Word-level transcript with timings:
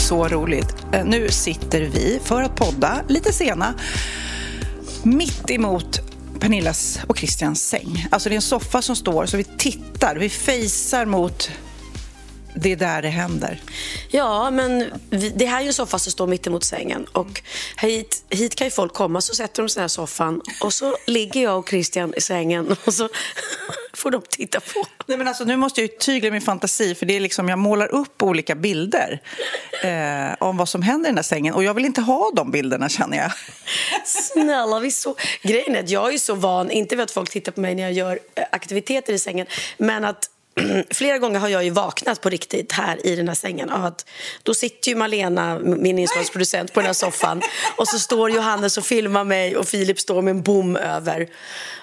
så 0.00 0.28
roligt. 0.28 0.76
Eh, 0.92 1.04
nu 1.04 1.28
sitter 1.28 1.80
vi 1.80 2.20
för 2.24 2.42
att 2.42 2.56
podda, 2.56 3.00
lite 3.08 3.32
sena, 3.32 3.74
mitt 5.02 5.50
emot 5.50 6.00
Pernillas 6.40 6.98
och 7.06 7.18
Christians 7.18 7.68
säng. 7.68 8.06
Alltså 8.10 8.28
det 8.28 8.32
är 8.32 8.36
en 8.36 8.42
soffa 8.42 8.82
som 8.82 8.96
står 8.96 9.26
så 9.26 9.36
vi 9.36 9.44
tittar, 9.44 10.16
vi 10.16 10.28
fejsar 10.28 11.06
mot 11.06 11.50
det 12.54 12.72
är 12.72 12.76
där 12.76 13.02
det 13.02 13.08
händer. 13.08 13.62
Ja, 14.08 14.50
men 14.50 14.90
vi, 15.10 15.28
det 15.28 15.46
här 15.46 15.58
är 15.58 15.62
ju 15.62 15.66
en 15.66 15.74
soffa 15.74 15.98
som 15.98 16.12
står 16.12 16.26
mitt 16.26 16.46
emot 16.46 16.64
sängen. 16.64 17.04
Och 17.12 17.42
hit, 17.76 18.24
hit 18.28 18.54
kan 18.54 18.66
ju 18.66 18.70
folk 18.70 18.94
komma, 18.94 19.20
så 19.20 19.34
sätter 19.34 19.62
de 19.62 19.68
sig 19.68 19.84
i 19.84 19.88
soffan 19.88 20.42
och 20.60 20.74
så 20.74 20.96
ligger 21.06 21.42
jag 21.42 21.58
och 21.58 21.68
Christian 21.68 22.14
i 22.16 22.20
sängen 22.20 22.76
och 22.84 22.94
så 22.94 23.08
får 23.92 24.10
de 24.10 24.22
titta 24.28 24.60
på. 24.60 24.86
Nej, 25.06 25.18
men 25.18 25.28
alltså, 25.28 25.44
nu 25.44 25.56
måste 25.56 25.80
jag 25.80 25.90
ju 25.90 25.96
tygla 25.96 26.30
min 26.30 26.40
fantasi 26.40 26.94
för 26.94 27.06
det 27.06 27.16
är 27.16 27.20
liksom, 27.20 27.48
jag 27.48 27.58
målar 27.58 27.94
upp 27.94 28.22
olika 28.22 28.54
bilder 28.54 29.20
eh, 29.82 30.36
om 30.38 30.56
vad 30.56 30.68
som 30.68 30.82
händer 30.82 31.08
i 31.08 31.10
den 31.10 31.18
här 31.18 31.22
sängen 31.22 31.54
och 31.54 31.64
jag 31.64 31.74
vill 31.74 31.84
inte 31.84 32.00
ha 32.00 32.30
de 32.36 32.50
bilderna 32.50 32.88
känner 32.88 33.16
jag. 33.16 33.32
Snälla, 34.04 34.80
vi 34.80 34.90
så... 34.90 35.16
Grejen 35.42 35.76
är 35.76 35.80
att 35.80 35.90
jag 35.90 36.14
är 36.14 36.18
så 36.18 36.34
van, 36.34 36.70
inte 36.70 36.96
vid 36.96 37.02
att 37.02 37.10
folk 37.10 37.30
tittar 37.30 37.52
på 37.52 37.60
mig 37.60 37.74
när 37.74 37.82
jag 37.82 37.92
gör 37.92 38.18
eh, 38.34 38.44
aktiviteter 38.52 39.12
i 39.12 39.18
sängen, 39.18 39.46
men 39.78 40.04
att 40.04 40.30
Flera 40.90 41.18
gånger 41.18 41.40
har 41.40 41.48
jag 41.48 41.64
ju 41.64 41.70
vaknat 41.70 42.20
på 42.20 42.28
riktigt 42.28 42.72
här 42.72 43.06
i 43.06 43.16
den 43.16 43.28
här 43.28 43.34
sängen 43.34 43.70
av 43.70 43.84
att 43.84 44.06
då 44.42 44.54
sitter 44.54 44.90
ju 44.90 44.96
Malena, 44.96 45.58
min 45.58 45.98
inslagsproducent, 45.98 46.72
på 46.72 46.80
den 46.80 46.86
här 46.86 46.92
soffan 46.92 47.42
och 47.76 47.88
så 47.88 47.98
står 47.98 48.30
Johannes 48.30 48.78
och 48.78 48.84
filmar 48.84 49.24
mig 49.24 49.56
och 49.56 49.68
Filip 49.68 50.00
står 50.00 50.22
med 50.22 50.30
en 50.30 50.42
bom 50.42 50.76
över 50.76 51.28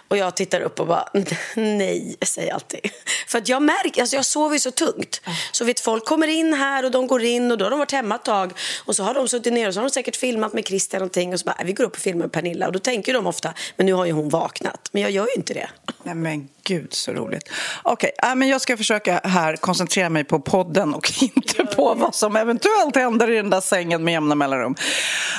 och 0.07 0.17
jag 0.17 0.35
tittar 0.35 0.61
upp 0.61 0.79
och 0.79 0.87
bara 0.87 1.09
nej, 1.55 2.17
säger 2.21 2.47
jag 2.47 2.55
alltid. 2.55 2.79
För 3.27 3.37
att 3.37 3.49
jag 3.49 3.61
märker, 3.61 4.01
alltså 4.01 4.15
jag 4.15 4.25
sover 4.25 4.55
ju 4.55 4.59
så 4.59 4.71
tungt. 4.71 5.21
Så 5.51 5.65
vet 5.65 5.79
folk 5.79 6.05
kommer 6.05 6.27
in 6.27 6.53
här 6.53 6.85
och 6.85 6.91
de 6.91 7.07
går 7.07 7.23
in 7.23 7.51
och 7.51 7.57
då 7.57 7.65
har 7.65 7.69
de 7.69 7.79
varit 7.79 7.91
hemma 7.91 8.15
ett 8.15 8.25
tag 8.25 8.53
och 8.85 8.95
så 8.95 9.03
har 9.03 9.13
de 9.13 9.27
suttit 9.27 9.53
ner 9.53 9.67
och 9.67 9.73
så 9.73 9.79
har 9.79 9.85
de 9.85 9.89
säkert 9.89 10.15
filmat 10.15 10.53
med 10.53 10.67
Christian 10.67 10.99
någonting 10.99 11.33
och 11.33 11.39
så 11.39 11.45
bara, 11.45 11.63
vi 11.63 11.73
går 11.73 11.83
upp 11.83 11.93
och 11.93 11.99
filmar 11.99 12.21
med 12.21 12.31
Pernilla 12.31 12.67
och 12.67 12.73
då 12.73 12.79
tänker 12.79 13.13
de 13.13 13.27
ofta, 13.27 13.53
men 13.75 13.85
nu 13.85 13.93
har 13.93 14.05
ju 14.05 14.11
hon 14.11 14.29
vaknat. 14.29 14.89
Men 14.91 15.01
jag 15.01 15.11
gör 15.11 15.27
ju 15.27 15.33
inte 15.33 15.53
det. 15.53 15.69
Nej 16.03 16.15
men 16.15 16.47
gud 16.63 16.93
så 16.93 17.11
roligt. 17.13 17.49
Okej, 17.83 18.11
okay, 18.17 18.35
men 18.35 18.47
jag 18.47 18.61
ska 18.61 18.77
försöka 18.77 19.21
här 19.23 19.55
koncentrera 19.55 20.09
mig 20.09 20.23
på 20.23 20.39
podden 20.39 20.93
och 20.93 21.11
inte 21.21 21.65
på 21.65 21.93
vad 21.93 22.15
som 22.15 22.35
eventuellt 22.35 22.95
händer 22.95 23.31
i 23.31 23.35
den 23.35 23.49
där 23.49 23.61
sängen 23.61 24.03
med 24.03 24.11
jämna 24.11 24.35
mellanrum. 24.35 24.75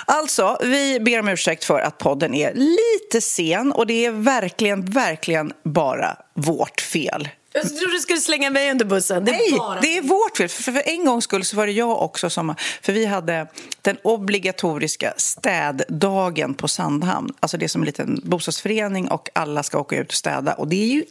Alltså, 0.06 0.58
vi 0.62 1.00
ber 1.00 1.20
om 1.20 1.28
ursäkt 1.28 1.64
för 1.64 1.80
att 1.80 1.98
podden 1.98 2.34
är 2.34 2.54
lite 2.54 3.20
sen 3.20 3.72
och 3.72 3.86
det 3.86 4.06
är 4.06 4.10
verkligen, 4.10 4.57
verkligen 4.62 5.52
bara 5.62 6.16
vårt 6.34 6.80
fel. 6.80 7.28
Jag 7.52 7.68
trodde 7.68 7.92
du 7.92 7.98
skulle 7.98 8.20
slänga 8.20 8.50
mig 8.50 8.70
under 8.70 8.84
bussen. 8.84 9.24
Det 9.24 9.30
är 9.30 9.50
Nej, 9.50 9.58
bara... 9.58 9.80
det 9.80 9.98
är 9.98 10.02
vårt 10.02 10.36
fel. 10.36 10.48
För, 10.48 10.72
för 10.72 10.88
en 10.88 11.04
gångs 11.04 11.24
skull 11.24 11.44
så 11.44 11.56
var 11.56 11.66
det 11.66 11.72
jag 11.72 12.02
också 12.02 12.30
som... 12.30 12.54
För 12.82 12.92
vi 12.92 13.06
hade 13.06 13.46
den 13.82 13.96
obligatoriska 14.02 15.14
städdagen 15.16 16.54
på 16.54 16.68
Sandhamn. 16.68 17.34
Alltså 17.40 17.56
det 17.56 17.66
är 17.66 17.68
som 17.68 17.82
en 17.82 17.86
liten 17.86 18.20
bostadsförening 18.24 19.08
och 19.08 19.28
alla 19.32 19.62
ska 19.62 19.78
åka 19.78 19.96
ut 19.96 20.08
och 20.08 20.14
städa. 20.14 20.54
Och 20.54 20.68
det 20.68 20.76
är 20.76 20.88
ju 20.88 21.04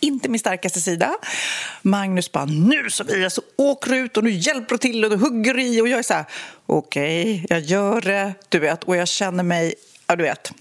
inte 0.00 0.28
min 0.28 0.38
starkaste 0.38 0.80
sida. 0.80 1.14
Magnus 1.82 2.32
bara, 2.32 2.44
nu 2.44 2.90
Sofia 2.90 3.30
så 3.30 3.42
åker 3.56 3.90
du 3.90 3.98
ut 3.98 4.16
och 4.16 4.24
nu 4.24 4.30
hjälper 4.30 4.74
du 4.74 4.78
till 4.78 5.04
och 5.04 5.10
du 5.10 5.16
hugger 5.16 5.58
i. 5.58 5.80
Och 5.80 5.88
jag 5.88 5.98
är 5.98 6.02
så 6.02 6.14
här, 6.14 6.24
okej, 6.66 7.42
okay, 7.44 7.46
jag 7.48 7.60
gör 7.60 8.00
det. 8.00 8.34
Du 8.48 8.58
vet, 8.58 8.84
och 8.84 8.96
jag 8.96 9.08
känner 9.08 9.42
mig, 9.42 9.74
ja 10.06 10.16
du 10.16 10.22
vet. 10.22 10.52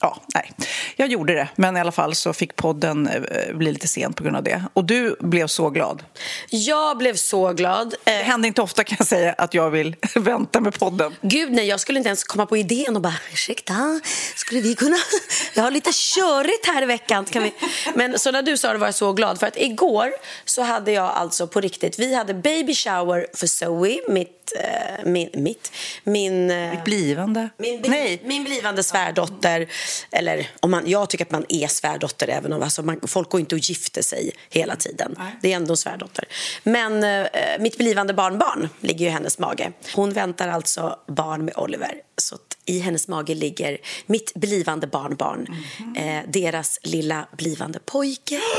Ja, 0.00 0.22
nej. 0.34 0.52
Jag 0.96 1.08
gjorde 1.08 1.34
det, 1.34 1.48
men 1.56 1.76
i 1.76 1.80
alla 1.80 1.92
fall 1.92 2.14
så 2.14 2.32
fick 2.32 2.56
podden 2.56 3.10
bli 3.54 3.72
lite 3.72 3.88
sen 3.88 4.12
på 4.12 4.22
grund 4.22 4.36
av 4.36 4.42
det. 4.42 4.62
Och 4.72 4.84
du 4.84 5.16
blev 5.20 5.46
så 5.46 5.70
glad. 5.70 6.02
Jag 6.50 6.98
blev 6.98 7.14
så 7.14 7.52
glad. 7.52 7.94
Det 8.04 8.10
händer 8.10 8.46
inte 8.46 8.62
ofta 8.62 8.84
kan 8.84 8.96
jag 8.98 9.08
säga 9.08 9.32
att 9.32 9.54
jag 9.54 9.70
vill 9.70 9.96
vänta 10.14 10.60
med 10.60 10.78
podden. 10.78 11.14
Gud 11.20 11.52
nej, 11.52 11.66
jag 11.66 11.80
skulle 11.80 11.98
inte 11.98 12.08
ens 12.08 12.24
komma 12.24 12.46
på 12.46 12.56
idén 12.56 12.96
och 12.96 13.02
bara 13.02 13.14
ursäkta, 13.32 14.00
skulle 14.36 14.60
vi 14.60 14.74
kunna, 14.74 14.96
jag 15.54 15.62
har 15.62 15.70
lite 15.70 15.90
körigt 15.92 16.66
här 16.66 16.82
i 16.82 16.86
veckan. 16.86 17.24
Kan 17.24 17.42
vi? 17.42 17.54
Men 17.94 18.18
så 18.18 18.30
när 18.30 18.42
du 18.42 18.56
sa 18.56 18.72
det 18.72 18.78
var 18.78 18.86
jag 18.86 18.94
så 18.94 19.12
glad 19.12 19.40
för 19.40 19.46
att 19.46 19.56
igår 19.56 20.10
så 20.44 20.62
hade 20.62 20.92
jag 20.92 21.04
alltså 21.04 21.46
på 21.46 21.60
riktigt, 21.60 21.98
vi 21.98 22.14
hade 22.14 22.34
baby 22.34 22.74
shower 22.74 23.26
för 23.34 23.46
Zoe, 23.46 24.00
mitt, 24.08 24.35
eh, 24.52 25.04
min, 25.04 25.30
mitt, 25.34 25.72
min... 26.04 26.50
Eh, 26.50 26.70
Mitt 26.70 26.84
blivande? 26.84 27.48
Min, 27.56 27.82
nej. 27.86 28.20
min 28.24 28.44
blivande 28.44 28.82
svärdotter. 28.82 29.68
Eller 30.10 30.50
om 30.60 30.70
man, 30.70 30.82
jag 30.86 31.10
tycker 31.10 31.24
att 31.24 31.30
man 31.30 31.44
är 31.48 31.66
svärdotter 31.66 32.28
även 32.28 32.52
om 32.52 32.62
alltså 32.62 32.82
man, 32.82 33.00
folk 33.06 33.30
går 33.30 33.40
inte 33.40 33.54
och 33.54 33.60
gifter 33.60 34.02
sig 34.02 34.32
hela 34.50 34.76
tiden. 34.76 35.14
Nej. 35.18 35.36
Det 35.42 35.52
är 35.52 35.56
ändå 35.56 35.76
svärdotter. 35.76 36.24
Men 36.62 37.04
eh, 37.04 37.26
mitt 37.58 37.78
blivande 37.78 38.14
barnbarn 38.14 38.68
ligger 38.80 39.00
ju 39.00 39.06
i 39.06 39.12
hennes 39.12 39.38
mage. 39.38 39.72
Hon 39.94 40.12
väntar 40.12 40.48
alltså 40.48 40.98
barn 41.08 41.44
med 41.44 41.56
Oliver. 41.56 41.94
Så 42.16 42.36
i 42.64 42.78
hennes 42.78 43.08
mage 43.08 43.34
ligger 43.34 43.78
mitt 44.06 44.34
blivande 44.34 44.86
barnbarn. 44.86 45.46
Mm 45.48 45.94
-hmm. 45.94 46.18
eh, 46.18 46.30
deras 46.30 46.78
lilla 46.82 47.28
blivande 47.36 47.78
pojke. 47.78 48.40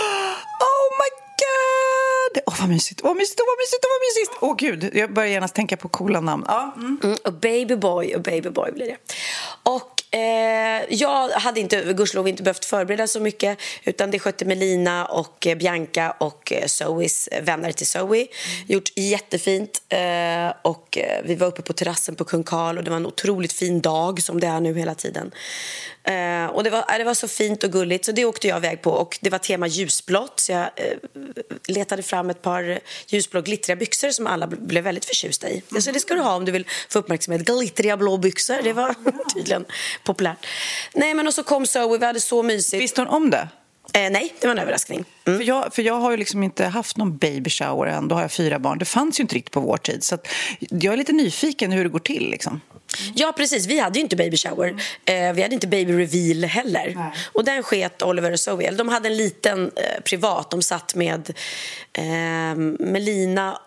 Oh! 0.59 0.76
Åh, 2.45 2.53
oh, 2.53 2.59
vad 2.59 2.69
mysigt, 2.69 3.03
vad 3.03 3.17
mysigt, 3.17 3.39
vad 3.39 3.57
mysigt, 3.57 3.83
vad 3.83 4.01
mysigt! 4.01 4.37
Åh, 4.41 4.51
oh, 4.51 4.55
gud, 4.55 4.97
jag 4.97 5.13
börjar 5.13 5.29
genast 5.29 5.55
tänka 5.55 5.77
på 5.77 5.87
coola 5.89 6.21
namn. 6.21 6.43
Ja. 6.47 6.73
Mm. 6.75 6.99
Mm, 7.03 7.17
och 7.25 7.33
babyboy 7.33 8.15
och 8.15 8.21
babyboy 8.21 8.71
blir 8.71 8.85
det. 8.85 8.97
Och 9.63 9.97
Eh, 10.11 10.85
jag 10.89 11.29
hade 11.29 11.59
inte, 11.59 11.93
gudskelov 11.93 12.27
inte 12.27 12.43
behövt 12.43 12.65
förbereda 12.65 13.07
så 13.07 13.19
mycket 13.19 13.59
utan 13.83 14.11
det 14.11 14.19
skötte 14.19 14.45
Melina 14.45 15.05
och 15.05 15.47
Bianca 15.59 16.11
och 16.11 16.53
Zoes 16.65 17.29
vänner 17.41 17.71
till 17.71 17.87
Zoe. 17.87 18.17
Mm. 18.17 18.27
Gjort 18.67 18.91
jättefint 18.95 19.81
eh, 19.89 20.53
och 20.61 20.97
vi 21.23 21.35
var 21.35 21.47
uppe 21.47 21.61
på 21.61 21.73
terrassen 21.73 22.15
på 22.15 22.23
Kung 22.23 22.43
Karl 22.43 22.77
och 22.77 22.83
det 22.83 22.89
var 22.89 22.97
en 22.97 23.05
otroligt 23.05 23.53
fin 23.53 23.81
dag 23.81 24.21
som 24.21 24.39
det 24.39 24.47
är 24.47 24.59
nu 24.59 24.73
hela 24.73 24.95
tiden. 24.95 25.31
Eh, 26.07 26.45
och 26.45 26.63
det 26.63 26.69
var, 26.69 26.79
äh, 26.79 26.97
det 26.97 27.03
var 27.03 27.13
så 27.13 27.27
fint 27.27 27.63
och 27.63 27.71
gulligt 27.71 28.05
så 28.05 28.11
det 28.11 28.25
åkte 28.25 28.47
jag 28.47 28.57
iväg 28.57 28.81
på 28.81 28.91
och 28.91 29.17
det 29.21 29.29
var 29.29 29.39
tema 29.39 29.67
ljusblått 29.67 30.39
så 30.39 30.51
jag 30.51 30.61
eh, 30.61 30.97
letade 31.67 32.03
fram 32.03 32.29
ett 32.29 32.41
par 32.41 32.79
ljusblå 33.07 33.41
glittriga 33.41 33.75
byxor 33.75 34.09
som 34.09 34.27
alla 34.27 34.47
blev 34.47 34.83
väldigt 34.83 35.05
förtjusta 35.05 35.49
i. 35.49 35.63
Mm. 35.71 35.81
Så 35.81 35.91
det 35.91 35.99
ska 35.99 36.13
du 36.13 36.21
ha 36.21 36.35
om 36.35 36.45
du 36.45 36.51
vill 36.51 36.67
få 36.89 36.99
uppmärksamhet. 36.99 37.45
Glittriga 37.45 37.97
blå 37.97 38.17
byxor, 38.17 38.57
det 38.63 38.73
var 38.73 38.95
tydligen 39.33 39.65
populärt. 40.03 40.47
Nej 40.93 41.13
men 41.13 41.27
och 41.27 41.33
så 41.33 41.43
kom 41.43 41.65
Zoe, 41.65 41.97
vi 41.97 42.05
hade 42.05 42.19
så 42.19 42.43
mysigt. 42.43 42.83
Visste 42.83 43.01
hon 43.01 43.07
om 43.07 43.29
det? 43.29 43.47
Eh, 43.93 44.11
nej, 44.11 44.33
det 44.39 44.47
var 44.47 44.55
en 44.55 44.61
överraskning. 44.61 45.05
Mm. 45.25 45.39
För, 45.39 45.45
jag, 45.45 45.73
för 45.73 45.81
jag 45.81 45.93
har 45.93 46.11
ju 46.11 46.17
liksom 46.17 46.43
inte 46.43 46.65
haft 46.65 46.97
någon 46.97 47.17
baby 47.17 47.49
shower 47.49 47.87
än. 47.87 48.07
Då 48.07 48.15
har 48.15 48.21
jag 48.21 48.31
fyra 48.31 48.59
barn. 48.59 48.77
Det 48.77 48.85
fanns 48.85 49.19
ju 49.19 49.21
inte 49.21 49.35
riktigt 49.35 49.53
på 49.53 49.59
vår 49.59 49.77
tid. 49.77 50.03
Så 50.03 50.17
jag 50.59 50.93
är 50.93 50.97
lite 50.97 51.11
nyfiken 51.11 51.71
hur 51.71 51.83
det 51.83 51.89
går 51.89 51.99
till. 51.99 52.29
Liksom. 52.29 52.61
Ja, 53.15 53.33
precis. 53.37 53.65
Vi 53.67 53.79
hade 53.79 53.99
ju 53.99 54.03
inte 54.03 54.15
baby 54.15 54.37
shower. 54.37 54.67
Eh, 55.05 55.33
vi 55.33 55.41
hade 55.41 55.53
inte 55.53 55.67
baby 55.67 55.93
reveal 55.93 56.43
heller. 56.43 56.93
Nej. 56.95 57.11
Och 57.33 57.45
den 57.45 57.63
sket 57.63 58.01
Oliver 58.01 58.31
och 58.31 58.39
Zoe. 58.39 58.71
De 58.71 58.89
hade 58.89 59.09
en 59.09 59.17
liten 59.17 59.71
eh, 59.75 60.01
privat. 60.03 60.51
De 60.51 60.61
satt 60.61 60.95
med 60.95 61.33
eh, 61.93 62.55
Melina, 62.79 63.59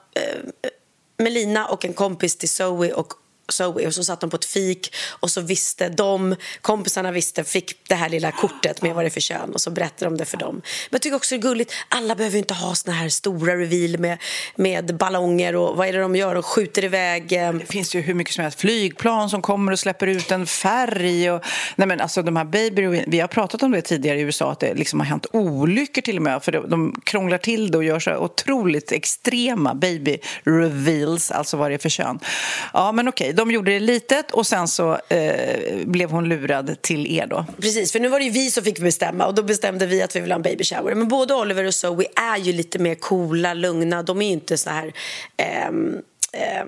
Melina 1.19 1.66
och 1.66 1.84
en 1.84 1.93
kompis 1.93 2.37
till 2.37 2.49
Zoe 2.49 2.93
och 2.93 3.12
Zoe 3.52 3.87
och 3.87 3.94
så 3.94 4.05
satt 4.05 4.20
de 4.20 4.31
på 4.31 4.37
ett 4.37 4.44
fik 4.44 4.94
och 5.20 5.31
så 5.31 5.41
visste 5.41 5.88
de, 5.88 6.37
kompisarna 6.61 7.12
visste, 7.12 7.44
fick 7.44 7.88
det 7.88 7.94
här 7.94 8.08
lilla 8.08 8.32
kortet 8.32 8.82
med 8.82 8.94
vad 8.94 9.05
det 9.05 9.08
är 9.08 9.11
för 9.11 9.20
kön 9.20 9.52
och 9.55 9.61
så 9.61 9.70
berättade 9.70 10.11
de 10.11 10.17
det 10.17 10.25
för 10.25 10.37
dem. 10.37 10.55
Men 10.55 10.62
jag 10.91 11.02
tycker 11.02 11.17
också 11.17 11.35
det 11.35 11.38
är 11.38 11.43
gulligt, 11.43 11.73
alla 11.88 12.14
behöver 12.14 12.38
inte 12.38 12.55
ha 12.55 12.75
såna 12.75 12.97
här 12.97 13.08
stora 13.08 13.56
reveal 13.56 13.99
med, 13.99 14.19
med 14.56 14.97
ballonger 14.97 15.56
och 15.56 15.76
vad 15.76 15.88
är 15.88 15.93
det 15.93 16.00
de 16.00 16.17
gör 16.17 16.35
och 16.35 16.47
skjuter 16.47 16.85
iväg. 16.85 17.32
Eh, 17.32 17.52
det 17.52 17.67
finns 17.67 17.94
ju 17.94 18.00
hur 18.00 18.14
mycket 18.14 18.35
som 18.35 18.43
helst 18.43 18.61
flygplan 18.61 19.31
som 19.31 19.43
kommer 19.43 19.73
och 19.73 19.79
släpper 19.79 20.06
ut 20.06 20.31
en 20.31 20.47
färg 20.47 21.31
och 21.31 21.44
nej 21.76 21.88
men 21.88 22.00
alltså 22.00 22.23
de 22.23 22.37
här 22.37 22.44
baby 22.44 23.05
vi 23.06 23.20
har 23.20 23.29
pratat 23.29 23.62
om 23.62 23.70
det 23.70 23.82
tidigare 23.82 24.19
i 24.19 24.23
USA 24.23 24.52
att 24.52 24.61
det 24.61 24.75
liksom 24.75 25.00
har 25.00 25.06
hänt 25.06 25.26
olyckor 25.32 26.02
till 26.02 26.17
och 26.17 26.23
med 26.23 26.43
för 26.43 26.52
de 26.52 27.00
krånglar 27.05 27.38
till 27.38 27.70
det 27.70 27.79
och 27.79 27.85
gör 27.85 28.00
så 28.00 28.17
otroligt 28.17 28.93
extrema 28.93 29.75
baby 29.75 30.19
reveals, 30.44 31.31
alltså 31.31 31.56
vad 31.56 31.70
det 31.70 31.75
är 31.75 31.79
för 31.79 31.88
kön. 31.88 32.19
Ja, 32.73 32.93
men 32.93 33.08
okej, 33.08 33.32
de 33.40 33.50
gjorde 33.50 33.70
det 33.70 33.81
litet 33.81 34.31
och 34.31 34.46
sen 34.46 34.69
så 34.69 34.98
eh, 35.08 35.87
blev 35.87 36.10
hon 36.10 36.28
lurad 36.28 36.82
till 36.82 37.19
er 37.19 37.26
då. 37.26 37.46
Precis, 37.60 37.92
för 37.92 38.00
nu 38.00 38.08
var 38.08 38.19
det 38.19 38.25
ju 38.25 38.31
vi 38.31 38.50
som 38.50 38.64
fick 38.64 38.78
bestämma 38.78 39.26
och 39.26 39.34
då 39.34 39.42
bestämde 39.42 39.87
vi 39.87 40.02
att 40.02 40.16
vi 40.16 40.20
ville 40.20 40.34
ha 40.34 40.37
en 40.37 40.42
baby 40.42 40.64
shower. 40.64 40.94
Men 40.94 41.08
både 41.08 41.34
Oliver 41.34 41.64
och 41.64 41.75
Zoe 41.75 42.04
är 42.34 42.38
ju 42.38 42.52
lite 42.52 42.78
mer 42.78 42.94
coola, 42.94 43.54
lugna. 43.54 44.02
De 44.02 44.22
är 44.22 44.26
ju 44.26 44.32
inte 44.32 44.56
så 44.56 44.70
här... 44.70 44.92
Eh, 45.37 45.66
eh, 46.32 46.64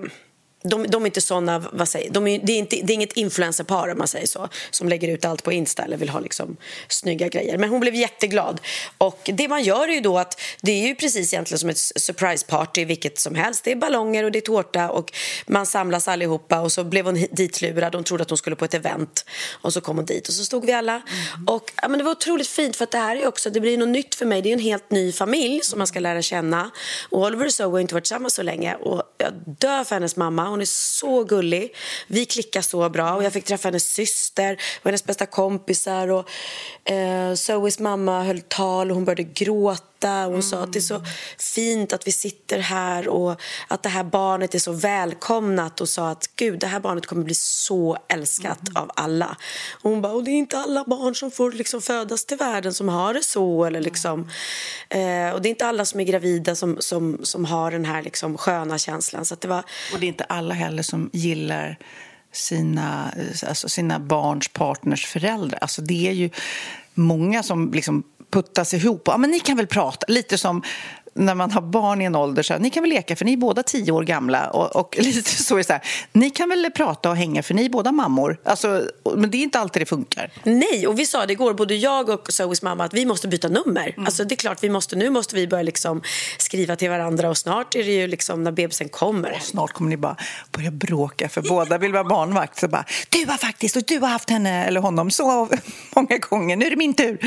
de, 0.63 0.87
de 0.87 1.01
är 1.01 1.05
inte 1.05 1.21
såna, 1.21 1.59
vad 1.59 1.89
säger, 1.89 2.09
de 2.09 2.27
är, 2.27 2.39
det, 2.43 2.51
är 2.51 2.57
inte, 2.57 2.75
det 2.83 2.93
är 2.93 2.95
inget 2.95 3.13
influencerpar 3.13 3.91
om 3.91 3.97
man 3.97 4.07
säger 4.07 4.27
så 4.27 4.49
som 4.71 4.89
lägger 4.89 5.07
ut 5.07 5.25
allt 5.25 5.43
på 5.43 5.51
Insta 5.51 5.83
eller 5.83 5.97
vill 5.97 6.09
ha 6.09 6.19
liksom 6.19 6.57
snygga 6.87 7.27
grejer. 7.27 7.57
Men 7.57 7.69
hon 7.69 7.79
blev 7.79 7.95
jätteglad. 7.95 8.61
Och 8.97 9.29
det 9.33 9.47
man 9.47 9.63
gör 9.63 9.87
är 9.87 9.93
ju 9.93 9.99
då 9.99 10.17
att 10.17 10.41
det 10.61 10.71
är 10.71 10.87
ju 10.87 10.95
precis 10.95 11.33
egentligen 11.33 11.59
som 11.59 11.69
ett 11.69 11.77
surprise 11.77 12.45
party 12.45 12.85
vilket 12.85 13.19
som 13.19 13.35
helst. 13.35 13.63
Det 13.63 13.71
är 13.71 13.75
ballonger 13.75 14.23
och 14.23 14.31
det 14.31 14.39
är 14.39 14.41
tårta 14.41 14.89
och 14.89 15.13
man 15.47 15.65
samlas 15.65 16.07
allihopa 16.07 16.59
och 16.59 16.71
så 16.71 16.83
blev 16.83 17.05
hon 17.05 17.25
ditlurad. 17.31 17.95
Hon 17.95 18.03
trodde 18.03 18.23
att 18.23 18.29
hon 18.29 18.37
skulle 18.37 18.55
på 18.55 18.65
ett 18.65 18.73
event 18.73 19.25
och 19.61 19.73
så 19.73 19.81
kom 19.81 19.95
hon 19.95 20.05
dit 20.05 20.27
och 20.27 20.33
så 20.33 20.45
stod 20.45 20.65
vi 20.65 20.73
alla. 20.73 20.93
Mm. 20.93 21.47
Och 21.47 21.71
ja, 21.81 21.87
men 21.87 21.97
det 21.97 22.03
var 22.03 22.11
otroligt 22.11 22.47
fint 22.47 22.75
för 22.75 22.83
att 22.83 22.91
det 22.91 22.97
här 22.97 23.15
är 23.15 23.27
också, 23.27 23.49
det 23.49 23.59
blir 23.59 23.77
något 23.77 23.89
nytt 23.89 24.15
för 24.15 24.25
mig. 24.25 24.41
Det 24.41 24.49
är 24.49 24.53
en 24.53 24.59
helt 24.59 24.91
ny 24.91 25.11
familj 25.11 25.61
som 25.63 25.77
man 25.77 25.87
ska 25.87 25.99
lära 25.99 26.21
känna. 26.21 26.71
Och 27.09 27.21
Oliver 27.21 27.45
och 27.45 27.53
Zoe 27.53 27.71
har 27.71 27.79
inte 27.79 27.93
varit 27.93 28.03
tillsammans 28.03 28.33
så 28.33 28.43
länge 28.43 28.75
och 28.75 29.03
jag 29.17 29.33
dör 29.45 29.83
för 29.83 29.95
hennes 29.95 30.15
mamma 30.15 30.52
hon 30.53 30.61
är 30.61 30.65
så 30.65 31.23
gullig. 31.23 31.75
Vi 32.07 32.25
klickar 32.25 32.61
så 32.61 32.89
bra. 32.89 33.15
Och 33.15 33.23
Jag 33.23 33.33
fick 33.33 33.45
träffa 33.45 33.67
hennes 33.67 33.93
syster 33.93 34.57
och 34.79 34.85
hennes 34.85 35.05
bästa 35.05 35.25
kompisar. 35.25 36.07
Och, 36.11 36.29
eh, 36.91 37.33
Zoes 37.33 37.79
mamma 37.79 38.23
höll 38.23 38.41
tal 38.41 38.89
och 38.89 38.95
hon 38.95 39.05
började 39.05 39.23
gråta 39.23 39.92
hon 40.07 40.27
mm. 40.27 40.41
sa 40.41 40.57
att 40.57 40.73
det 40.73 40.79
är 40.79 40.81
så 40.81 41.01
fint 41.37 41.93
att 41.93 42.07
vi 42.07 42.11
sitter 42.11 42.59
här 42.59 43.07
och 43.07 43.41
att 43.67 43.83
det 43.83 43.89
här 43.89 44.03
barnet 44.03 44.55
är 44.55 44.59
så 44.59 44.71
välkomnat 44.71 45.81
och 45.81 45.89
sa 45.89 46.09
att 46.09 46.29
gud, 46.35 46.59
det 46.59 46.67
här 46.67 46.79
barnet 46.79 47.05
kommer 47.05 47.23
bli 47.23 47.35
så 47.35 47.97
älskat 48.09 48.69
mm. 48.69 48.83
av 48.83 48.91
alla. 48.95 49.37
Och 49.71 49.89
hon 49.89 50.01
bara, 50.01 50.13
och 50.13 50.23
det 50.23 50.31
är 50.31 50.37
inte 50.37 50.57
alla 50.57 50.83
barn 50.87 51.15
som 51.15 51.31
får 51.31 51.51
liksom 51.51 51.81
födas 51.81 52.25
till 52.25 52.37
världen 52.37 52.73
som 52.73 52.89
har 52.89 53.13
det 53.13 53.23
så. 53.23 53.65
Eller 53.65 53.81
liksom, 53.81 54.29
eh, 54.89 55.29
och 55.33 55.41
det 55.41 55.47
är 55.47 55.49
inte 55.49 55.67
alla 55.67 55.85
som 55.85 55.99
är 55.99 56.03
gravida 56.03 56.55
som, 56.55 56.77
som, 56.79 57.19
som 57.23 57.45
har 57.45 57.71
den 57.71 57.85
här 57.85 58.03
liksom 58.03 58.37
sköna 58.37 58.77
känslan. 58.77 59.25
Så 59.25 59.35
det 59.35 59.47
var... 59.47 59.63
Och 59.93 59.99
det 59.99 60.05
är 60.05 60.07
inte 60.07 60.23
alla 60.23 60.53
heller 60.53 60.83
som 60.83 61.09
gillar 61.13 61.77
sina, 62.31 63.13
alltså 63.47 63.69
sina 63.69 63.99
barns 63.99 64.47
partners 64.47 65.05
föräldrar. 65.05 65.59
Alltså 65.61 65.81
det 65.81 66.07
är 66.07 66.11
ju 66.11 66.29
många 66.93 67.43
som 67.43 67.71
liksom 67.73 68.03
puttas 68.33 68.73
ihop. 68.73 69.07
Ja, 69.07 69.17
men 69.17 69.31
ni 69.31 69.39
kan 69.39 69.57
väl 69.57 69.67
prata, 69.67 70.05
lite 70.07 70.37
som 70.37 70.63
när 71.13 71.35
man 71.35 71.51
har 71.51 71.61
barn 71.61 72.01
i 72.01 72.05
en 72.05 72.15
ålder 72.15 72.43
så 72.43 72.53
här, 72.53 72.59
ni 72.59 72.69
kan 72.69 72.83
väl 72.83 72.89
leka 72.89 73.15
för 73.15 73.25
ni 73.25 73.33
är 73.33 73.37
båda 73.37 73.63
tio 73.63 73.91
år 73.91 74.03
gamla 74.03 74.49
och, 74.49 74.75
och 74.75 74.97
lite 75.01 75.29
så 75.29 75.57
är 75.57 75.63
så 75.63 75.73
här, 75.73 75.81
ni 76.11 76.29
kan 76.29 76.49
väl 76.49 76.71
prata 76.71 77.09
och 77.09 77.17
hänga 77.17 77.43
för 77.43 77.53
ni 77.53 77.65
är 77.65 77.69
båda 77.69 77.91
mammor. 77.91 78.37
Alltså, 78.43 78.89
men 79.15 79.31
det 79.31 79.37
är 79.37 79.43
inte 79.43 79.59
alltid 79.59 79.81
det 79.81 79.85
funkar. 79.85 80.31
Nej, 80.43 80.87
och 80.87 80.99
vi 80.99 81.05
sa 81.05 81.25
det 81.25 81.33
igår, 81.33 81.53
både 81.53 81.75
jag 81.75 82.09
och 82.09 82.33
Zoes 82.33 82.61
mamma, 82.61 82.83
att 82.83 82.93
vi 82.93 83.05
måste 83.05 83.27
byta 83.27 83.47
nummer. 83.47 83.93
Mm. 83.95 84.05
Alltså 84.05 84.23
det 84.23 84.35
är 84.35 84.37
klart 84.37 84.63
vi 84.63 84.69
måste, 84.69 84.95
nu 84.95 85.09
måste 85.09 85.35
vi 85.35 85.47
börja 85.47 85.63
liksom 85.63 86.01
skriva 86.37 86.75
till 86.75 86.89
varandra 86.89 87.29
och 87.29 87.37
snart 87.37 87.75
är 87.75 87.83
det 87.83 87.91
ju 87.91 88.07
liksom 88.07 88.43
när 88.43 88.51
bebisen 88.51 88.89
kommer. 88.89 89.31
Och 89.31 89.41
snart 89.41 89.73
kommer 89.73 89.89
ni 89.89 89.97
bara 89.97 90.15
börja 90.51 90.71
bråka 90.71 91.29
för 91.29 91.41
båda 91.41 91.77
vill 91.77 91.93
vara 91.93 92.03
barnvakt. 92.03 92.59
Så 92.59 92.67
bara, 92.67 92.85
du 93.09 93.25
har 93.25 93.37
faktiskt, 93.37 93.75
och 93.75 93.83
du 93.87 93.99
har 93.99 94.07
haft 94.07 94.29
henne 94.29 94.65
eller 94.65 94.81
honom 94.81 95.11
så 95.11 95.49
många 95.95 96.17
gånger, 96.17 96.55
nu 96.55 96.65
är 96.65 96.69
det 96.69 96.75
min 96.75 96.93
tur. 96.93 97.17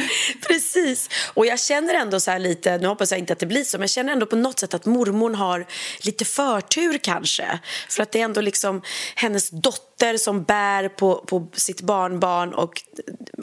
Precis, 0.48 1.10
och 1.34 1.46
jag 1.46 1.60
känner 1.60 1.94
ändå 1.94 2.20
så 2.20 2.30
här 2.30 2.38
lite, 2.38 2.78
nu 2.78 2.86
hoppas 2.86 3.10
jag 3.10 3.18
inte 3.18 3.32
att 3.32 3.38
det 3.38 3.46
blir 3.46 3.64
så, 3.64 3.75
liksom. 3.78 3.82
jag 3.82 3.90
känner 3.90 4.12
ändå 4.12 4.26
på 4.26 4.36
något 4.36 4.58
sätt 4.58 4.74
att 4.74 4.86
mormor 4.86 5.34
har 5.34 5.66
lite 6.00 6.24
förtur 6.24 6.98
kanske. 6.98 7.58
För 7.88 8.02
att 8.02 8.12
det 8.12 8.20
är 8.20 8.24
ändå 8.24 8.40
liksom 8.40 8.82
hennes 9.14 9.50
dotter 9.50 9.86
som 10.18 10.42
bär 10.42 10.88
på, 10.88 11.14
på 11.14 11.48
sitt 11.52 11.80
barnbarn 11.80 12.54
och 12.54 12.82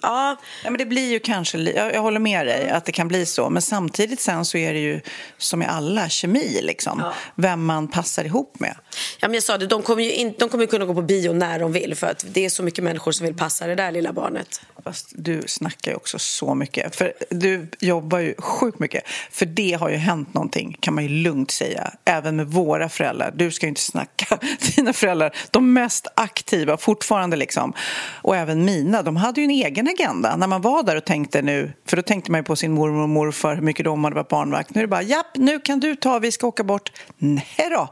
ja. 0.02 0.38
ja 0.64 0.70
men 0.70 0.78
det 0.78 0.86
blir 0.86 1.12
ju 1.12 1.20
kanske, 1.20 1.58
jag, 1.58 1.94
jag 1.94 2.02
håller 2.02 2.20
med 2.20 2.48
dig 2.48 2.70
att 2.70 2.86
det 2.86 2.92
kan 2.92 3.08
bli 3.08 3.26
så. 3.26 3.50
Men 3.50 3.62
samtidigt 3.62 4.20
sen 4.20 4.46
så 4.46 4.58
är 4.58 4.74
det 4.74 4.80
ju 4.80 5.02
som 5.38 5.62
i 5.62 5.66
alla 5.66 6.10
kemi 6.10 6.60
liksom. 6.62 7.00
Ja. 7.00 7.14
Vem 7.36 7.66
man 7.66 7.88
passar 7.88 8.26
ihop 8.26 8.60
med. 8.60 8.76
Ja 9.20 9.28
men 9.28 9.34
jag 9.34 9.44
sa 9.44 9.58
det, 9.58 9.68
de 9.68 9.82
kommer 9.82 10.04
ju, 10.04 10.12
in, 10.12 10.34
de 10.40 10.50
kommer 10.50 10.66
kunna 10.66 10.86
gå 10.86 10.94
på 10.94 11.02
bio 11.02 11.34
när 11.34 11.60
de 11.60 11.72
vill 11.72 11.96
för 11.96 12.08
att 12.08 12.26
det 12.28 12.46
är 12.46 12.50
så 12.50 12.64
mycket 12.64 12.84
människor 12.84 13.12
som 13.12 13.26
vill 13.26 13.38
passa 13.38 13.68
det 13.68 13.76
där 13.76 13.92
lilla 13.92 14.14
barnet. 14.14 14.62
Fast 14.84 15.12
du 15.16 15.44
snackar 15.48 15.92
ju 15.92 15.98
också 15.98 16.20
så 16.20 16.56
mycket. 16.56 16.96
För 16.96 17.14
du 17.30 17.68
jobbar 17.80 18.20
ju 18.20 18.36
sjukt 18.38 18.80
mycket. 18.80 19.04
För 19.32 19.46
det 19.46 19.74
har 19.74 19.90
ju 19.90 19.96
hänt 19.96 20.34
någonting, 20.34 20.78
kan 20.80 20.96
man 20.96 21.04
ju 21.04 21.10
lugnt 21.10 21.52
säga. 21.52 21.94
Även 22.06 22.36
med 22.36 22.48
våra 22.48 22.90
föräldrar. 22.90 23.34
Du 23.36 23.52
ska 23.52 23.66
ju 23.66 23.70
inte 23.70 23.82
snacka. 23.82 24.40
Dina 24.76 24.94
föräldrar, 24.94 25.36
de 25.52 25.74
mest 25.74 26.08
aktiva 26.16 26.43
fortfarande 26.80 27.36
liksom. 27.36 27.74
Och 28.22 28.36
även 28.36 28.66
mina, 28.66 29.02
de 29.02 29.16
hade 29.16 29.42
ju 29.42 29.46
en 29.46 29.52
egen 29.52 29.88
agenda. 29.88 30.36
När 30.36 30.48
man 30.48 30.62
var 30.62 30.84
där 30.84 30.96
och 30.96 31.06
tänkte 31.06 31.42
nu, 31.42 31.74
för 31.86 31.98
då 31.98 32.04
tänkte 32.04 32.32
man 32.32 32.40
ju 32.40 32.44
på 32.44 32.56
sin 32.56 32.72
mormor 32.72 33.02
och 33.02 33.10
morfar, 33.10 33.56
hur 33.56 33.62
mycket 33.62 33.86
de 33.86 34.04
hade 34.04 34.16
varit 34.16 34.30
barnvakt. 34.30 34.76
Nu 34.76 34.82
är 34.82 34.84
det 34.84 34.88
bara, 34.88 35.02
japp, 35.02 35.36
nu 35.36 35.60
kan 35.60 35.80
du 35.80 35.96
ta, 35.96 36.20
vi 36.20 36.32
ska 36.32 36.48
åka 36.48 36.64
bort. 36.64 36.92
Nej 37.18 37.68
då 37.72 37.90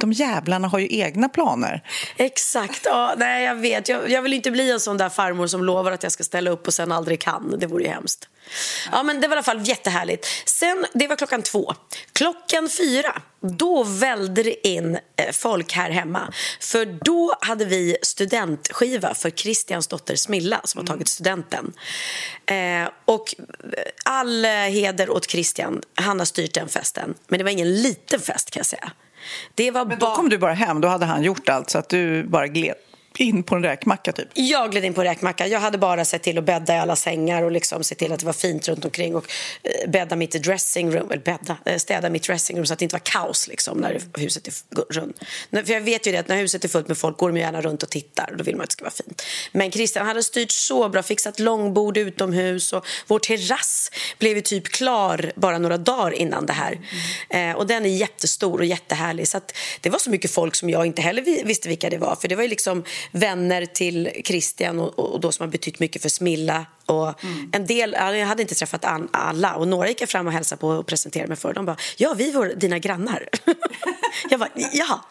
de 0.00 0.12
jävlarna 0.12 0.68
har 0.68 0.78
ju 0.78 0.88
egna 0.90 1.28
planer. 1.28 1.82
Exakt. 2.16 2.80
Ja, 2.84 3.14
nej, 3.16 3.44
jag 3.44 3.54
vet. 3.54 3.88
Jag, 3.88 4.10
jag, 4.10 4.22
vill 4.22 4.32
inte 4.32 4.50
bli 4.50 4.70
en 4.70 4.80
sån 4.80 4.96
där 4.96 5.08
farmor 5.08 5.46
som 5.46 5.64
lovar 5.64 5.92
att 5.92 6.02
jag 6.02 6.12
ska 6.12 6.24
ställa 6.24 6.50
upp 6.50 6.66
och 6.66 6.74
sen 6.74 6.92
aldrig 6.92 7.20
kan. 7.20 7.58
Det 7.58 7.66
vore 7.66 7.84
ju 7.84 7.90
hemskt. 7.90 8.28
Ja, 8.92 9.02
men 9.02 9.20
det 9.20 9.28
var 9.28 9.36
i 9.36 9.38
alla 9.38 9.42
fall 9.42 9.68
jättehärligt. 9.68 10.26
Sen, 10.46 10.86
det 10.94 11.06
var 11.06 11.16
klockan 11.16 11.42
två. 11.42 11.74
Klockan 12.12 12.68
fyra, 12.68 13.22
då 13.40 13.84
välde 13.84 14.42
det 14.42 14.68
in 14.68 14.98
eh, 15.16 15.32
folk 15.32 15.72
här 15.72 15.90
hemma. 15.90 16.32
För 16.60 16.86
då 17.04 17.34
hade 17.40 17.64
vi 17.64 17.96
studentskiva 18.02 19.14
för 19.14 19.30
Christians 19.30 19.86
dotter 19.86 20.16
Smilla 20.16 20.60
som 20.64 20.78
har 20.78 20.82
mm. 20.82 20.92
tagit 20.92 21.08
studenten. 21.08 21.72
Eh, 22.46 22.88
och 23.04 23.34
all 24.04 24.44
heder 24.44 25.10
åt 25.10 25.30
Christian. 25.30 25.82
Han 25.94 26.18
har 26.18 26.26
styrt 26.26 26.54
den 26.54 26.68
festen. 26.68 27.14
Men 27.28 27.38
det 27.38 27.44
var 27.44 27.50
ingen 27.50 27.82
liten 27.82 28.20
fest 28.20 28.50
kan 28.50 28.60
jag 28.60 28.66
säga. 28.66 28.92
Det 29.54 29.70
var 29.70 29.84
Men 29.84 29.98
då 29.98 30.06
kom 30.06 30.28
du 30.28 30.38
bara 30.38 30.52
hem, 30.52 30.80
då 30.80 30.88
hade 30.88 31.06
han 31.06 31.22
gjort 31.22 31.48
allt 31.48 31.70
så 31.70 31.78
att 31.78 31.88
du 31.88 32.22
bara 32.24 32.46
gled 32.46 32.74
in 33.20 33.42
på 33.42 33.54
en 33.54 33.62
räkmacka 33.62 34.12
typ? 34.12 34.28
Jag 34.34 34.70
gled 34.70 34.84
in 34.84 34.94
på 34.94 35.00
en 35.00 35.06
räkmacka. 35.06 35.46
Jag 35.46 35.60
hade 35.60 35.78
bara 35.78 36.04
sett 36.04 36.22
till 36.22 36.38
att 36.38 36.44
bädda 36.44 36.74
i 36.74 36.78
alla 36.78 36.96
sängar 36.96 37.42
och 37.42 37.52
liksom 37.52 37.84
se 37.84 37.94
till 37.94 38.12
att 38.12 38.20
det 38.20 38.26
var 38.26 38.32
fint 38.32 38.68
runt 38.68 38.84
omkring 38.84 39.16
och 39.16 39.30
eh, 39.62 39.90
bädda 39.90 40.16
mitt 40.16 40.42
dressingroom, 40.42 41.10
eller 41.10 41.22
bädda, 41.22 41.56
eh, 41.64 41.76
städa 41.76 42.10
mitt 42.10 42.22
dressingroom 42.22 42.66
så 42.66 42.72
att 42.72 42.78
det 42.78 42.82
inte 42.82 42.94
var 42.94 43.02
kaos 43.04 43.48
liksom 43.48 43.78
när 43.78 44.00
huset 44.14 44.46
är 44.46 44.54
runt. 44.94 45.18
För 45.50 45.72
jag 45.72 45.80
vet 45.80 46.06
ju 46.06 46.12
det 46.12 46.18
att 46.18 46.28
när 46.28 46.36
huset 46.36 46.64
är 46.64 46.68
fullt 46.68 46.88
med 46.88 46.98
folk 46.98 47.16
går 47.16 47.28
de 47.28 47.40
gärna 47.40 47.60
runt 47.60 47.82
och 47.82 47.90
tittar 47.90 48.30
och 48.30 48.36
då 48.36 48.44
vill 48.44 48.56
man 48.56 48.62
att 48.62 48.70
det 48.70 48.72
ska 48.72 48.84
vara 48.84 48.94
fint. 49.06 49.22
Men 49.52 49.70
Christian 49.70 50.06
hade 50.06 50.22
styrt 50.22 50.50
så 50.50 50.88
bra, 50.88 51.02
fixat 51.02 51.38
långbord 51.38 51.96
utomhus 51.96 52.72
och 52.72 52.86
vår 53.06 53.18
terrass 53.18 53.90
blev 54.18 54.36
ju 54.36 54.42
typ 54.42 54.68
klar 54.68 55.32
bara 55.36 55.58
några 55.58 55.78
dagar 55.78 56.12
innan 56.12 56.46
det 56.46 56.52
här. 56.52 56.72
Mm. 57.30 57.50
Eh, 57.50 57.56
och 57.56 57.66
den 57.66 57.84
är 57.84 57.88
jättestor 57.88 58.58
och 58.58 58.64
jättehärlig 58.64 59.28
så 59.28 59.36
att 59.36 59.56
det 59.80 59.90
var 59.90 59.98
så 59.98 60.10
mycket 60.10 60.30
folk 60.30 60.54
som 60.54 60.70
jag 60.70 60.86
inte 60.86 61.02
heller 61.02 61.44
visste 61.44 61.68
vilka 61.68 61.90
det 61.90 61.98
var 61.98 62.16
för 62.16 62.28
det 62.28 62.36
var 62.36 62.42
ju 62.42 62.48
liksom 62.48 62.84
vänner 63.12 63.66
till 63.66 64.10
Christian 64.24 64.78
och, 64.78 64.98
och 64.98 65.20
då 65.20 65.32
som 65.32 65.44
har 65.44 65.50
betytt 65.50 65.80
mycket 65.80 66.02
för 66.02 66.08
Smilla. 66.08 66.66
Och 66.86 67.24
mm. 67.24 67.50
en 67.52 67.66
del, 67.66 67.92
jag 67.92 68.26
hade 68.26 68.42
inte 68.42 68.54
träffat 68.54 68.84
alla 69.12 69.54
och 69.54 69.68
några 69.68 69.88
gick 69.88 70.02
jag 70.02 70.08
fram 70.08 70.26
och 70.26 70.32
hälsade 70.32 70.60
på 70.60 70.68
och 70.68 70.86
presenterade 70.86 71.28
mig 71.28 71.36
för. 71.36 71.54
De 71.54 71.66
bara, 71.66 71.76
ja 71.96 72.14
vi 72.14 72.30
var 72.30 72.46
dina 72.46 72.78
grannar. 72.78 73.28
jag 74.30 74.40
bara, 74.40 74.50
ja. 74.72 75.04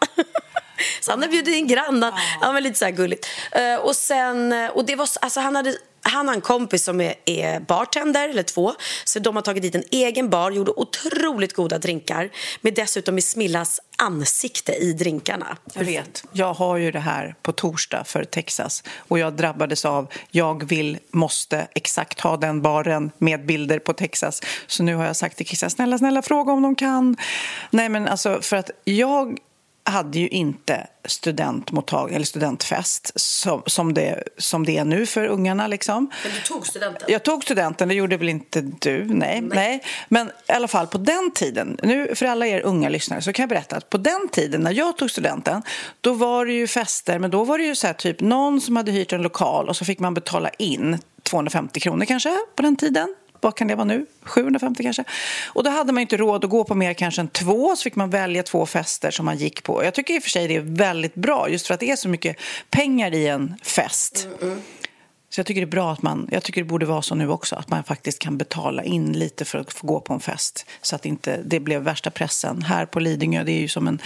Så 1.01 1.11
han 1.11 1.19
hade 1.19 1.31
bjudit 1.31 1.55
in 1.55 1.67
grannar. 1.67 2.13
Ja, 2.41 2.51
men 2.51 2.63
lite 2.63 2.79
så 2.79 2.85
här 2.85 2.91
gulligt. 2.91 3.27
Uh, 3.57 3.85
och 3.85 3.95
sen, 3.95 4.53
och 4.73 4.85
det 4.85 4.95
var, 4.95 5.09
alltså 5.21 5.39
han 5.39 5.55
hade 5.55 5.77
han 6.07 6.27
har 6.27 6.35
en 6.35 6.41
kompis 6.41 6.83
som 6.83 7.01
är, 7.01 7.13
är, 7.25 7.59
bartender, 7.59 8.29
eller 8.29 8.43
två. 8.43 8.73
Så 9.05 9.19
de 9.19 9.35
har 9.35 9.43
tagit 9.43 9.63
dit 9.63 9.75
en 9.75 9.83
egen 9.91 10.29
bar, 10.29 10.51
gjorde 10.51 10.71
otroligt 10.71 11.53
goda 11.53 11.77
drinkar 11.77 12.29
med 12.61 12.73
dessutom 12.73 13.17
i 13.17 13.21
Smillas 13.21 13.79
ansikte 13.97 14.73
i 14.73 14.93
drinkarna. 14.93 15.57
Jag 15.73 15.83
vet. 15.83 16.23
Jag 16.31 16.53
har 16.53 16.77
ju 16.77 16.91
det 16.91 16.99
här 16.99 17.35
på 17.41 17.51
torsdag 17.51 18.03
för 18.03 18.23
Texas 18.23 18.83
och 18.97 19.19
jag 19.19 19.33
drabbades 19.33 19.85
av 19.85 20.07
jag 20.31 20.63
vill, 20.63 20.97
måste 21.11 21.67
exakt 21.75 22.19
ha 22.19 22.37
den 22.37 22.61
baren 22.61 23.11
med 23.17 23.45
bilder 23.45 23.79
på 23.79 23.93
Texas. 23.93 24.41
Så 24.67 24.83
nu 24.83 24.95
har 24.95 25.05
jag 25.05 25.15
sagt 25.15 25.37
till 25.37 25.45
Christian, 25.45 25.69
snälla, 25.69 25.97
snälla 25.97 26.21
fråga 26.21 26.51
om 26.51 26.61
de 26.61 26.75
kan. 26.75 27.17
Nej 27.71 27.89
men 27.89 28.07
alltså 28.07 28.41
för 28.41 28.57
att 28.57 28.71
jag 28.83 29.37
hade 29.91 30.19
ju 30.19 30.27
inte 30.27 30.87
studentmottagning 31.05 32.15
eller 32.15 32.25
studentfest 32.25 33.11
som, 33.15 33.63
som, 33.65 33.93
det, 33.93 34.23
som 34.37 34.65
det 34.65 34.77
är 34.77 34.85
nu 34.85 35.05
för 35.05 35.25
ungarna. 35.25 35.67
Liksom. 35.67 36.11
Men 36.23 36.31
du 36.31 36.41
tog 36.41 36.67
studenten? 36.67 37.07
Jag 37.07 37.23
tog 37.23 37.43
studenten, 37.43 37.87
det 37.87 37.95
gjorde 37.95 38.17
väl 38.17 38.29
inte 38.29 38.61
du? 38.61 39.05
Nej. 39.05 39.41
nej. 39.41 39.41
nej. 39.53 39.83
Men 40.09 40.27
i 40.27 40.51
alla 40.51 40.67
fall 40.67 40.87
på 40.87 40.97
den 40.97 41.31
tiden, 41.31 41.77
nu 41.83 42.15
för 42.15 42.25
alla 42.25 42.47
er 42.47 42.61
unga 42.61 42.89
lyssnare 42.89 43.21
så 43.21 43.33
kan 43.33 43.43
jag 43.43 43.49
berätta 43.49 43.75
att 43.75 43.89
på 43.89 43.97
den 43.97 44.27
tiden 44.31 44.61
när 44.61 44.71
jag 44.71 44.97
tog 44.97 45.11
studenten 45.11 45.61
då 46.01 46.13
var 46.13 46.45
det 46.45 46.53
ju 46.53 46.67
fester, 46.67 47.19
men 47.19 47.31
då 47.31 47.43
var 47.43 47.57
det 47.57 47.63
ju 47.63 47.75
så 47.75 47.87
här, 47.87 47.93
typ 47.93 48.21
någon 48.21 48.61
som 48.61 48.75
hade 48.75 48.91
hyrt 48.91 49.13
en 49.13 49.21
lokal 49.21 49.69
och 49.69 49.75
så 49.75 49.85
fick 49.85 49.99
man 49.99 50.13
betala 50.13 50.49
in 50.49 50.97
250 51.23 51.79
kronor 51.79 52.05
kanske 52.05 52.37
på 52.55 52.61
den 52.61 52.75
tiden 52.75 53.15
vad 53.41 53.55
kan 53.55 53.67
det 53.67 53.75
vara 53.75 53.85
nu? 53.85 54.05
750 54.21 54.83
kanske? 54.83 55.03
Och 55.47 55.63
då 55.63 55.69
hade 55.69 55.93
man 55.93 56.01
inte 56.01 56.17
råd 56.17 56.43
att 56.43 56.49
gå 56.49 56.63
på 56.63 56.75
mer 56.75 56.93
kanske 56.93 57.21
än 57.21 57.27
två, 57.27 57.75
så 57.75 57.83
fick 57.83 57.95
man 57.95 58.09
välja 58.09 58.43
två 58.43 58.65
fester 58.65 59.11
som 59.11 59.25
man 59.25 59.37
gick 59.37 59.63
på. 59.63 59.83
Jag 59.83 59.93
tycker 59.93 60.15
i 60.15 60.19
och 60.19 60.23
för 60.23 60.29
sig 60.29 60.47
det 60.47 60.55
är 60.55 60.61
väldigt 60.61 61.15
bra, 61.15 61.49
just 61.49 61.67
för 61.67 61.73
att 61.73 61.79
det 61.79 61.91
är 61.91 61.95
så 61.95 62.09
mycket 62.09 62.37
pengar 62.69 63.13
i 63.13 63.27
en 63.27 63.55
fest. 63.63 64.27
Mm 64.41 64.53
-mm. 64.53 64.61
Så 65.29 65.39
jag 65.39 65.45
tycker 65.45 65.61
det 65.61 65.65
är 65.65 65.71
bra 65.71 65.91
att 65.91 66.01
man, 66.01 66.29
jag 66.31 66.43
tycker 66.43 66.61
det 66.61 66.67
borde 66.67 66.85
vara 66.85 67.01
så 67.01 67.15
nu 67.15 67.29
också, 67.29 67.55
att 67.55 67.69
man 67.69 67.83
faktiskt 67.83 68.19
kan 68.19 68.37
betala 68.37 68.83
in 68.83 69.13
lite 69.13 69.45
för 69.45 69.59
att 69.59 69.73
få 69.73 69.87
gå 69.87 69.99
på 69.99 70.13
en 70.13 70.19
fest. 70.19 70.65
Så 70.81 70.95
att 70.95 71.05
inte 71.05 71.41
det 71.45 71.59
blev 71.59 71.81
värsta 71.81 72.11
pressen. 72.11 72.61
Här 72.61 72.85
på 72.85 72.99
Lidingö, 72.99 73.43
det 73.43 73.51
är 73.51 73.59
ju 73.59 73.67
som 73.67 73.87
en 73.87 74.01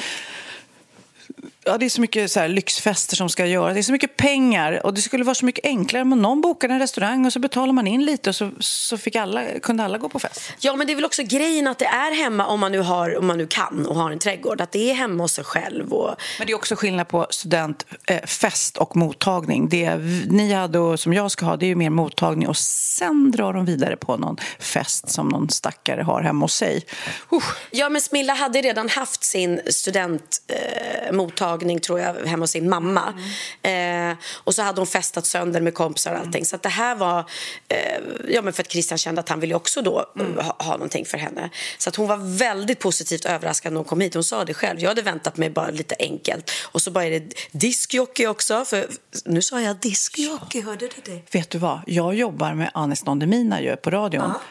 Ja, 1.63 1.77
det 1.77 1.85
är 1.85 1.89
så 1.89 2.01
mycket 2.01 2.31
så 2.31 2.39
här, 2.39 2.47
lyxfester 2.47 3.15
som 3.15 3.29
ska 3.29 3.45
göras. 3.45 3.73
Det 3.73 3.79
är 3.79 3.83
så 3.83 3.91
mycket 3.91 4.17
pengar. 4.17 4.85
Och 4.85 4.93
Det 4.93 5.01
skulle 5.01 5.23
vara 5.23 5.35
så 5.35 5.45
mycket 5.45 5.65
enklare 5.65 6.01
om 6.01 6.09
någon 6.09 6.41
bokade 6.41 6.73
en 6.73 6.79
restaurang 6.79 7.25
och 7.25 7.33
så 7.33 7.39
betalar 7.39 7.73
man 7.73 7.87
in 7.87 8.05
lite 8.05 8.29
och 8.29 8.35
så, 8.35 8.51
så 8.59 8.97
fick 8.97 9.15
alla, 9.15 9.45
kunde 9.59 9.83
alla 9.83 9.97
gå 9.97 10.09
på 10.09 10.19
fest. 10.19 10.41
Ja, 10.59 10.75
men 10.75 10.87
det 10.87 10.93
är 10.93 10.95
väl 10.95 11.05
också 11.05 11.23
grejen 11.23 11.67
att 11.67 11.79
det 11.79 11.85
är 11.85 12.15
hemma 12.23 12.45
om 12.45 12.59
man 12.59 12.71
nu, 12.71 12.79
har, 12.79 13.17
om 13.17 13.27
man 13.27 13.37
nu 13.37 13.47
kan 13.47 13.85
och 13.85 13.95
har 13.95 14.11
en 14.11 14.19
trädgård. 14.19 14.61
Att 14.61 14.71
det 14.71 14.91
är 14.91 14.93
hemma 14.93 15.23
hos 15.23 15.33
sig 15.33 15.43
själv. 15.43 15.93
Och... 15.93 16.15
Men 16.37 16.47
det 16.47 16.53
är 16.53 16.55
också 16.55 16.75
skillnad 16.75 17.07
på 17.07 17.27
studentfest 17.29 18.77
eh, 18.77 18.81
och 18.81 18.95
mottagning. 18.95 19.69
Det 19.69 19.95
ni 20.29 20.53
hade 20.53 20.79
och 20.79 20.99
som 20.99 21.13
jag 21.13 21.31
ska 21.31 21.45
ha 21.45 21.57
det 21.57 21.65
är 21.65 21.67
ju 21.67 21.75
mer 21.75 21.89
mottagning 21.89 22.47
och 22.47 22.57
sen 22.57 23.31
drar 23.31 23.53
de 23.53 23.65
vidare 23.65 23.95
på 23.95 24.17
någon 24.17 24.37
fest 24.59 25.09
som 25.09 25.27
någon 25.27 25.49
stackare 25.49 26.01
har 26.01 26.21
hemma 26.21 26.45
hos 26.45 26.55
sig. 26.55 26.85
Uh. 27.33 27.43
Ja, 27.71 27.89
men 27.89 28.01
Smilla 28.01 28.33
hade 28.33 28.61
redan 28.61 28.89
haft 28.89 29.23
sin 29.23 29.61
studentmottagning 29.67 31.50
eh, 31.50 31.50
mottagning 31.51 31.79
tror 31.79 31.99
jag 31.99 32.13
hemma 32.25 32.43
hos 32.43 32.51
sin 32.51 32.69
mamma. 32.69 33.13
Mm. 33.63 34.11
Eh, 34.11 34.17
och 34.43 34.55
så 34.55 34.61
hade 34.61 34.81
hon 34.81 34.87
festat 34.87 35.25
sönder 35.25 35.61
med 35.61 35.73
kompisar 35.73 36.11
och 36.11 36.17
allting. 36.17 36.41
Mm. 36.41 36.45
Så 36.45 36.57
det 36.57 36.69
här 36.69 36.95
var, 36.95 37.19
eh, 37.67 37.77
ja 38.27 38.41
men 38.41 38.53
för 38.53 38.63
att 38.63 38.71
Christian 38.71 38.97
kände 38.97 39.21
att 39.21 39.29
han 39.29 39.39
ville 39.39 39.55
också 39.55 39.81
då 39.81 40.05
mm. 40.15 40.35
ha, 40.35 40.55
ha 40.59 40.71
någonting 40.71 41.05
för 41.05 41.17
henne. 41.17 41.49
Så 41.77 41.89
att 41.89 41.95
hon 41.95 42.07
var 42.07 42.17
väldigt 42.37 42.79
positivt 42.79 43.25
överraskad 43.25 43.73
när 43.73 43.77
hon 43.77 43.85
kom 43.85 44.01
hit. 44.01 44.13
Hon 44.13 44.23
sa 44.23 44.45
det 44.45 44.53
själv. 44.53 44.79
Jag 44.79 44.89
hade 44.89 45.01
väntat 45.01 45.37
mig 45.37 45.49
bara 45.49 45.69
lite 45.69 45.95
enkelt. 45.99 46.51
Och 46.71 46.81
så 46.81 46.91
bara 46.91 47.05
är 47.05 47.11
det 47.11 47.33
diskjockey 47.51 48.27
också. 48.27 48.65
För 48.65 48.87
nu 49.25 49.41
sa 49.41 49.61
jag 49.61 49.75
diskjockey, 49.75 50.61
hörde 50.61 50.87
du 50.87 51.11
det? 51.11 51.33
Vet 51.33 51.49
du 51.49 51.57
vad? 51.57 51.79
Jag 51.85 52.15
jobbar 52.15 52.53
med 52.53 52.71
Anis 52.73 53.01
Don 53.01 53.19
Demina 53.19 53.75
på 53.75 53.89
radion. 53.89 54.23
Ja. 54.23 54.41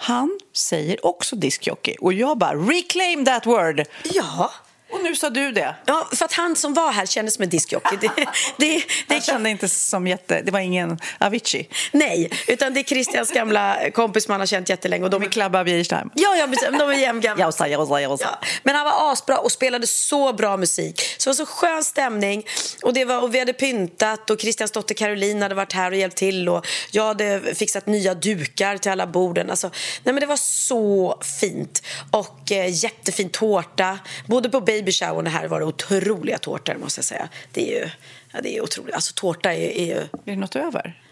Han 0.00 0.38
säger 0.56 1.06
också 1.06 1.36
diskjockey 1.36 1.96
och 2.00 2.12
jag 2.12 2.38
bara 2.38 2.54
reclaim 2.54 3.24
that 3.24 3.46
word. 3.46 3.84
Ja. 4.04 4.50
Och 4.90 5.02
nu 5.02 5.16
sa 5.16 5.30
du 5.30 5.52
det. 5.52 5.74
Ja, 5.86 6.08
för 6.12 6.24
att 6.24 6.32
han 6.32 6.56
som 6.56 6.74
var 6.74 6.92
här 6.92 7.06
kändes 7.06 7.34
som 7.34 7.42
en 7.42 7.48
diskjockey. 7.48 7.96
Det, 8.00 8.10
det, 8.16 8.24
det, 8.56 8.84
han 9.14 9.20
kände 9.20 9.50
inte 9.50 9.68
som 9.68 10.06
jätte... 10.06 10.42
Det 10.42 10.50
var 10.50 10.60
ingen 10.60 10.98
Avicii. 11.18 11.68
Nej, 11.92 12.30
utan 12.46 12.74
det 12.74 12.80
är 12.80 12.84
Christians 12.84 13.30
gamla 13.30 13.90
kompis 13.90 14.28
man 14.28 14.40
har 14.40 14.46
känt 14.46 14.68
jättelänge. 14.68 15.04
Och 15.04 15.10
de 15.10 15.22
är 15.22 15.26
Klabba 15.26 15.64
Bierstam. 15.64 16.10
Ja, 16.14 16.36
ja, 16.36 16.70
de 16.78 16.90
är 16.90 16.92
jämngamla. 16.92 17.44
Jausa, 17.44 17.68
jausa, 17.68 18.00
jausa. 18.00 18.38
Ja. 18.40 18.48
Men 18.62 18.74
han 18.74 18.84
var 18.84 19.12
asbra 19.12 19.38
och 19.38 19.52
spelade 19.52 19.86
så 19.86 20.32
bra 20.32 20.56
musik. 20.56 21.00
Så 21.18 21.30
det 21.30 21.38
var 21.38 21.46
så 21.46 21.52
skön 21.52 21.84
stämning. 21.84 22.46
Och, 22.82 22.92
det 22.92 23.04
var, 23.04 23.22
och 23.22 23.34
vi 23.34 23.38
hade 23.38 23.52
pyntat 23.52 24.30
och 24.30 24.40
Christians 24.40 24.72
dotter 24.72 24.94
Caroline 24.94 25.42
hade 25.42 25.54
varit 25.54 25.72
här 25.72 25.90
och 25.90 25.96
hjälpt 25.96 26.16
till. 26.16 26.48
Och 26.48 26.66
jag 26.90 27.04
hade 27.04 27.54
fixat 27.54 27.86
nya 27.86 28.14
dukar 28.14 28.78
till 28.78 28.90
alla 28.90 29.06
borden. 29.06 29.50
Alltså, 29.50 29.70
nej, 30.02 30.14
men 30.14 30.20
det 30.20 30.26
var 30.26 30.36
så 30.36 31.18
fint. 31.40 31.82
Och 32.10 32.52
eh, 32.52 32.84
jättefin 32.84 33.30
tårta. 33.30 33.98
Både 34.26 34.48
på 34.48 34.60
baby 34.78 34.92
shower 34.92 35.24
här 35.24 35.48
var 35.48 35.60
det 35.60 35.66
otroliga 35.66 36.38
tårtor 36.38 36.74
måste 36.74 36.98
jag 36.98 37.04
säga. 37.04 37.28
Det 37.52 37.76
är 37.76 37.80
ju 37.80 37.90
ja, 38.32 38.40
det 38.42 38.56
är 38.56 38.62
otroligt. 38.62 38.94
Alltså 38.94 39.12
tårta 39.14 39.54
är, 39.54 39.78
är 39.78 39.86
ju... 39.86 40.00
Är 40.00 40.08
det 40.24 40.36
något 40.36 40.56
över? 40.56 41.02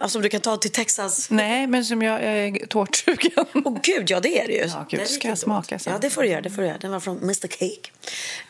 Alltså 0.00 0.20
du 0.20 0.28
kan 0.28 0.40
ta 0.40 0.56
till 0.56 0.72
Texas? 0.72 1.30
Nej, 1.30 1.66
men 1.66 1.84
som 1.84 2.02
jag, 2.02 2.22
jag 2.22 2.32
är 2.32 2.66
tårtsugen. 2.66 3.30
Åh 3.36 3.62
oh, 3.64 3.78
gud, 3.82 4.10
ja 4.10 4.20
det 4.20 4.40
är 4.40 4.46
det 4.46 4.52
ju. 4.52 4.64
Ja, 4.66 4.86
gud, 4.90 5.08
ska 5.08 5.28
jag 5.28 5.38
smaka 5.38 5.78
sen? 5.78 5.92
Ja, 5.92 5.98
det 5.98 6.10
får 6.10 6.22
du 6.22 6.28
göra. 6.28 6.40
Det 6.40 6.50
får 6.50 6.62
du 6.62 6.68
göra. 6.68 6.78
Den 6.78 6.90
var 6.90 7.00
från 7.00 7.22
Mr 7.22 7.46
Cake. 7.46 7.90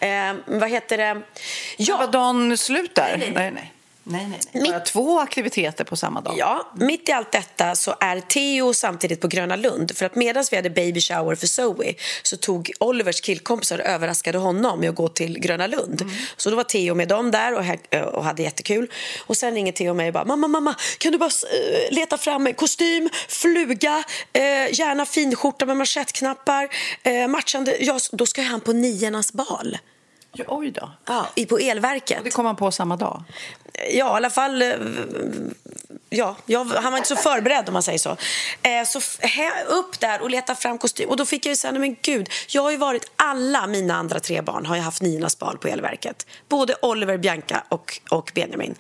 Eh, 0.01 0.59
vad 0.61 0.71
heter 0.71 0.99
det? 0.99 1.23
Ja. 1.77 1.97
Var 1.97 2.13
dagen 2.13 2.59
slut 2.59 2.95
där? 2.95 3.17
nej. 3.19 3.33
nej. 3.35 3.35
nej. 3.35 3.53
Nej, 3.53 3.74
nej, 4.05 4.41
nej. 4.53 4.71
Bara 4.71 4.81
två 4.81 5.21
aktiviteter 5.21 5.85
på 5.85 5.97
samma 5.97 6.21
dag. 6.21 6.35
Ja, 6.39 6.73
mitt 6.75 7.09
i 7.09 7.13
allt 7.13 7.33
detta 7.33 7.75
så 7.75 7.95
är 8.01 8.21
Theo 8.21 8.75
samtidigt 8.75 9.21
på 9.21 9.29
Gröna 9.29 9.57
Lund. 9.57 9.97
För 9.97 10.07
att 10.07 10.15
medan 10.15 10.45
vi 10.51 10.57
hade 10.57 10.71
baby 10.71 11.01
shower 11.01 11.35
för 11.35 11.47
Zoe 11.47 11.95
så 12.23 12.37
tog 12.37 12.73
Olivers 12.81 13.21
killkompisar 13.21 13.79
och 13.79 13.85
överraskade 13.85 14.39
honom 14.39 14.81
med 14.81 14.91
att 14.91 14.97
gå 14.97 15.09
till 15.09 15.39
Gröna 15.39 15.67
Lund. 15.67 16.03
Mm. 16.03 16.15
Så 16.37 16.51
då 16.51 16.57
var 16.57 16.65
Theo 16.65 16.95
med 16.95 17.09
dem 17.09 17.31
där 17.31 17.55
och, 17.55 18.15
och 18.15 18.25
hade 18.25 18.43
jättekul. 18.43 18.91
Och 19.27 19.37
sen 19.37 19.55
ringer 19.55 19.73
Theo 19.73 19.95
mig 19.95 20.07
och 20.07 20.15
bara 20.15 20.25
mamma, 20.25 20.49
mamma, 20.49 20.75
kan 20.99 21.13
du 21.13 21.19
bara 21.19 21.31
uh, 21.31 21.95
leta 21.95 22.19
fram 22.19 22.55
kostym, 22.55 23.09
fluga, 23.29 23.99
uh, 23.99 24.79
gärna 24.79 25.07
finskjorta 25.07 25.67
med 25.67 25.77
manschettknappar, 25.77 26.69
uh, 27.07 27.29
matchande. 27.29 27.77
Ja, 27.81 27.99
då 28.13 28.27
ska 28.27 28.43
han 28.43 28.61
på 28.61 28.73
niornas 28.73 29.33
bal. 29.33 29.79
Ja, 30.37 30.45
oj 30.49 30.71
då. 30.71 30.91
Ja, 31.07 31.27
på 31.49 31.59
elverket. 31.59 32.19
Och 32.19 32.25
det 32.25 32.31
kom 32.31 32.47
han 32.47 32.57
på 32.57 32.71
samma 32.71 32.97
dag? 32.97 33.25
Ja, 33.79 33.87
i 33.89 34.17
alla 34.17 34.31
fall 34.31 34.63
eh, 34.63 34.79
ja, 36.15 36.37
jag, 36.47 36.65
han 36.65 36.93
var 36.93 36.99
inte 36.99 37.09
så 37.09 37.17
förberedd 37.17 37.69
om 37.69 37.73
man 37.73 37.83
säger 37.83 37.99
så. 37.99 38.17
Eh, 38.63 38.85
så 38.87 39.01
upp 39.67 40.01
där 40.01 40.23
och 40.23 40.31
leta 40.31 40.55
fram 40.55 40.79
kostym. 40.79 41.09
Och 41.09 41.17
då 41.17 41.27
fick 41.27 41.47
jag 41.47 41.51
ju 41.51 41.57
säga, 41.57 41.73
men 41.73 41.97
gud, 42.03 42.29
jag 42.49 42.63
har 42.63 42.71
ju 42.71 42.77
varit, 42.77 43.11
alla 43.17 43.67
mina 43.67 43.95
andra 43.95 44.21
tre 44.21 44.43
barn 44.43 44.67
har 44.67 44.77
ju 44.77 44.83
haft 44.83 45.03
Ninas 45.03 45.39
bal 45.39 45.59
på 45.59 45.69
elverket. 45.69 46.27
Både 46.49 46.77
Oliver, 46.83 47.19
Bianca 47.19 47.65
och, 47.69 48.01
och 48.11 48.33
Benjamin. 48.35 48.75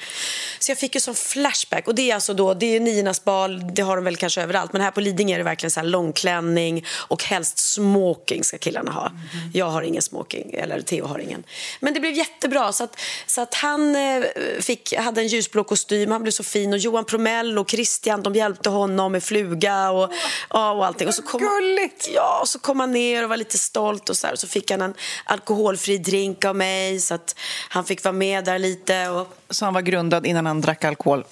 Så 0.58 0.70
jag 0.70 0.78
fick 0.78 0.94
ju 0.94 1.00
sån 1.00 1.14
flashback. 1.14 1.88
Och 1.88 1.94
det 1.94 2.10
är 2.10 2.14
alltså 2.14 2.34
då, 2.34 2.54
det 2.54 2.76
är 2.76 2.80
Ninas 2.80 3.24
bal, 3.24 3.74
det 3.74 3.82
har 3.82 3.96
de 3.96 4.04
väl 4.04 4.16
kanske 4.16 4.42
överallt. 4.42 4.72
Men 4.72 4.82
här 4.82 4.90
på 4.90 5.00
Lidingö 5.00 5.34
är 5.34 5.38
det 5.38 5.44
verkligen 5.44 5.70
så 5.70 5.80
här 5.80 5.86
långklänning 5.86 6.84
och 7.08 7.24
helst 7.24 7.58
smoking 7.58 8.44
ska 8.44 8.58
killarna 8.58 8.90
ha. 8.90 9.06
Mm. 9.06 9.50
Jag 9.52 9.66
har 9.66 9.82
ingen 9.82 10.02
smoking, 10.02 10.54
eller 10.54 10.80
Theo 10.80 11.06
har 11.06 11.18
ingen. 11.18 11.44
Men 11.80 11.94
det 11.94 12.00
blev 12.00 12.12
jättebra. 12.12 12.72
Så 12.72 12.84
att, 12.84 13.00
så 13.26 13.40
att 13.40 13.54
han 13.54 13.96
eh, 13.96 14.24
fick, 14.60 14.94
hade 14.94 15.20
en 15.20 15.26
ljusblå 15.26 15.64
kostym, 15.64 16.10
han 16.10 16.22
blev 16.22 16.32
så 16.32 16.44
fin. 16.44 16.72
Och 16.72 16.78
Johan 16.78 17.04
Promell 17.24 17.58
och 17.58 17.70
Christian 17.70 18.22
de 18.22 18.34
hjälpte 18.34 18.70
honom 18.70 19.12
med 19.12 19.22
fluga 19.22 19.90
och, 19.90 20.10
och 20.48 20.86
allting. 20.86 21.08
Och 21.08 21.14
så 21.14 21.22
kom, 21.22 21.40
Gulligt! 21.40 22.08
Ja, 22.14 22.38
och 22.40 22.48
så 22.48 22.58
kom 22.58 22.80
han 22.80 22.92
ner 22.92 23.22
och 23.22 23.28
var 23.28 23.36
lite 23.36 23.58
stolt 23.58 24.08
och 24.08 24.16
så, 24.16 24.26
här. 24.26 24.36
så 24.36 24.46
fick 24.46 24.70
han 24.70 24.82
en 24.82 24.94
alkoholfri 25.24 25.98
drink 25.98 26.44
av 26.44 26.56
mig 26.56 27.00
så 27.00 27.14
att 27.14 27.36
han 27.68 27.84
fick 27.84 28.04
vara 28.04 28.12
med 28.12 28.44
där 28.44 28.58
lite. 28.58 29.08
Och... 29.08 29.36
Så 29.50 29.64
han 29.64 29.74
var 29.74 29.80
grundad 29.80 30.26
innan 30.26 30.46
han 30.46 30.60
drack 30.60 30.84
alkohol? 30.84 31.24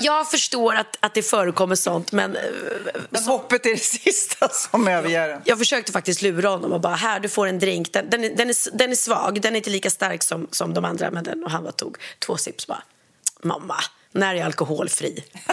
Jag 0.00 0.30
förstår 0.30 0.74
att, 0.74 0.96
att 1.00 1.14
det 1.14 1.22
förekommer 1.22 1.74
sånt, 1.74 2.12
men... 2.12 2.36
Eh, 2.36 2.42
men 3.10 3.22
hoppet 3.22 3.66
är 3.66 3.70
det 3.70 3.76
sista 3.82 4.48
som 4.48 4.88
överger 4.88 5.28
en. 5.28 5.42
Jag 5.44 5.58
försökte 5.58 5.92
faktiskt 5.92 6.22
lura 6.22 6.48
honom 6.48 6.72
och 6.72 6.80
bara, 6.80 6.94
här, 6.94 7.20
du 7.20 7.28
får 7.28 7.46
en 7.46 7.58
drink. 7.58 7.92
Den, 7.92 8.10
den, 8.10 8.24
är, 8.24 8.36
den, 8.36 8.50
är, 8.50 8.76
den 8.76 8.90
är 8.90 8.96
svag, 8.96 9.40
den 9.40 9.52
är 9.52 9.56
inte 9.56 9.70
lika 9.70 9.90
stark 9.90 10.22
som, 10.22 10.48
som 10.50 10.74
de 10.74 10.84
andra. 10.84 11.10
Men 11.10 11.24
den, 11.24 11.44
och 11.44 11.50
han 11.50 11.62
bara 11.62 11.72
tog 11.72 11.96
två 12.18 12.36
sips 12.36 12.66
bara, 12.66 12.82
mamma, 13.42 13.76
när 14.12 14.34
är 14.34 14.44
alkoholfri? 14.44 15.24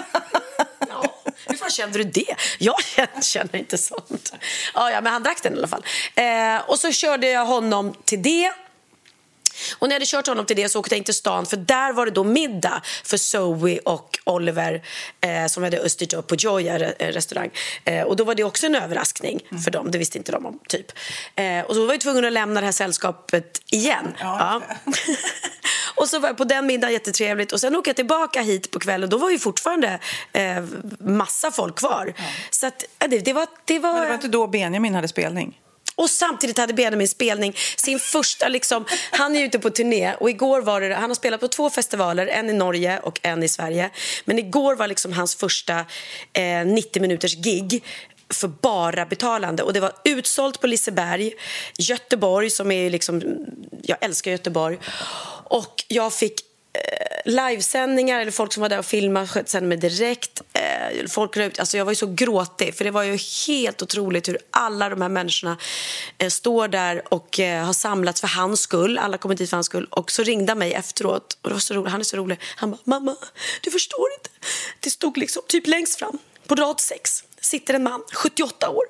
ja, 0.90 1.16
hur 1.48 1.56
fan 1.56 1.70
kände 1.70 1.98
du 1.98 2.04
det? 2.04 2.36
Jag 2.60 2.76
känner 3.24 3.56
inte 3.56 3.78
sånt. 3.78 4.34
Ja, 4.74 4.92
ja, 4.92 5.02
men 5.02 5.14
han 5.14 5.24
drack 5.24 5.44
den 5.44 5.54
i 5.54 5.58
alla 5.58 5.68
fall. 5.68 5.86
Eh, 6.16 6.70
och 6.70 6.80
så 6.80 6.92
körde 6.92 7.30
jag 7.30 7.46
honom 7.46 7.94
till 8.06 8.22
det. 8.22 8.54
Och 9.78 9.88
när 9.88 9.96
jag 9.96 9.96
hade 9.96 10.06
kört 10.06 10.28
honom 10.28 10.46
till 10.46 10.56
det 10.56 10.70
så 10.70 10.80
åkte 10.80 10.96
jag 10.96 10.98
in 10.98 11.04
till 11.04 11.14
stan 11.14 11.46
för 11.46 11.58
där 11.58 11.94
var 11.94 12.06
det 12.06 12.12
då 12.12 12.24
middag 12.24 12.82
för 13.04 13.18
Zoe 13.18 13.80
och 13.80 14.20
Oliver 14.24 14.84
eh, 15.22 15.48
som 15.48 15.64
hade 15.64 15.78
östert 15.78 16.28
på 16.28 16.36
Joya 16.36 16.76
eh, 16.76 17.08
restaurang. 17.08 17.50
Eh, 17.86 18.04
och 18.04 18.16
då 18.16 18.24
var 18.24 18.36
det 18.36 18.44
också 18.44 18.66
en 18.66 18.76
överraskning 18.76 19.40
mm. 19.52 19.64
för 19.64 19.72
dem, 19.72 19.92
det 19.92 19.98
visste 19.98 20.18
inte 20.18 20.32
de 20.32 20.46
om 20.46 20.60
typ. 20.68 20.92
Eh, 21.36 21.62
och 21.62 21.76
så 21.76 21.86
var 21.86 21.94
jag 21.94 22.02
tvungen 22.02 22.26
att 22.26 22.34
lämna 22.34 22.60
det 22.60 22.66
här 22.66 22.72
sällskapet 22.72 23.62
igen. 23.72 24.16
Ja, 24.20 24.62
ja. 24.86 24.94
och 26.00 26.10
så 26.10 26.20
var 26.20 26.30
jag 26.30 26.38
på 26.38 26.44
den 26.44 26.66
middagen 26.66 26.94
jättetrevligt 26.94 27.52
och 27.52 27.60
sen 27.60 27.76
åkte 27.76 27.90
jag 27.90 27.96
tillbaka 27.96 28.42
hit 28.42 28.72
på 28.72 28.80
kvällen 28.80 29.10
då 29.10 29.18
var 29.18 29.30
ju 29.30 29.40
fortfarande 29.40 30.00
eh, 30.34 30.64
massa 31.00 31.52
folk 31.52 31.76
kvar. 31.76 32.14
Ja. 32.18 32.24
Så 32.50 32.68
att, 32.68 32.84
det, 32.98 33.20
det, 33.20 33.34
var, 33.34 33.48
det 33.66 33.80
var... 33.80 33.94
Men 33.94 34.02
det 34.02 34.08
var 34.08 34.16
inte 34.16 34.28
då 34.28 34.48
Benjamin 34.48 34.96
hade 34.96 35.08
spelning? 35.08 35.60
Och 35.96 36.10
samtidigt 36.10 36.58
hade 36.58 36.74
Benjamin 36.74 37.08
spelning, 37.08 37.56
sin 37.78 38.00
första 38.00 38.48
liksom, 38.48 38.86
han 39.12 39.36
är 39.36 39.44
ute 39.44 39.60
på 39.60 39.70
turné 39.70 40.14
och 40.14 40.30
igår 40.30 40.62
var 40.62 40.82
det, 40.82 40.96
han 40.96 41.10
har 41.10 41.16
spelat 41.16 41.40
på 41.40 41.48
två 41.48 41.70
festivaler, 41.70 42.28
en 42.28 42.50
i 42.50 42.54
Norge 42.54 43.00
och 43.00 43.20
en 43.24 43.44
i 43.44 43.48
Sverige. 43.48 43.90
Men 44.26 44.40
igår 44.40 44.76
var 44.76 44.88
liksom 44.88 45.14
hans 45.14 45.36
första 45.36 45.86
eh, 46.34 46.66
90 46.66 47.02
minuters 47.02 47.36
gig 47.36 47.84
för 48.34 48.48
bara 48.48 49.06
betalande. 49.06 49.64
Och 49.64 49.74
Det 49.74 49.80
var 49.80 49.94
utsålt 50.04 50.62
på 50.62 50.68
Liseberg, 50.68 51.34
Göteborg, 51.78 52.50
som 52.50 52.72
är 52.72 52.90
liksom... 52.90 53.22
Jag 53.82 53.98
älskar 54.02 54.32
Göteborg. 54.32 54.80
Och 55.44 55.84
jag 55.88 56.14
fick 56.14 56.42
eh, 56.74 57.32
livesändningar, 57.32 58.20
eller 58.20 58.32
folk 58.32 58.54
som 58.54 58.62
var 58.62 58.70
där 58.70 58.80
och 58.80 58.86
filmade 58.86 59.44
sände 59.46 59.70
mig 59.70 59.78
direkt. 59.78 60.42
Eh, 60.54 61.08
folk 61.08 61.38
ut, 61.38 61.60
alltså 61.60 61.78
jag 61.78 61.86
var 61.86 61.92
ju 61.92 61.96
så 61.96 62.14
gråtig, 62.14 62.76
för 62.76 62.86
det 62.86 62.92
var 62.92 63.04
ju 63.04 63.18
helt 63.48 63.82
otroligt 63.82 64.28
hur 64.28 64.38
alla 64.52 64.90
de 64.90 65.02
här 65.02 65.10
människorna 65.10 65.58
eh, 66.18 66.30
står 66.30 66.68
där 66.68 67.14
och 67.14 67.40
eh, 67.40 67.66
har 67.66 67.74
samlats 67.74 68.22
för 68.22 68.28
hans 68.28 68.62
skull. 68.62 68.98
Alla 68.98 69.18
kom 69.18 69.36
dit 69.36 69.50
för 69.50 69.58
hans 69.58 69.66
skull. 69.66 69.88
Och 69.90 70.12
så 70.12 70.24
ringde 70.24 70.52
han 70.52 70.60
mig 70.60 70.74
efteråt, 70.74 71.38
och 71.42 71.50
det 71.50 71.54
var 71.54 71.60
så 71.60 71.74
roligt. 71.74 71.92
han 71.92 72.00
är 72.00 72.04
så 72.04 72.18
rolig. 72.18 72.40
Han 72.56 72.72
bara, 72.72 72.80
mamma, 72.84 73.16
du 73.62 73.72
förstår 73.72 74.08
inte. 74.18 74.30
Det 74.80 74.90
stod 74.90 75.18
liksom 75.18 75.42
typ 75.48 75.68
längst 75.68 76.00
fram, 76.00 76.18
på 76.48 76.56
rad 76.56 76.80
sex, 76.80 77.24
sitter 77.42 77.74
en 77.74 77.84
man, 77.84 78.04
78 78.14 78.70
år 78.70 78.84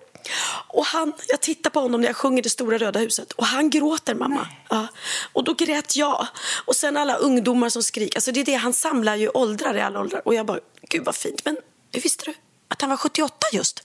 och 0.68 0.86
han, 0.86 1.14
jag 1.28 1.42
tittar 1.42 1.70
på 1.70 1.80
honom 1.80 2.02
när 2.02 2.08
jag 2.08 2.16
sjunger 2.16 2.42
Det 2.42 2.50
stora 2.50 2.78
röda 2.78 3.00
huset 3.00 3.32
och 3.32 3.46
han 3.46 3.70
gråter 3.70 4.16
mamma. 4.16 4.48
Ja. 4.70 4.88
Och 5.34 5.44
då 5.44 5.54
grät 5.54 5.96
jag. 5.96 6.28
Och 6.66 6.76
sen 6.76 6.98
alla 6.98 7.16
ungdomar 7.16 7.70
som 7.70 7.84
skriker. 7.84 8.18
Alltså 8.18 8.32
det 8.32 8.40
är 8.40 8.46
det, 8.46 8.54
han 8.54 8.74
samlar 8.74 9.16
ju 9.16 9.30
åldrar 9.30 9.78
i 9.78 9.82
alla 9.82 10.00
åldrar. 10.00 10.22
Och 10.26 10.34
jag 10.34 10.46
bara, 10.46 10.60
gud 10.90 11.06
vad 11.06 11.16
fint. 11.16 11.46
Men 11.46 11.58
hur 11.94 12.02
visste 12.02 12.26
du 12.26 12.34
att 12.68 12.82
han 12.82 12.90
var 12.90 12.98
78 12.98 13.48
just? 13.54 13.84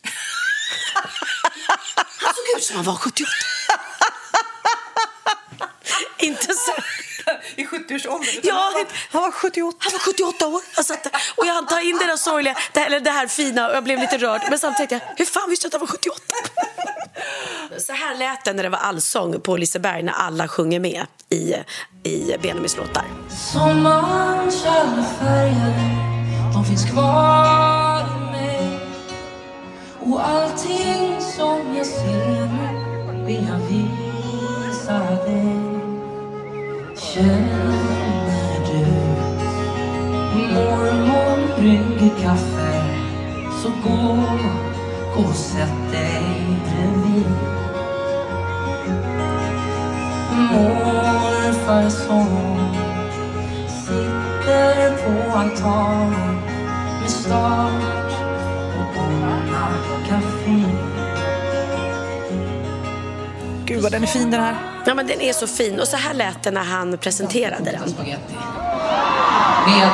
han 2.18 2.34
såg 2.34 2.58
ut 2.58 2.64
som 2.64 2.76
han 2.76 2.84
var 2.84 2.94
78. 2.94 3.30
Inte 6.18 6.46
så. 6.46 6.72
I 7.56 7.64
70-årsåldern? 7.64 8.40
Ja, 8.42 8.84
han 9.10 9.22
var 9.22 9.30
78. 9.30 9.76
Han 9.80 9.92
var 9.92 9.98
78 9.98 10.46
år. 10.46 10.62
Alltså, 10.74 10.94
och 11.36 11.46
jag 11.46 11.68
tar 11.68 11.80
in 11.80 11.98
det 11.98 12.06
där 12.06 12.16
sorgliga, 12.16 12.56
det 12.72 12.80
här, 12.80 13.00
det 13.00 13.10
här 13.10 13.26
fina 13.26 13.68
och 13.68 13.76
jag 13.76 13.84
blev 13.84 13.98
lite 13.98 14.18
rörd. 14.18 14.42
Men 14.50 14.58
samtidigt 14.58 14.90
tänkte 14.90 15.06
jag, 15.08 15.16
hur 15.16 15.24
fan 15.24 15.50
visste 15.50 15.64
jag 15.64 15.68
att 15.68 15.72
han 15.72 15.80
var 15.80 15.86
78? 15.86 16.20
Så 17.78 17.92
här 17.92 18.14
lät 18.14 18.44
det 18.44 18.52
när 18.52 18.62
det 18.62 18.68
var 18.68 18.78
allsång 18.78 19.40
på 19.40 19.56
Liseberg 19.56 20.02
när 20.02 20.12
alla 20.12 20.48
sjunger 20.48 20.80
med 20.80 21.06
i, 21.30 21.54
i 22.02 22.36
Benjamins 22.42 22.76
låtar. 22.76 23.04
Sommarens 23.52 24.66
alla 24.66 25.04
färger, 25.20 25.74
de 26.54 26.64
finns 26.64 26.90
kvar 26.90 28.00
i 28.00 28.32
mig 28.32 28.80
Och 30.00 30.28
allting 30.28 31.20
som 31.20 31.76
jag 31.76 31.86
ser 31.86 32.48
vill 33.26 33.48
jag 33.48 33.58
visa 33.58 34.98
dig 34.98 35.63
Känner 37.14 38.58
du 38.66 38.86
mormor 40.54 41.56
brygger 41.56 42.22
kaffe. 42.22 42.84
Så 43.62 43.68
gå, 43.68 44.18
gå 45.16 45.28
och 45.28 45.34
sätt 45.34 45.92
dig 45.92 46.22
bredvid. 46.64 47.26
Morfar 50.52 51.88
som 51.88 52.28
sitter 53.68 54.96
på 54.96 55.38
altan 55.38 56.10
med 57.00 57.10
start 57.10 58.13
Gud 63.66 63.82
vad 63.82 63.92
den 63.92 64.02
är 64.02 64.06
fin 64.06 64.30
den 64.30 64.40
här. 64.40 64.56
Ja, 64.86 64.94
men 64.94 65.06
den 65.06 65.20
är 65.20 65.32
så 65.32 65.46
fin. 65.46 65.80
Och 65.80 65.88
så 65.88 65.96
här 65.96 66.14
lät 66.14 66.42
det 66.42 66.50
när 66.50 66.64
han 66.64 66.98
presenterade 66.98 67.70
den. 67.70 67.90
Spaghetti. 67.90 68.34
Med, 69.66 69.90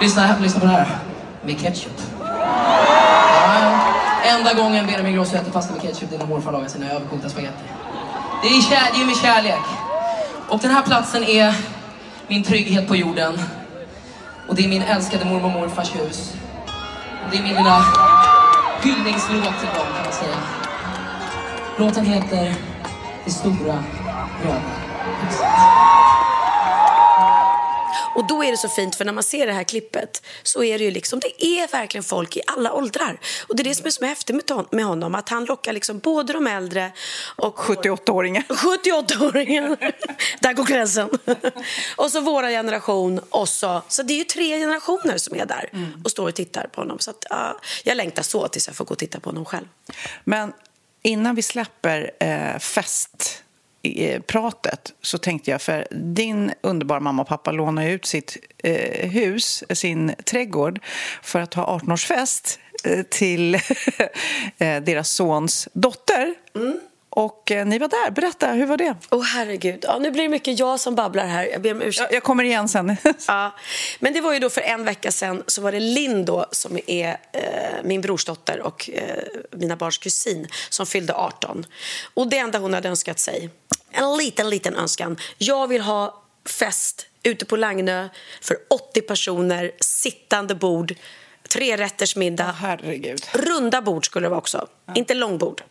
lyssna, 0.00 0.36
lyssna 0.40 0.60
på 0.60 0.66
det 0.66 0.72
här, 0.72 0.98
med 1.42 1.60
ketchup. 1.60 1.92
Ja, 2.20 3.80
enda 4.24 4.54
gången 4.54 4.86
Benjamin 4.86 5.12
Ingrosso 5.12 5.36
äter 5.36 5.52
pasta 5.52 5.72
med 5.72 5.82
ketchup 5.82 6.10
det 6.10 6.16
är 6.16 6.18
när 6.18 6.26
morfar 6.26 6.52
lagar 6.52 6.68
sina 6.68 6.90
överkokta 6.90 7.28
spaghetti. 7.28 7.62
Det 8.42 8.48
är, 8.48 8.60
kär, 8.62 8.90
det 8.94 9.02
är 9.02 9.06
med 9.06 9.16
kärlek. 9.16 9.64
Och 10.48 10.60
den 10.60 10.70
här 10.70 10.82
platsen 10.82 11.24
är 11.24 11.54
min 12.28 12.42
trygghet 12.42 12.88
på 12.88 12.96
jorden. 12.96 13.38
Och 14.48 14.54
det 14.54 14.64
är 14.64 14.68
min 14.68 14.82
älskade 14.82 15.24
mormor 15.24 15.44
och 15.44 15.50
morfars 15.50 15.94
hus. 15.96 16.32
Och 17.24 17.30
det 17.30 17.38
är 17.38 17.42
min 17.42 17.54
lilla 17.54 17.84
hyllningslåt 18.82 19.58
till 19.60 19.68
dem 19.74 19.86
kan 19.96 20.04
man 20.04 20.12
säga. 20.12 20.36
Låten 21.78 22.06
heter 22.06 22.54
Det 23.24 23.30
stora 23.30 23.84
röda. 24.44 24.62
Och 28.14 28.26
då 28.26 28.44
är 28.44 28.50
det 28.50 28.56
så 28.56 28.68
fint, 28.68 28.94
för 28.94 29.04
när 29.04 29.12
man 29.12 29.22
ser 29.22 29.46
det 29.46 29.52
här 29.52 29.64
klippet 29.64 30.22
så 30.42 30.64
är 30.64 30.78
det 30.78 30.84
ju 30.84 30.90
liksom, 30.90 31.20
det 31.20 31.44
är 31.46 31.68
verkligen 31.72 32.04
folk 32.04 32.36
i 32.36 32.40
alla 32.46 32.72
åldrar. 32.72 33.20
Och 33.48 33.56
det 33.56 33.62
är 33.62 33.64
det 33.64 33.74
som 33.74 33.86
är 33.86 33.90
så 33.90 34.04
häftigt 34.04 34.36
med 34.36 34.44
hon- 34.56 34.66
med 34.70 34.84
honom, 34.84 35.14
att 35.14 35.28
han 35.28 35.44
lockar 35.44 35.72
liksom 35.72 35.98
både 35.98 36.32
de 36.32 36.46
äldre 36.46 36.92
och 37.36 37.58
78-åringen. 37.58 38.42
78-åringen. 38.48 39.76
där 40.40 40.52
går 40.52 40.64
gränsen. 40.64 41.08
och 41.96 42.10
så 42.10 42.20
våra 42.20 42.48
generation 42.48 43.20
och 43.30 43.48
så. 43.48 43.82
Så 43.88 44.02
det 44.02 44.12
är 44.14 44.18
ju 44.18 44.24
tre 44.24 44.58
generationer 44.58 45.18
som 45.18 45.36
är 45.36 45.46
där 45.46 45.70
och 46.04 46.10
står 46.10 46.28
och 46.28 46.34
tittar 46.34 46.66
på 46.66 46.80
honom. 46.80 46.98
Så 46.98 47.10
att, 47.10 47.24
ja, 47.30 47.58
jag 47.84 47.96
längtar 47.96 48.22
så 48.22 48.48
tills 48.48 48.66
jag 48.66 48.76
får 48.76 48.84
gå 48.84 48.92
och 48.92 48.98
titta 48.98 49.20
på 49.20 49.28
honom 49.28 49.44
själv. 49.44 49.66
Men 50.24 50.52
innan 51.02 51.34
vi 51.34 51.42
släpper 51.42 52.10
eh, 52.20 52.58
festpratet 52.58 53.44
eh, 54.88 54.94
så 55.02 55.18
tänkte 55.18 55.50
jag, 55.50 55.62
för 55.62 55.86
din 55.90 56.52
underbara 56.60 57.00
mamma 57.00 57.22
och 57.22 57.28
pappa 57.28 57.52
lånade 57.52 57.90
ut 57.90 58.06
sitt 58.06 58.36
eh, 58.58 59.08
hus, 59.10 59.64
sin 59.70 60.14
trädgård, 60.24 60.80
för 61.22 61.40
att 61.40 61.54
ha 61.54 61.78
18-årsfest 61.78 62.58
eh, 62.84 63.02
till 63.02 63.54
eh, 64.58 64.82
deras 64.82 65.10
sons 65.10 65.68
dotter. 65.72 66.34
Mm. 66.54 66.80
Och 67.14 67.50
eh, 67.50 67.66
ni 67.66 67.78
var 67.78 67.88
där. 67.88 68.10
Berätta, 68.10 68.46
hur 68.46 68.66
var 68.66 68.76
det? 68.76 68.94
Åh 69.10 69.22
herregud, 69.22 69.80
ja, 69.82 69.98
nu 69.98 70.10
blir 70.10 70.22
det 70.22 70.28
mycket 70.28 70.58
jag 70.58 70.80
som 70.80 70.94
babblar 70.94 71.26
här. 71.26 71.44
Jag 71.44 71.62
ber 71.62 71.72
om 71.72 71.82
ursäkt. 71.82 72.10
Jag, 72.10 72.16
jag 72.16 72.22
kommer 72.22 72.44
igen 72.44 72.68
sen. 72.68 72.96
Ja, 73.28 73.54
men 74.00 74.12
det 74.12 74.20
var 74.20 74.32
ju 74.32 74.38
då 74.38 74.50
för 74.50 74.60
en 74.60 74.84
vecka 74.84 75.12
sedan 75.12 75.42
så 75.46 75.62
var 75.62 75.72
det 75.72 75.80
Linn 75.80 76.24
då 76.24 76.46
som 76.50 76.78
är 76.86 77.08
eh, 77.32 77.42
min 77.84 78.00
brorsdotter 78.00 78.60
och 78.60 78.90
eh, 78.92 79.24
mina 79.50 79.76
barns 79.76 79.98
kusin 79.98 80.48
som 80.68 80.86
fyllde 80.86 81.14
18. 81.14 81.66
Och 82.14 82.28
det 82.28 82.38
enda 82.38 82.58
hon 82.58 82.74
hade 82.74 82.88
önskat 82.88 83.18
sig, 83.18 83.50
en 83.90 84.16
liten, 84.16 84.50
liten 84.50 84.76
önskan. 84.76 85.16
Jag 85.38 85.68
vill 85.68 85.82
ha 85.82 86.22
fest 86.48 87.06
ute 87.22 87.44
på 87.44 87.56
Lagnö 87.56 88.08
för 88.40 88.56
80 88.70 89.00
personer, 89.00 89.72
sittande 89.80 90.54
bord, 90.54 90.94
tre 91.48 91.76
rätters 91.76 92.16
middag. 92.16 92.54
Herregud. 92.58 93.26
Runda 93.32 93.82
bord 93.82 94.06
skulle 94.06 94.24
det 94.24 94.30
vara 94.30 94.38
också, 94.38 94.68
inte 94.94 95.14
långbord. 95.14 95.62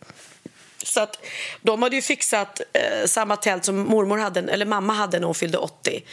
Så 0.86 1.00
att 1.00 1.26
de 1.62 1.84
hade 1.84 1.96
ju 1.96 2.02
fixat 2.02 2.62
eh, 2.74 3.06
samma 3.06 3.36
tält 3.36 3.66
som 3.66 3.80
mormor 3.80 4.18
hade, 4.18 4.40
eller 4.40 4.66
mamma 4.66 4.94
hade 4.94 5.20
när 5.20 5.26
hon 5.26 5.36
fyllde 5.36 5.58
80. 5.58 6.04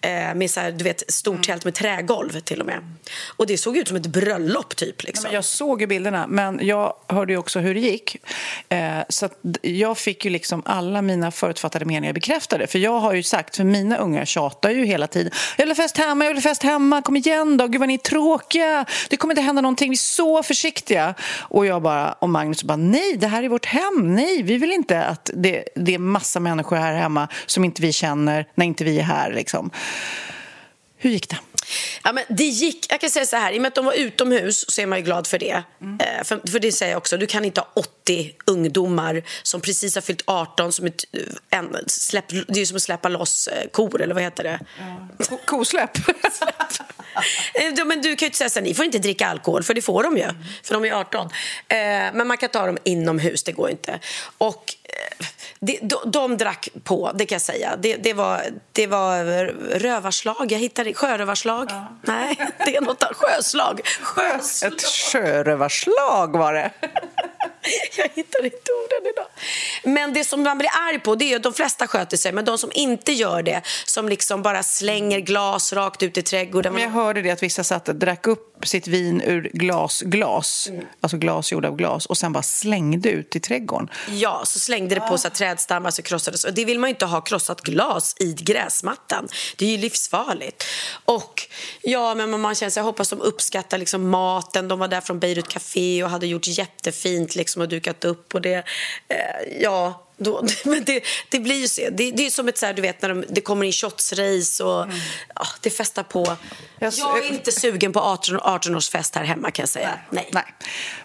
Eh, 0.00 0.34
med 0.34 0.50
så 0.50 0.60
här, 0.60 0.70
du 0.70 0.84
vet, 0.84 1.12
stort 1.12 1.46
tält 1.46 1.64
med 1.64 1.74
trägolv 1.74 2.40
till 2.40 2.60
och 2.60 2.66
med. 2.66 2.96
Och 3.26 3.46
det 3.46 3.58
såg 3.58 3.76
ut 3.76 3.88
som 3.88 3.96
ett 3.96 4.06
bröllop 4.06 4.76
typ. 4.76 5.02
Liksom. 5.02 5.22
Men 5.22 5.34
jag 5.34 5.44
såg 5.44 5.80
ju 5.80 5.86
bilderna, 5.86 6.26
men 6.26 6.66
jag 6.66 6.94
hörde 7.08 7.32
ju 7.32 7.38
också 7.38 7.58
hur 7.58 7.74
det 7.74 7.80
gick. 7.80 8.16
Eh, 8.68 8.98
så 9.08 9.28
jag 9.62 9.98
fick 9.98 10.24
ju 10.24 10.30
liksom 10.30 10.62
alla 10.64 11.02
mina 11.02 11.30
förutfattade 11.30 11.84
meningar 11.84 12.12
bekräftade. 12.12 12.66
För 12.66 12.78
jag 12.78 13.00
har 13.00 13.14
ju 13.14 13.22
sagt, 13.22 13.56
för 13.56 13.64
mina 13.64 13.96
ungar 13.96 14.24
tjatar 14.24 14.70
ju 14.70 14.84
hela 14.84 15.06
tiden. 15.06 15.32
Jag 15.56 15.66
vill 15.66 15.74
fest 15.74 15.96
hemma, 15.96 16.24
jag 16.24 16.34
vill 16.34 16.42
fest 16.42 16.62
hemma, 16.62 17.02
kom 17.02 17.16
igen 17.16 17.56
då, 17.56 17.66
gud 17.66 17.80
vad 17.80 17.88
ni 17.88 17.94
är 17.94 17.98
tråkiga. 17.98 18.84
Det 19.08 19.16
kommer 19.16 19.32
inte 19.32 19.42
hända 19.42 19.62
någonting, 19.62 19.90
vi 19.90 19.94
är 19.94 19.98
så 19.98 20.42
försiktiga. 20.42 21.14
Och 21.40 21.66
jag 21.66 21.82
bara, 21.82 22.12
och 22.12 22.28
Magnus 22.28 22.64
bara, 22.64 22.76
nej, 22.76 23.16
det 23.16 23.26
här 23.26 23.42
är 23.42 23.48
vårt 23.48 23.66
hem, 23.66 24.14
nej, 24.16 24.42
vi 24.42 24.56
vill 24.58 24.72
inte 24.72 25.04
att 25.04 25.30
det, 25.34 25.64
det 25.74 25.94
är 25.94 25.98
massa 25.98 26.40
människor 26.40 26.76
här 26.76 26.94
hemma 26.94 27.28
som 27.46 27.64
inte 27.64 27.82
vi 27.82 27.92
känner 27.92 28.46
när 28.54 28.66
inte 28.66 28.84
vi 28.84 28.98
är 28.98 29.02
här 29.02 29.32
liksom. 29.32 29.70
Hur 30.98 31.10
gick 31.10 31.28
det? 31.30 31.38
Ja, 32.04 32.12
men 32.12 32.24
det 32.28 32.44
gick, 32.44 32.86
jag 32.90 33.00
kan 33.00 33.10
säga 33.10 33.26
så 33.26 33.36
här, 33.36 33.52
i 33.52 33.58
och 33.58 33.62
med 33.62 33.68
att 33.68 33.74
de 33.74 33.84
var 33.84 33.92
utomhus 33.92 34.64
så 34.70 34.80
är 34.82 34.86
man 34.86 34.98
ju 34.98 35.04
glad 35.04 35.26
för 35.26 35.38
det. 35.38 35.62
Eh, 36.00 36.24
för, 36.24 36.50
för 36.50 36.58
det 36.58 36.72
säger 36.72 36.92
jag 36.92 36.98
också, 36.98 37.16
du 37.16 37.26
kan 37.26 37.44
inte 37.44 37.60
ha 37.60 37.68
80 37.74 38.32
ungdomar 38.46 39.22
som 39.42 39.60
precis 39.60 39.94
har 39.94 40.02
fyllt 40.02 40.22
18 40.26 40.72
som 40.72 40.86
ett, 40.86 41.04
en, 41.50 41.76
släpp, 41.86 42.28
det 42.28 42.48
är 42.48 42.58
ju 42.58 42.66
som 42.66 42.76
att 42.76 42.82
släppa 42.82 43.08
loss 43.08 43.48
eh, 43.48 43.68
kor 43.68 44.02
eller 44.02 44.14
vad 44.14 44.22
heter 44.22 44.44
det? 44.44 44.60
Ko- 45.28 45.40
Kosläpp. 45.44 45.90
Eh, 47.54 47.84
Men 47.86 48.02
du 48.02 48.16
kan 48.16 48.26
ju 48.26 48.26
inte 48.26 48.38
säga 48.38 48.50
så 48.50 48.60
ni 48.60 48.74
får 48.74 48.84
inte 48.84 48.98
dricka 48.98 49.26
alkohol, 49.26 49.62
för 49.62 49.74
det 49.74 49.82
får 49.82 50.02
de 50.02 50.16
ju, 50.16 50.28
för 50.62 50.74
de 50.74 50.84
är 50.84 50.92
18. 50.92 51.26
Eh, 51.68 51.76
men 52.14 52.26
man 52.26 52.36
kan 52.36 52.48
ta 52.48 52.66
dem 52.66 52.78
inomhus, 52.84 53.42
det 53.42 53.52
går 53.52 53.70
inte. 53.70 54.00
Och 54.38 54.74
eh, 54.84 55.26
det, 55.60 55.78
de, 55.82 56.10
de 56.10 56.36
drack 56.36 56.68
på, 56.84 57.12
det 57.14 57.26
kan 57.26 57.34
jag 57.34 57.42
säga. 57.42 57.76
Det, 57.78 57.96
det, 57.96 58.12
var, 58.12 58.42
det 58.72 58.86
var 58.86 59.24
rövarslag, 59.78 60.52
jag 60.52 60.58
hittade 60.58 60.94
sjörövarslag. 60.94 61.70
Nej, 62.02 62.38
det 62.64 62.76
är 62.76 62.80
något. 62.80 63.04
Sjöslag. 63.16 63.80
Sjöslag. 64.02 64.72
Ett 64.72 64.82
sjörövarslag 64.82 66.38
var 66.38 66.52
det. 66.52 66.70
Jag 67.96 68.08
hittar 68.14 68.44
inte 68.44 68.72
orden 68.84 69.12
idag. 69.12 69.26
Men 69.84 70.12
det 70.12 70.24
som 70.24 70.42
man 70.42 70.58
blir 70.58 70.70
arg 70.88 70.98
på 70.98 71.14
det 71.14 71.32
är 71.32 71.36
att 71.36 71.42
de 71.42 71.52
flesta 71.52 71.86
sköter 71.86 72.16
sig 72.16 72.32
men 72.32 72.44
de 72.44 72.58
som 72.58 72.70
inte 72.74 73.12
gör 73.12 73.42
det 73.42 73.62
som 73.84 74.08
liksom 74.08 74.42
bara 74.42 74.62
slänger 74.62 75.20
glas 75.20 75.72
rakt 75.72 76.02
ut 76.02 76.18
i 76.18 76.22
trädgården. 76.22 76.72
Men 76.72 76.82
jag 76.82 76.90
hörde 76.90 77.22
det 77.22 77.30
att 77.30 77.42
vissa 77.42 77.64
satt 77.64 77.88
och 77.88 77.94
drack 77.94 78.26
upp 78.26 78.66
sitt 78.66 78.86
vin 78.86 79.22
ur 79.22 79.50
glas, 79.52 80.02
glas 80.02 80.68
mm. 80.68 80.86
alltså 81.00 81.16
glas 81.16 81.52
gjorda 81.52 81.68
av 81.68 81.76
glas 81.76 82.06
och 82.06 82.18
sen 82.18 82.32
bara 82.32 82.42
slängde 82.42 83.10
ut 83.10 83.36
i 83.36 83.40
trädgården. 83.40 83.90
Ja, 84.10 84.42
så 84.44 84.58
slängde 84.58 84.94
det 84.94 85.00
på 85.00 85.18
sig 85.18 85.28
trädstammar 85.36 85.90
så 85.90 86.02
krossades. 86.02 86.44
Och 86.44 86.54
det 86.54 86.64
vill 86.64 86.78
man 86.78 86.90
ju 86.90 86.94
inte 86.94 87.06
ha 87.06 87.20
krossat 87.20 87.60
glas 87.60 88.14
i 88.20 88.32
gräsmattan. 88.32 89.28
Det 89.56 89.66
är 89.66 89.70
ju 89.70 89.78
livsfarligt. 89.78 90.64
Och 91.04 91.48
ja, 91.82 92.14
men 92.14 92.40
man 92.40 92.54
känner 92.54 92.70
sig, 92.70 92.80
jag 92.80 92.84
hoppas 92.84 93.10
de 93.10 93.20
uppskattar 93.20 93.78
liksom 93.78 94.10
maten. 94.10 94.68
De 94.68 94.78
var 94.78 94.88
där 94.88 95.00
från 95.00 95.18
Beirut 95.18 95.48
Café 95.48 96.04
och 96.04 96.10
hade 96.10 96.26
gjort 96.26 96.46
jättefint 96.46 97.34
liksom 97.34 97.62
och 97.62 97.68
dukat 97.68 98.04
upp 98.04 98.34
och 98.34 98.40
det, 98.42 98.64
eh, 99.08 99.60
ja, 99.60 100.05
då, 100.16 100.46
men 100.64 100.84
det, 100.84 101.04
det 101.30 101.40
blir 101.40 101.60
ju 101.60 101.68
så. 101.68 101.80
Det, 101.92 102.10
det 102.10 102.26
är 102.26 102.30
som 102.30 102.48
ett 102.48 102.58
så 102.58 102.66
här, 102.66 102.74
du 102.74 102.82
vet 102.82 103.02
när 103.02 103.08
de, 103.08 103.24
det 103.28 103.40
kommer 103.40 103.66
in 103.66 103.72
shotsrace 103.72 104.64
och 104.64 104.82
mm. 104.82 104.96
ja, 105.34 105.46
det 105.60 105.70
festar 105.70 106.02
på. 106.02 106.36
Jag, 106.78 106.92
jag 106.96 107.24
är 107.24 107.28
inte 107.28 107.52
sugen 107.52 107.92
på 107.92 108.00
18, 108.00 108.38
18-årsfest 108.38 109.16
här 109.16 109.24
hemma 109.24 109.50
kan 109.50 109.62
jag 109.62 109.68
säga. 109.68 109.98
Nej. 110.10 110.28
Nej. 110.32 110.44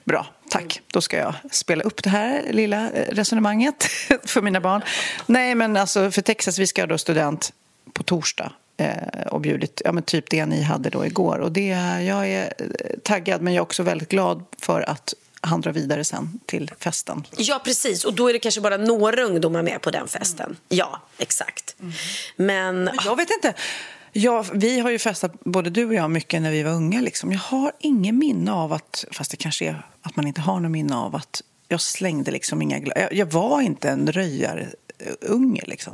Bra, 0.04 0.28
tack. 0.50 0.82
Då 0.88 1.02
ska 1.02 1.17
jag 1.17 1.34
spela 1.52 1.84
upp 1.84 2.04
det 2.04 2.10
här 2.10 2.43
lilla 2.52 2.91
eh, 2.91 3.15
resonemanget 3.15 3.84
för 4.24 4.41
mina 4.41 4.62
barn. 4.62 4.82
Nej, 5.26 5.56
men 5.56 5.78
alltså 5.78 6.12
för 6.12 6.21
Texas, 6.21 6.60
vi 6.60 6.67
ska 6.67 6.86
då 6.86 6.97
student 6.97 7.54
på 7.93 8.04
torsdag 8.04 8.52
eh, 8.78 9.28
och 9.28 9.41
bjudit 9.41 9.82
ja, 9.86 9.91
men 9.91 10.04
typ 10.04 10.30
det 10.30 10.45
ni 10.45 10.62
hade 10.62 10.89
då 10.89 11.06
igår. 11.06 11.38
Och 11.38 11.52
det, 11.52 11.67
jag 12.08 12.28
är 12.28 12.54
eh, 12.58 12.65
taggad, 13.04 13.41
men 13.41 13.54
jag 13.54 13.62
är 13.62 13.63
också 13.63 13.84
väldigt 13.84 14.10
glad 14.10 14.45
för 14.60 14.89
att 14.89 15.13
han 15.42 15.62
drar 15.62 15.72
vidare 15.72 16.04
sen 16.04 16.40
till 16.46 16.72
festen. 16.80 17.24
Ja, 17.38 17.62
precis. 17.64 18.06
Och 18.06 18.14
då 18.14 18.30
är 18.30 18.34
det 18.34 18.40
kanske 18.40 18.62
bara 18.62 18.78
några 18.78 19.24
ungdomar 19.24 19.64
med 19.64 19.82
på 19.82 19.92
den 19.92 20.08
festen. 20.08 20.46
Mm. 20.46 20.58
Ja, 20.70 21.02
exakt. 21.18 21.76
Mm. 21.80 21.92
Men... 22.36 22.84
Men 22.84 22.98
jag 23.06 23.16
vet 23.16 23.30
inte. 23.32 23.54
Ja, 24.14 24.46
vi 24.54 24.80
har 24.80 24.90
ju 24.90 25.00
festat, 25.00 25.34
både 25.44 25.70
du 25.70 25.86
och 25.86 25.94
jag, 25.94 26.12
mycket 26.12 26.42
när 26.42 26.52
vi 26.52 26.64
var 26.64 26.72
unga. 26.72 27.02
Liksom. 27.02 27.32
Jag 27.32 27.40
har 27.40 27.72
ingen 27.80 28.18
minne 28.18 28.52
av 28.52 28.74
att, 28.74 29.06
fast 29.12 29.32
det 29.32 29.38
kanske 29.38 29.66
är 29.66 29.88
att 30.02 30.16
man 30.16 30.28
inte 30.28 30.42
har 30.42 30.60
någon 30.60 30.72
minne 30.72 30.96
av 30.96 31.16
att 31.16 31.42
jag 31.68 31.82
slängde 31.82 32.32
liksom 32.32 32.62
inga 32.62 32.80
glas. 32.80 32.98
Jag, 32.98 33.14
jag 33.14 33.26
var 33.26 33.62
inte 33.62 33.90
en 33.90 34.12
röjarunge 34.12 35.62
liksom. 35.66 35.94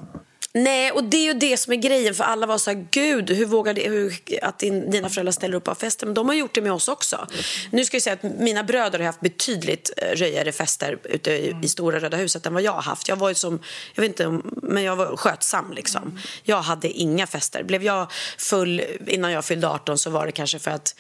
Nej, 0.58 0.92
och 0.92 1.04
det 1.04 1.18
är 1.18 1.34
ju 1.34 1.34
det 1.34 1.58
som 1.58 1.74
är 1.74 1.78
grejen. 1.78 2.14
För 2.16 2.24
alla 2.24 2.48
var 2.48 2.58
så 2.58 2.70
här, 2.70 2.88
gud, 2.92 3.30
hur 3.30 3.46
vågar 3.46 3.74
det, 3.74 3.90
hur, 3.90 4.20
att 4.42 4.60
din, 4.60 4.92
dina 4.92 5.10
föräldrar 5.10 5.32
ställer 5.32 5.56
upp 5.56 5.64
på 5.64 5.76
festen? 5.76 6.08
Men 6.08 6.14
de 6.14 6.28
har 6.28 6.36
gjort 6.36 6.56
det 6.56 6.62
med 6.62 6.72
oss 6.72 6.88
också. 6.88 7.16
Mm. 7.16 7.44
Nu 7.72 7.86
ska 7.86 7.96
jag 7.96 8.02
säga 8.02 8.14
att 8.14 8.24
mina 8.24 8.64
bröder 8.64 9.00
har 9.00 9.06
haft 9.06 9.20
betydligt 9.20 9.92
eh, 9.98 10.16
röjare 10.16 10.52
fester 10.52 11.00
ute 11.04 11.32
i, 11.32 11.56
i 11.64 11.68
Stora 11.68 12.00
Röda 12.00 12.18
huset 12.18 12.46
än 12.46 12.54
vad 12.54 12.64
jag 12.64 12.72
har 12.72 12.82
haft. 12.82 13.08
Jag 13.08 13.16
var 13.16 13.30
ju 13.30 13.36
som, 13.36 13.60
jag 13.94 14.02
vet 14.02 14.10
inte, 14.10 14.42
men 14.64 14.84
jag 14.84 14.96
var 14.96 15.18
skötsam 15.18 15.72
liksom. 15.72 16.02
Mm. 16.02 16.18
Jag 16.44 16.62
hade 16.62 16.90
inga 16.90 17.28
fester. 17.28 17.64
Blev 17.64 17.84
jag 17.84 18.12
full 18.38 18.82
innan 19.08 19.32
jag 19.32 19.46
fyllde 19.46 19.68
18 19.68 19.98
så 19.98 20.10
var 20.10 20.26
det 20.26 20.32
kanske 20.32 20.60
för 20.60 20.72
att, 20.72 20.96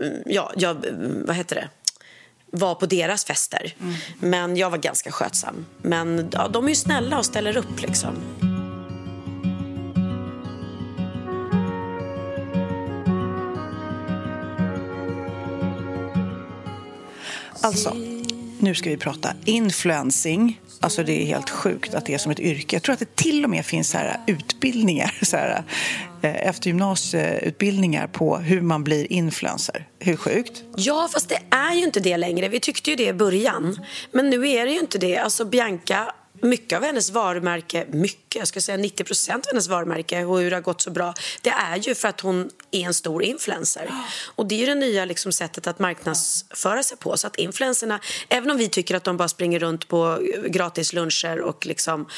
mm, 0.00 0.22
ja, 0.26 0.52
jag, 0.56 0.76
vad 1.26 1.36
heter 1.36 1.56
det? 1.56 1.68
var 2.56 2.74
på 2.74 2.86
deras 2.86 3.24
fester. 3.24 3.74
Mm. 3.80 3.94
Men 4.18 4.56
jag 4.56 4.70
var 4.70 4.78
ganska 4.78 5.12
skötsam. 5.12 5.66
Men 5.82 6.28
ja, 6.32 6.48
de 6.48 6.64
är 6.64 6.68
ju 6.68 6.74
snälla 6.74 7.18
och 7.18 7.26
ställer 7.26 7.56
upp 7.56 7.82
liksom. 7.82 8.14
Alltså, 17.64 17.96
nu 18.58 18.74
ska 18.74 18.90
vi 18.90 18.96
prata 18.96 19.34
influencing. 19.44 20.60
Alltså 20.80 21.02
det 21.02 21.22
är 21.22 21.26
helt 21.26 21.50
sjukt 21.50 21.94
att 21.94 22.06
det 22.06 22.14
är 22.14 22.18
som 22.18 22.32
ett 22.32 22.40
yrke. 22.40 22.76
Jag 22.76 22.82
tror 22.82 22.92
att 22.92 22.98
det 22.98 23.16
till 23.16 23.44
och 23.44 23.50
med 23.50 23.66
finns 23.66 23.90
så 23.90 23.98
här 23.98 24.20
utbildningar, 24.26 25.18
så 25.22 25.36
här, 25.36 25.64
eh, 26.22 26.48
eftergymnasieutbildningar 26.48 28.06
på 28.06 28.36
hur 28.36 28.60
man 28.60 28.84
blir 28.84 29.12
influencer. 29.12 29.88
Hur 29.98 30.16
sjukt? 30.16 30.62
Ja, 30.76 31.08
fast 31.12 31.28
det 31.28 31.38
är 31.50 31.74
ju 31.74 31.84
inte 31.84 32.00
det 32.00 32.16
längre. 32.16 32.48
Vi 32.48 32.60
tyckte 32.60 32.90
ju 32.90 32.96
det 32.96 33.06
i 33.06 33.12
början. 33.12 33.86
Men 34.12 34.30
nu 34.30 34.48
är 34.48 34.66
det 34.66 34.72
ju 34.72 34.78
inte 34.78 34.98
det. 34.98 35.16
Alltså 35.16 35.44
Bianca 35.44 36.14
mycket 36.44 36.76
av 36.76 36.84
hennes 36.84 37.10
varumärke, 37.10 37.86
mycket, 37.90 38.34
jag 38.34 38.48
ska 38.48 38.60
säga 38.60 38.78
90 38.78 39.04
procent 39.04 39.46
av 39.46 39.52
hennes 39.52 39.68
varumärke 39.68 40.24
och 40.24 40.38
hur 40.38 40.50
det 40.50 40.56
har 40.56 40.62
gått 40.62 40.80
så 40.80 40.90
bra, 40.90 41.14
det 41.42 41.50
är 41.50 41.76
ju 41.76 41.94
för 41.94 42.08
att 42.08 42.20
hon 42.20 42.50
är 42.70 42.86
en 42.86 42.94
stor 42.94 43.22
influencer. 43.22 43.90
Och 44.24 44.46
det 44.46 44.62
är 44.62 44.66
det 44.66 44.74
nya 44.74 45.04
liksom, 45.04 45.32
sättet 45.32 45.66
att 45.66 45.78
marknadsföra 45.78 46.82
sig 46.82 46.98
på. 46.98 47.16
Så 47.16 47.26
att 47.26 47.36
influencerna, 47.36 48.00
även 48.28 48.50
om 48.50 48.56
vi 48.56 48.68
tycker 48.68 48.94
att 48.94 49.04
de 49.04 49.16
bara 49.16 49.28
springer 49.28 49.58
runt 49.58 49.88
på 49.88 50.18
gratis 50.46 50.92
luncher 50.92 51.40
och 51.40 51.66
liksom, 51.66 52.08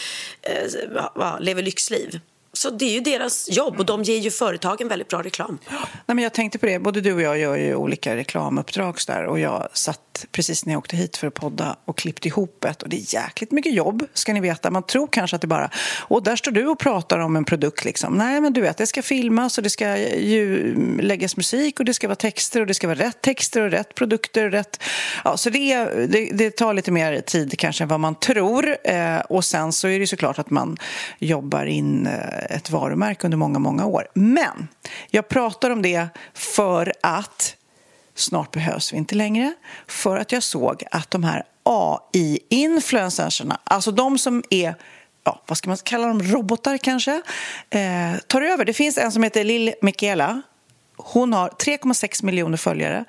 eh, 0.42 1.40
lever 1.40 1.62
lyxliv 1.62 2.20
så 2.56 2.70
det 2.70 2.84
är 2.84 2.92
ju 2.92 3.00
deras 3.00 3.48
jobb 3.50 3.78
och 3.78 3.86
de 3.86 4.02
ger 4.02 4.18
ju 4.18 4.30
företagen 4.30 4.88
väldigt 4.88 5.08
bra 5.08 5.22
reklam. 5.22 5.58
Nej, 5.70 6.14
men 6.14 6.18
jag 6.18 6.32
tänkte 6.32 6.58
på 6.58 6.66
det, 6.66 6.78
både 6.78 7.00
du 7.00 7.14
och 7.14 7.22
jag 7.22 7.38
gör 7.38 7.56
ju 7.56 7.74
olika 7.74 8.16
reklamuppdrag 8.16 8.96
där 9.06 9.24
och 9.24 9.40
jag 9.40 9.68
satt 9.72 10.26
precis 10.32 10.66
när 10.66 10.72
jag 10.72 10.78
åkte 10.78 10.96
hit 10.96 11.16
för 11.16 11.26
att 11.26 11.34
podda 11.34 11.76
och 11.84 11.98
klippte 11.98 12.28
ihop 12.28 12.64
ett 12.64 12.82
och 12.82 12.88
det 12.88 12.96
är 12.96 13.14
jäkligt 13.14 13.52
mycket 13.52 13.74
jobb 13.74 14.06
ska 14.14 14.32
ni 14.32 14.40
veta. 14.40 14.70
Man 14.70 14.82
tror 14.82 15.06
kanske 15.06 15.34
att 15.36 15.40
det 15.40 15.46
bara, 15.46 15.70
och 15.98 16.22
där 16.22 16.36
står 16.36 16.52
du 16.52 16.66
och 16.66 16.78
pratar 16.78 17.18
om 17.18 17.36
en 17.36 17.44
produkt 17.44 17.84
liksom. 17.84 18.14
Nej 18.14 18.40
men 18.40 18.52
du 18.52 18.60
vet, 18.60 18.76
det 18.76 18.86
ska 18.86 19.02
filmas 19.02 19.58
och 19.58 19.64
det 19.64 19.70
ska 19.70 19.98
ju 20.18 20.74
läggas 21.00 21.36
musik 21.36 21.78
och 21.80 21.84
det 21.84 21.94
ska 21.94 22.08
vara 22.08 22.16
texter 22.16 22.60
och 22.60 22.66
det 22.66 22.74
ska 22.74 22.86
vara 22.86 22.98
rätt 22.98 23.20
texter 23.20 23.62
och 23.62 23.70
rätt 23.70 23.94
produkter 23.94 24.44
och 24.44 24.52
rätt, 24.52 24.82
ja 25.24 25.36
så 25.36 25.50
det, 25.50 25.84
det, 25.84 26.30
det 26.32 26.50
tar 26.50 26.74
lite 26.74 26.90
mer 26.90 27.20
tid 27.20 27.58
kanske 27.58 27.84
än 27.84 27.88
vad 27.88 28.00
man 28.00 28.14
tror 28.14 28.76
eh, 28.84 29.18
och 29.18 29.44
sen 29.44 29.72
så 29.72 29.88
är 29.88 29.98
det 29.98 30.06
såklart 30.06 30.38
att 30.38 30.50
man 30.50 30.76
jobbar 31.18 31.66
in 31.66 32.06
eh, 32.06 32.45
ett 32.50 32.70
varumärke 32.70 33.26
under 33.26 33.38
många, 33.38 33.59
många 33.59 33.87
år. 33.87 34.09
Men 34.14 34.68
jag 35.11 35.28
pratar 35.28 35.70
om 35.70 35.82
det 35.82 36.09
för 36.35 36.92
att 37.02 37.56
snart 38.14 38.50
behövs 38.50 38.92
vi 38.92 38.96
inte 38.96 39.14
längre. 39.14 39.54
För 39.87 40.16
att 40.16 40.32
jag 40.32 40.42
såg 40.42 40.85
att 40.90 41.11
de 41.11 41.24
här 41.24 41.44
AI-influencerserna, 41.62 43.59
alltså 43.64 43.90
de 43.90 44.18
som 44.18 44.42
är 44.50 44.74
ja, 45.24 45.42
vad 45.46 45.59
ska 45.59 45.68
man 45.70 45.76
kalla 45.76 46.06
dem, 46.06 46.22
robotar 46.22 46.78
kanske, 46.78 47.22
eh, 47.70 48.16
tar 48.26 48.42
över. 48.42 48.64
Det 48.64 48.72
finns 48.72 48.98
en 48.98 49.12
som 49.12 49.22
heter 49.22 49.44
Lill 49.44 49.74
Michaela. 49.82 50.42
Hon 50.96 51.32
har 51.32 51.48
3,6 51.48 52.24
miljoner 52.24 52.56
följare. 52.56 53.04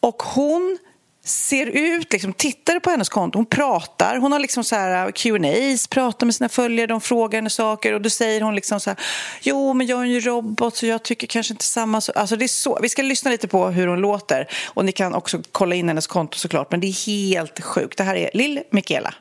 Och 0.00 0.22
hon 0.22 0.78
ser 1.26 1.66
ut, 1.66 2.12
liksom, 2.12 2.32
tittar 2.32 2.80
på 2.80 2.90
hennes 2.90 3.08
konto, 3.08 3.38
hon 3.38 3.46
pratar, 3.46 4.16
hon 4.16 4.32
har 4.32 4.38
liksom 4.38 4.64
så 4.64 4.76
här 4.76 5.06
uh, 5.06 5.12
Q&As, 5.12 5.86
pratar 5.86 6.26
med 6.26 6.34
sina 6.34 6.48
följare, 6.48 6.86
de 6.86 7.00
frågar 7.00 7.38
henne 7.38 7.50
saker 7.50 7.92
och 7.92 8.00
då 8.00 8.10
säger 8.10 8.40
hon 8.40 8.54
liksom 8.54 8.80
så 8.80 8.90
här, 8.90 9.00
jo 9.42 9.72
men 9.72 9.86
jag 9.86 10.00
är 10.00 10.04
ju 10.04 10.20
robot 10.20 10.76
så 10.76 10.86
jag 10.86 11.02
tycker 11.02 11.26
kanske 11.26 11.54
inte 11.54 11.64
samma 11.64 12.00
så, 12.00 12.12
alltså 12.12 12.36
det 12.36 12.44
är 12.44 12.48
så, 12.48 12.78
vi 12.82 12.88
ska 12.88 13.02
lyssna 13.02 13.30
lite 13.30 13.48
på 13.48 13.66
hur 13.66 13.86
hon 13.86 14.00
låter 14.00 14.48
och 14.66 14.84
ni 14.84 14.92
kan 14.92 15.14
också 15.14 15.42
kolla 15.52 15.74
in 15.74 15.88
hennes 15.88 16.06
konto 16.06 16.38
såklart, 16.38 16.70
men 16.70 16.80
det 16.80 16.86
är 16.86 17.06
helt 17.06 17.60
sjukt. 17.60 17.98
Det 17.98 18.04
här 18.04 18.16
är 18.16 18.30
Lill 18.34 18.62
Michaela. 18.70 19.14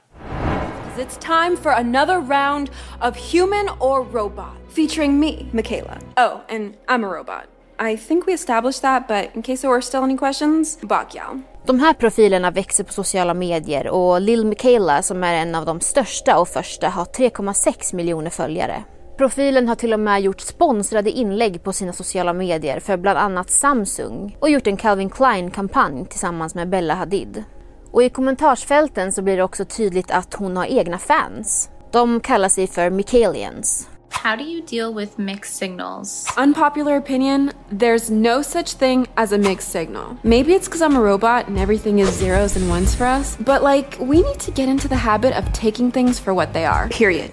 It's 0.98 1.18
time 1.18 1.58
for 1.58 1.72
another 1.72 2.22
round 2.22 2.70
of 3.02 3.18
human 3.34 3.70
or 3.80 4.06
robot 4.12 4.74
featuring 4.76 5.20
me, 5.20 5.46
Michaela. 5.52 5.98
Oh, 6.18 6.42
and 6.50 6.74
I'm 6.88 7.04
a 7.04 7.08
robot. 7.08 7.46
I 7.80 7.98
think 7.98 8.28
we 8.28 8.34
established 8.34 8.82
that, 8.82 9.08
but 9.08 9.36
in 9.36 9.42
case 9.42 9.62
there 9.62 9.72
were 9.72 9.82
still 9.82 10.04
any 10.04 10.18
questions, 10.18 10.78
Bakyao. 10.82 11.55
De 11.68 11.80
här 11.80 11.94
profilerna 11.94 12.52
växer 12.52 12.84
på 12.84 12.94
sociala 12.94 13.34
medier 13.34 13.88
och 13.88 14.22
Lil 14.22 14.46
Michaela 14.46 15.02
som 15.02 15.24
är 15.24 15.34
en 15.34 15.56
av 15.56 15.66
de 15.66 15.80
största 15.80 16.40
och 16.40 16.48
första 16.48 16.90
har 16.90 17.06
3,6 17.06 17.96
miljoner 17.96 18.30
följare. 18.30 18.84
Profilen 19.18 19.68
har 19.68 19.76
till 19.76 19.94
och 19.94 20.00
med 20.00 20.22
gjort 20.22 20.42
sponsrade 20.42 21.12
inlägg 21.12 21.64
på 21.64 21.74
sina 21.74 21.94
sociala 21.94 22.34
medier 22.34 22.80
för 22.80 22.98
bland 22.98 23.20
annat 23.20 23.50
Samsung 23.50 24.38
och 24.40 24.50
gjort 24.50 24.68
en 24.68 24.78
Calvin 24.78 25.10
Klein-kampanj 25.10 26.06
tillsammans 26.06 26.56
med 26.56 26.70
Bella 26.70 26.94
Hadid. 26.94 27.44
Och 27.92 28.04
i 28.04 28.10
kommentarsfälten 28.10 29.12
så 29.12 29.22
blir 29.22 29.38
det 29.38 29.44
också 29.44 29.66
tydligt 29.66 30.12
att 30.12 30.34
hon 30.34 30.58
har 30.58 30.66
egna 30.66 30.98
fans. 30.98 31.70
De 31.92 32.20
kallar 32.20 32.50
sig 32.50 32.68
för 32.68 32.90
Michaelians. 32.90 33.90
How 34.10 34.36
do 34.36 34.44
you 34.44 34.62
deal 34.62 34.94
with 34.94 35.20
mixed 35.20 35.56
signals? 35.56 36.28
Unpopular 36.38 36.98
opinion 36.98 37.52
there's 37.72 38.10
no 38.10 38.42
such 38.42 38.74
thing 38.74 39.08
as 39.18 39.32
a 39.32 39.38
mixed 39.38 39.70
signal. 39.70 40.18
Maybe 40.24 40.54
it's 40.54 40.68
because 40.68 40.82
I'm 40.82 40.96
a 40.96 41.02
robot 41.02 41.48
and 41.48 41.58
everything 41.58 42.00
is 42.00 42.10
zeros 42.10 42.56
and 42.56 42.70
ones 42.70 42.96
for 42.96 43.06
us, 43.06 43.38
but 43.40 43.64
like, 43.64 43.98
we 44.00 44.22
need 44.22 44.40
to 44.40 44.52
get 44.52 44.70
into 44.70 44.88
the 44.88 44.96
habit 44.96 45.34
of 45.38 45.52
taking 45.54 45.92
things 45.92 46.20
for 46.20 46.34
what 46.34 46.54
they 46.54 46.66
are. 46.66 46.90
Period. 46.90 47.32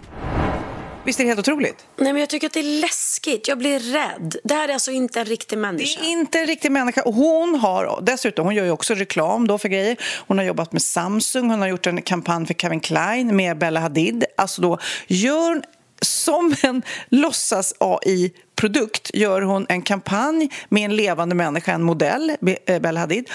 Visst 1.04 1.20
är 1.20 1.24
det 1.24 1.28
helt 1.28 1.40
otroligt? 1.40 1.87
Nej, 1.96 2.12
men 2.12 2.20
jag 2.20 2.28
tycker 2.28 2.46
att 2.46 2.52
det 2.52 2.61
är 2.61 2.80
läskigt. 2.80 3.48
Jag 3.48 3.58
blir 3.58 3.78
rädd. 3.78 4.37
Det 4.44 4.54
här 4.54 4.68
är 4.68 4.72
alltså 4.72 4.90
inte 4.90 5.20
en 5.20 5.26
riktig 5.26 5.58
människa. 5.58 6.00
Det 6.00 6.06
är 6.06 6.11
inte 6.11 6.38
en 6.38 6.46
riktig 6.46 6.72
människa. 6.72 7.02
Och 7.02 7.14
hon 7.14 7.54
har 7.54 8.02
dessutom, 8.02 8.44
hon 8.44 8.54
gör 8.54 8.64
ju 8.64 8.70
också 8.70 8.94
reklam 8.94 9.46
då 9.46 9.58
för 9.58 9.68
grejer. 9.68 9.96
Hon 10.26 10.38
har 10.38 10.44
jobbat 10.44 10.72
med 10.72 10.82
Samsung, 10.82 11.50
hon 11.50 11.61
har 11.61 11.68
gjort 11.68 11.87
en 11.87 12.02
kampanj 12.02 12.46
för 12.46 12.54
Calvin 12.54 12.80
Klein 12.80 13.37
med 13.37 13.58
Bella 13.58 13.80
Hadid. 13.80 14.24
Alltså 14.37 14.62
då 14.62 14.78
gör 15.06 15.62
som 16.02 16.54
en 16.62 16.82
låtsas-AI-produkt 17.08 19.10
gör 19.14 19.42
hon 19.42 19.66
en 19.68 19.82
kampanj 19.82 20.50
med 20.68 20.84
en 20.84 20.96
levande 20.96 21.34
människa, 21.34 21.72
en 21.72 21.82
modell, 21.82 22.36
eh, 22.66 22.78
Bella 22.80 23.00
Hadid, 23.00 23.30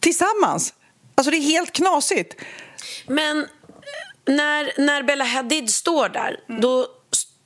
tillsammans. 0.00 0.74
Alltså 1.14 1.30
det 1.30 1.36
är 1.36 1.40
helt 1.42 1.72
knasigt. 1.72 2.34
Men 3.06 3.46
när, 4.26 4.80
när 4.86 5.02
Bella 5.02 5.24
Hadid 5.24 5.70
står 5.70 6.08
där, 6.08 6.40
Mm. 6.48 6.60
då 6.60 6.86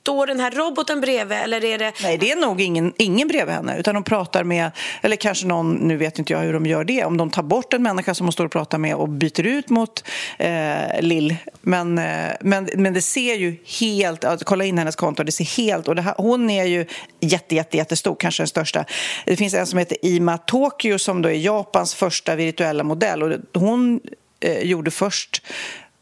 står 0.07 0.27
den 0.27 0.39
här 0.39 0.51
roboten 0.51 1.01
bredvid 1.01 1.37
eller 1.37 1.63
är 1.63 1.77
det... 1.77 1.93
Nej, 2.03 2.17
det 2.17 2.31
är 2.31 2.35
nog 2.35 2.61
ingen, 2.61 2.93
ingen 2.97 3.27
bredvid 3.27 3.55
henne, 3.55 3.79
utan 3.79 3.93
de 3.93 4.03
pratar 4.03 4.43
med, 4.43 4.71
eller 5.01 5.15
kanske 5.15 5.47
någon, 5.47 5.73
nu 5.75 5.97
vet 5.97 6.19
inte 6.19 6.33
jag 6.33 6.39
hur 6.39 6.53
de 6.53 6.65
gör 6.65 6.83
det, 6.83 7.03
om 7.03 7.17
de 7.17 7.29
tar 7.29 7.43
bort 7.43 7.73
en 7.73 7.83
människa 7.83 8.13
som 8.13 8.25
hon 8.25 8.31
står 8.31 8.45
och 8.45 8.51
pratar 8.51 8.77
med 8.77 8.95
och 8.95 9.09
byter 9.09 9.45
ut 9.45 9.69
mot 9.69 10.03
eh, 10.37 11.01
Lill. 11.01 11.35
Men, 11.61 11.97
eh, 11.97 12.31
men, 12.41 12.69
men 12.75 12.93
det 12.93 13.01
ser 13.01 13.35
ju 13.35 13.57
helt, 13.79 14.23
att 14.23 14.43
kolla 14.43 14.65
in 14.65 14.77
hennes 14.77 14.95
konto, 14.95 15.23
det 15.23 15.31
ser 15.31 15.57
helt, 15.57 15.87
och 15.87 15.95
det 15.95 16.01
här, 16.01 16.15
hon 16.17 16.49
är 16.49 16.65
ju 16.65 16.85
jätte, 17.19 17.55
jätte, 17.55 17.77
jättestor, 17.77 18.15
kanske 18.19 18.43
den 18.43 18.47
största. 18.47 18.85
Det 19.25 19.35
finns 19.35 19.53
en 19.53 19.67
som 19.67 19.79
heter 19.79 19.97
Ima 20.01 20.37
Tokyo 20.37 20.99
som 20.99 21.21
då 21.21 21.29
är 21.29 21.33
Japans 21.33 21.95
första 21.95 22.35
virtuella 22.35 22.83
modell 22.83 23.23
och 23.23 23.39
hon 23.53 23.99
eh, 24.39 24.63
gjorde 24.63 24.91
först 24.91 25.41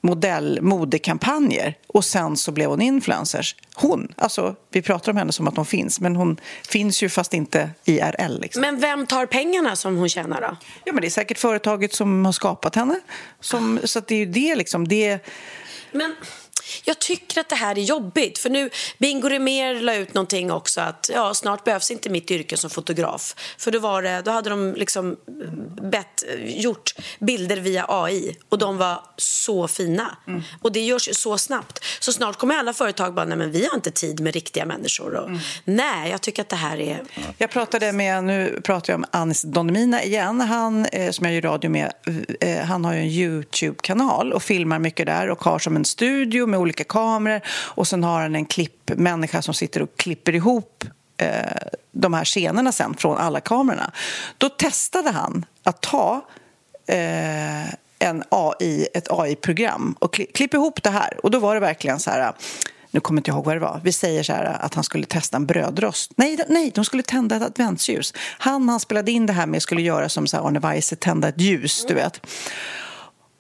modell, 0.06 0.62
modekampanjer 0.62 1.78
och 1.88 2.06
sen 2.06 2.38
så 2.38 2.52
blev 2.52 2.70
hon 2.70 2.82
influencers. 2.82 3.56
Hon, 3.74 4.14
alltså 4.18 4.56
vi 4.72 4.82
pratar 4.82 5.12
om 5.12 5.18
henne 5.18 5.32
som 5.32 5.48
att 5.48 5.56
hon 5.56 5.66
finns, 5.66 6.00
men 6.00 6.16
hon 6.16 6.40
finns 6.70 7.04
ju 7.04 7.10
fast 7.10 7.34
inte 7.34 7.70
IRL. 7.86 8.40
Liksom. 8.42 8.62
Men 8.62 8.80
vem 8.80 9.08
tar 9.08 9.26
pengarna 9.26 9.76
som 9.76 9.98
hon 9.98 10.10
tjänar 10.10 10.42
då? 10.42 10.58
Ja, 10.84 10.94
men 10.94 11.02
det 11.02 11.08
är 11.08 11.10
säkert 11.10 11.38
företaget 11.38 11.94
som 11.94 12.26
har 12.26 12.32
skapat 12.32 12.76
henne. 12.76 13.00
Som, 13.40 13.80
så 13.84 14.00
det 14.00 14.16
är 14.16 14.20
ju 14.20 14.26
det 14.26 14.56
liksom, 14.56 14.88
det... 14.88 15.20
Men 15.92 16.16
jag 16.84 17.00
tycker 17.00 17.42
att 17.42 17.50
det 17.50 17.56
här 17.56 17.78
är 17.78 17.82
jobbigt. 17.82 18.38
För 18.38 18.50
nu, 18.50 18.70
Bingo 18.98 19.30
Rimér 19.30 19.82
la 19.82 19.96
ut 19.96 20.14
någonting 20.14 20.52
också 20.52 20.82
att 20.82 21.10
ja, 21.14 21.34
snart 21.34 21.64
behövs 21.64 21.92
inte 21.92 22.10
mitt 22.10 22.32
yrke 22.32 22.58
som 22.58 22.70
fotograf. 22.70 23.36
För 23.58 23.72
då, 23.72 23.80
var 23.80 24.02
det, 24.02 24.22
då 24.22 24.32
hade 24.32 24.50
de 24.50 24.74
liksom 24.74 25.18
bett, 25.82 26.24
gjort 26.40 26.96
bilder 27.20 27.58
via 27.58 27.86
AI 27.90 28.38
och 28.50 28.58
de 28.58 28.78
var 28.78 29.04
så 29.18 29.68
fina. 29.68 30.18
Och 30.62 30.72
det 30.72 30.80
görs 30.80 31.10
så 31.12 31.38
snabbt. 31.38 31.84
Så 32.00 32.14
snart 32.14 32.38
kommer 32.38 32.56
alla 32.56 32.74
företag 32.74 33.14
bara, 33.14 33.26
nej 33.26 33.38
men 33.38 33.52
vi 33.52 33.66
har 33.66 33.76
inte 33.76 33.92
tid 33.92 34.20
med 34.20 34.34
riktiga 34.34 34.66
människor. 34.66 35.16
Och, 35.16 35.30
Nej, 35.66 36.12
jag 36.12 36.22
tycker 36.22 36.42
att 36.42 36.50
det 36.50 36.56
här 36.56 36.80
är... 36.80 37.04
Jag 37.38 37.50
pratade 37.50 37.92
med, 37.92 38.24
nu 38.24 38.62
pratar 38.64 38.94
jag 38.94 38.98
om 38.98 39.06
Anis 39.12 39.42
Don 39.42 39.66
Demina 39.76 40.04
igen, 40.04 40.42
han 40.42 40.86
eh, 40.86 41.12
som 41.12 41.26
jag 41.26 41.36
gör 41.36 41.42
radio 41.42 41.70
med, 41.70 41.92
eh, 42.42 42.58
han 42.58 42.86
har 42.86 42.94
ju 42.94 43.00
en 43.00 43.06
Youtube-kanal 43.06 44.34
och 44.34 44.44
filmar 44.44 44.80
mycket 44.80 45.06
där 45.06 45.30
och 45.30 45.44
har 45.44 45.60
som 45.60 45.76
en 45.76 45.86
studio 45.86 46.48
med 46.56 46.62
olika 46.62 46.84
kameror 46.84 47.42
och 47.50 47.88
sen 47.88 48.04
har 48.04 48.22
han 48.22 48.36
en 48.36 48.46
klippmänniska 48.46 49.42
som 49.42 49.54
sitter 49.54 49.82
och 49.82 49.98
klipper 49.98 50.36
ihop 50.36 50.84
eh, 51.18 51.68
de 51.92 52.14
här 52.14 52.26
scenerna 52.26 52.72
sen 52.72 52.94
från 52.98 53.18
alla 53.18 53.40
kamerorna. 53.40 53.92
Då 54.38 54.50
testade 54.50 55.10
han 55.10 55.46
att 55.64 55.82
ta 55.82 56.26
eh, 56.88 57.70
en 58.00 58.24
AI, 58.30 58.88
ett 58.94 59.12
AI-program 59.12 59.96
och 60.00 60.14
kli, 60.14 60.26
klippa 60.26 60.58
ihop 60.58 60.84
det 60.84 60.90
här 60.90 61.20
och 61.24 61.32
då 61.32 61.40
var 61.40 61.54
det 61.54 61.60
verkligen 61.60 62.00
så 62.00 62.12
här 62.12 62.34
nu 62.92 63.00
kommer 63.00 63.20
inte 63.20 63.30
jag 63.30 63.36
ihåg 63.36 63.46
vad 63.46 63.56
det 63.56 63.60
var. 63.60 63.82
Vi 63.84 63.92
säger 63.92 64.24
så 64.24 64.34
här 64.34 64.46
att 64.62 64.74
han 64.74 64.84
skulle 64.84 65.06
testa 65.06 65.38
en 65.38 65.46
brödrost. 65.46 66.12
Nej, 66.16 66.38
nej 66.50 66.72
de 66.76 66.86
skulle 66.86 67.04
tända 67.04 67.36
ett 67.36 67.44
adventsljus. 67.44 68.14
Han 68.18 68.70
han 68.70 68.80
spelade 68.80 69.12
in 69.12 69.26
det 69.26 69.34
här 69.34 69.46
med 69.46 69.62
skulle 69.62 69.82
göra 69.82 70.10
som 70.10 70.28
så 70.28 70.38
här 70.38 70.48
Arne 70.48 70.60
Weise, 70.60 70.96
tända 70.96 71.28
ett 71.28 71.42
ljus, 71.42 71.86
du 71.88 71.94
vet. 71.94 72.28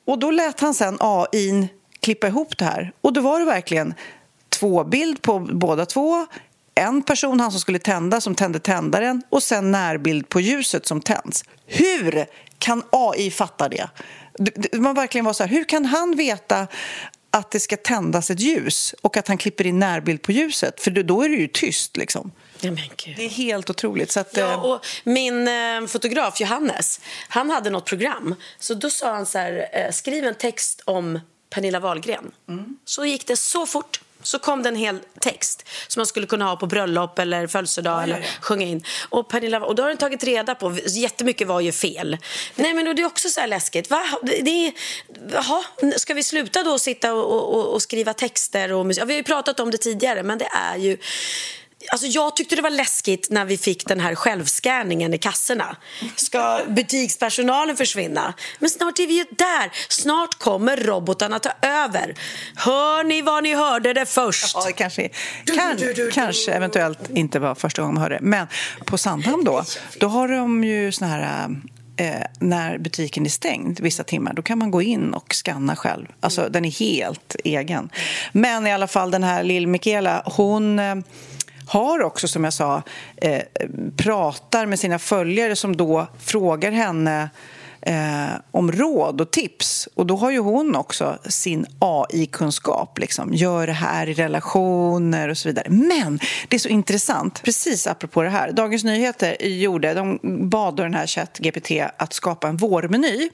Och 0.07 0.19
då 0.19 0.31
lät 0.31 0.59
han 0.59 0.73
sen 0.73 0.97
AI 0.99 1.69
klippa 2.05 2.27
ihop 2.27 2.57
det 2.57 2.65
här. 2.65 2.91
Och 3.01 3.13
då 3.13 3.21
var 3.21 3.39
det 3.39 3.45
verkligen 3.45 3.93
två 4.49 4.83
bild 4.83 5.21
på 5.21 5.39
båda 5.39 5.85
två. 5.85 6.27
En 6.75 7.01
person, 7.01 7.39
han 7.39 7.51
som 7.51 7.59
skulle 7.59 7.79
tända, 7.79 8.21
som 8.21 8.35
tände 8.35 8.59
tändaren 8.59 9.23
och 9.29 9.43
sen 9.43 9.71
närbild 9.71 10.29
på 10.29 10.39
ljuset 10.39 10.85
som 10.85 11.01
tänds. 11.01 11.43
Hur 11.65 12.25
kan 12.59 12.83
AI 12.89 13.31
fatta 13.31 13.69
det? 13.69 13.89
Man 14.73 14.95
verkligen 14.95 15.25
var 15.25 15.33
så 15.33 15.43
här, 15.43 15.49
hur 15.49 15.63
kan 15.63 15.85
han 15.85 16.15
veta 16.15 16.67
att 17.31 17.51
det 17.51 17.59
ska 17.59 17.77
tändas 17.77 18.31
ett 18.31 18.39
ljus 18.39 18.95
och 19.01 19.17
att 19.17 19.27
han 19.27 19.37
klipper 19.37 19.67
in 19.67 19.79
närbild 19.79 20.21
på 20.21 20.31
ljuset? 20.31 20.81
För 20.81 20.91
då 20.91 21.21
är 21.21 21.29
det 21.29 21.35
ju 21.35 21.47
tyst 21.47 21.97
liksom. 21.97 22.31
Ja. 22.59 22.71
Det 23.17 23.25
är 23.25 23.29
helt 23.29 23.69
otroligt. 23.69 24.11
Så 24.11 24.19
att, 24.19 24.37
Ja, 24.37 24.51
eh, 24.51 24.65
och 24.65 24.85
min 25.03 25.47
eh, 25.47 25.87
fotograf 25.87 26.41
Johannes, 26.41 26.99
han 27.27 27.49
hade 27.49 27.69
något 27.69 27.85
program. 27.85 28.35
Så 28.59 28.73
då 28.73 28.89
sa 28.89 29.13
han 29.13 29.25
så 29.25 29.37
här, 29.37 29.67
eh, 29.73 29.91
skriv 29.91 30.25
en 30.25 30.35
text 30.35 30.81
om 30.85 31.19
Pernilla 31.55 31.79
Wahlgren. 31.79 32.31
Så 32.85 33.05
gick 33.05 33.27
det 33.27 33.37
så 33.37 33.65
fort. 33.65 34.01
Så 34.21 34.39
kom 34.39 34.63
det 34.63 34.69
en 34.69 34.75
hel 34.75 34.99
text 35.19 35.67
som 35.87 35.99
man 35.99 36.05
skulle 36.05 36.27
kunna 36.27 36.45
ha 36.45 36.55
på 36.55 36.65
bröllop 36.65 37.19
eller 37.19 37.47
födelsedag 37.47 38.03
eller 38.03 38.25
sjunga 38.41 38.65
in. 38.65 38.83
Och, 39.09 39.29
Pernilla, 39.29 39.65
och 39.65 39.75
då 39.75 39.83
har 39.83 39.87
den 39.87 39.97
tagit 39.97 40.23
reda 40.23 40.55
på, 40.55 40.77
jättemycket 40.87 41.47
var 41.47 41.59
ju 41.59 41.71
fel. 41.71 42.17
Nej 42.55 42.73
men 42.73 42.95
det 42.95 43.01
är 43.01 43.05
också 43.05 43.29
så 43.29 43.39
här 43.39 43.47
läskigt. 43.47 43.89
Va? 43.89 44.03
Det, 44.21 44.67
är, 44.67 44.73
jaha, 45.31 45.63
ska 45.97 46.13
vi 46.13 46.23
sluta 46.23 46.63
då 46.63 46.79
sitta 46.79 47.13
och, 47.13 47.55
och, 47.55 47.73
och 47.73 47.81
skriva 47.81 48.13
texter? 48.13 48.71
Och, 48.73 48.85
musik? 48.85 49.01
ja, 49.01 49.05
vi 49.05 49.13
har 49.13 49.17
ju 49.17 49.23
pratat 49.23 49.59
om 49.59 49.71
det 49.71 49.77
tidigare 49.77 50.23
men 50.23 50.37
det 50.37 50.49
är 50.53 50.77
ju 50.77 50.97
Alltså 51.91 52.07
jag 52.07 52.35
tyckte 52.35 52.55
det 52.55 52.61
var 52.61 52.69
läskigt 52.69 53.29
när 53.29 53.45
vi 53.45 53.57
fick 53.57 53.87
den 53.87 53.99
här 53.99 54.15
självscanningen 54.15 55.13
i 55.13 55.17
kassorna. 55.17 55.75
Ska 56.15 56.59
butikspersonalen 56.67 57.77
försvinna? 57.77 58.33
Men 58.59 58.69
snart 58.69 58.99
är 58.99 59.07
vi 59.07 59.13
ju 59.17 59.25
där. 59.31 59.71
Snart 59.89 60.39
kommer 60.39 60.77
robotarna 60.77 61.39
ta 61.39 61.51
över. 61.61 62.15
Hör 62.55 63.03
ni 63.03 63.21
vad 63.21 63.43
ni 63.43 63.55
hörde 63.55 63.93
det 63.93 64.05
först? 64.05 64.55
Ja, 64.55 64.69
kanske, 64.75 65.09
kan, 65.45 65.79
kanske 66.13 66.51
eventuellt 66.51 67.09
inte 67.09 67.39
var 67.39 67.55
första 67.55 67.81
gången 67.81 67.95
man 67.95 68.01
hörde 68.01 68.15
det. 68.15 68.21
Men 68.21 68.47
på 68.85 68.97
Sandhamn 68.97 69.43
då, 69.43 69.63
då 69.99 70.07
har 70.07 70.27
de 70.27 70.63
ju 70.63 70.91
såna 70.91 71.11
här... 71.11 71.49
Eh, 71.97 72.21
när 72.39 72.77
butiken 72.77 73.25
är 73.25 73.29
stängd 73.29 73.79
vissa 73.79 74.03
timmar, 74.03 74.33
då 74.33 74.41
kan 74.41 74.57
man 74.57 74.71
gå 74.71 74.81
in 74.81 75.13
och 75.13 75.33
scanna 75.33 75.75
själv. 75.75 76.07
Alltså, 76.19 76.49
den 76.49 76.65
är 76.65 76.71
helt 76.71 77.35
egen. 77.43 77.89
Men 78.31 78.67
i 78.67 78.73
alla 78.73 78.87
fall, 78.87 79.11
den 79.11 79.23
här 79.23 79.43
lill 79.43 79.67
Michaela, 79.67 80.23
hon... 80.25 80.79
Eh, 80.79 80.95
har 81.67 82.03
också, 82.03 82.27
som 82.27 82.43
jag 82.43 82.53
sa, 82.53 82.81
eh, 83.17 83.41
pratar 83.97 84.65
med 84.65 84.79
sina 84.79 84.99
följare 84.99 85.55
som 85.55 85.77
då 85.77 86.07
frågar 86.19 86.71
henne 86.71 87.29
eh, 87.85 88.39
om 88.51 88.71
råd 88.71 89.21
och 89.21 89.31
tips. 89.31 89.89
Och 89.93 90.05
då 90.05 90.15
har 90.15 90.31
ju 90.31 90.39
hon 90.39 90.75
också 90.75 91.17
sin 91.25 91.65
AI-kunskap, 91.79 92.99
liksom. 92.99 93.33
gör 93.33 93.67
det 93.67 93.73
här 93.73 94.09
i 94.09 94.13
relationer 94.13 95.29
och 95.29 95.37
så 95.37 95.49
vidare. 95.49 95.69
Men 95.69 96.19
det 96.47 96.55
är 96.55 96.59
så 96.59 96.69
intressant, 96.69 97.41
precis 97.43 97.87
apropå 97.87 98.21
det 98.21 98.29
här. 98.29 98.51
Dagens 98.51 98.83
Nyheter 98.83 99.45
gjorde, 99.45 99.93
de 99.93 100.19
bad 100.49 100.75
den 100.75 100.93
här 100.93 101.07
ChatGPT 101.07 101.71
att 101.97 102.13
skapa 102.13 102.47
en 102.47 102.57
vårmeny. 102.57 103.29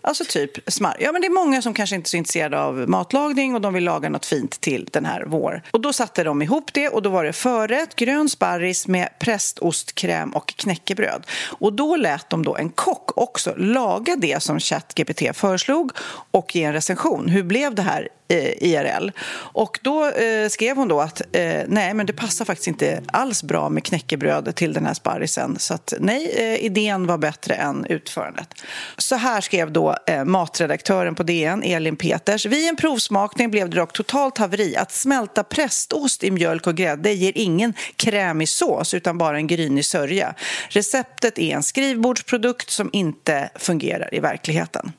Alltså 0.00 0.24
typ 0.28 0.72
smart. 0.72 0.96
Ja, 1.00 1.12
men 1.12 1.20
det 1.20 1.26
är 1.26 1.44
många 1.44 1.62
som 1.62 1.74
kanske 1.74 1.96
inte 1.96 2.06
är 2.06 2.10
så 2.10 2.16
intresserade 2.16 2.60
av 2.60 2.74
matlagning 2.88 3.54
och 3.54 3.60
de 3.60 3.74
vill 3.74 3.84
laga 3.84 4.08
något 4.08 4.26
fint 4.26 4.60
till 4.60 4.88
den 4.92 5.04
här 5.04 5.24
vår. 5.26 5.62
Och 5.70 5.80
då 5.80 5.92
satte 5.92 6.24
de 6.24 6.42
ihop 6.42 6.72
det 6.72 6.88
och 6.88 7.02
då 7.02 7.10
var 7.10 7.24
det 7.24 7.32
förrätt, 7.32 7.96
grön 7.96 8.28
sparris 8.28 8.86
med 8.86 9.08
prästostkräm 9.18 10.30
och 10.30 10.46
knäckebröd. 10.56 11.26
Och 11.58 11.72
då 11.72 11.96
lät 11.96 12.30
de 12.30 12.44
då 12.44 12.56
en 12.56 12.70
kock 12.70 13.18
också 13.18 13.54
laga 13.56 13.93
det 14.16 14.42
som 14.42 14.60
ChatGPT 14.60 15.36
föreslog 15.36 15.92
och 16.30 16.56
ge 16.56 16.64
en 16.64 16.72
recension. 16.72 17.28
Hur 17.28 17.42
blev 17.42 17.74
det 17.74 17.82
här 17.82 18.08
eh, 18.28 18.62
IRL? 18.62 19.10
Och 19.34 19.78
då 19.82 20.06
eh, 20.10 20.48
skrev 20.48 20.76
hon 20.76 20.88
då 20.88 21.00
att 21.00 21.20
eh, 21.32 21.62
nej, 21.66 21.94
men 21.94 22.06
det 22.06 22.12
passar 22.12 22.44
faktiskt 22.44 22.68
inte 22.68 23.02
alls 23.06 23.42
bra 23.42 23.68
med 23.68 23.84
knäckebröd 23.84 24.54
till 24.56 24.72
den 24.72 24.86
här 24.86 24.94
sparrisen. 24.94 25.56
Så 25.58 25.74
att 25.74 25.94
nej, 26.00 26.34
eh, 26.36 26.64
idén 26.64 27.06
var 27.06 27.18
bättre 27.18 27.54
än 27.54 27.86
utförandet. 27.88 28.48
Så 28.98 29.16
här 29.16 29.40
skrev 29.40 29.72
då 29.72 29.96
eh, 30.06 30.24
matredaktören 30.24 31.14
på 31.14 31.22
DN, 31.22 31.62
Elin 31.62 31.96
Peters. 31.96 32.46
Vid 32.46 32.68
en 32.68 32.76
provsmakning 32.76 33.50
blev 33.50 33.70
det 33.70 33.76
dock 33.76 33.92
totalt 33.92 34.38
haveri. 34.38 34.76
Att 34.76 34.92
smälta 34.92 35.44
prästost 35.44 36.24
i 36.24 36.30
mjölk 36.30 36.66
och 36.66 36.74
grädde 36.74 37.12
ger 37.12 37.32
ingen 37.34 37.74
krämig 37.96 38.48
sås 38.48 38.94
utan 38.94 39.18
bara 39.18 39.36
en 39.36 39.46
grynig 39.46 39.84
sörja. 39.84 40.34
Receptet 40.68 41.38
är 41.38 41.54
en 41.54 41.62
skrivbordsprodukt 41.62 42.70
som 42.70 42.90
inte 42.92 43.50
fungerar 43.54 43.83
i 44.12 44.20
verkligheten. 44.20 44.92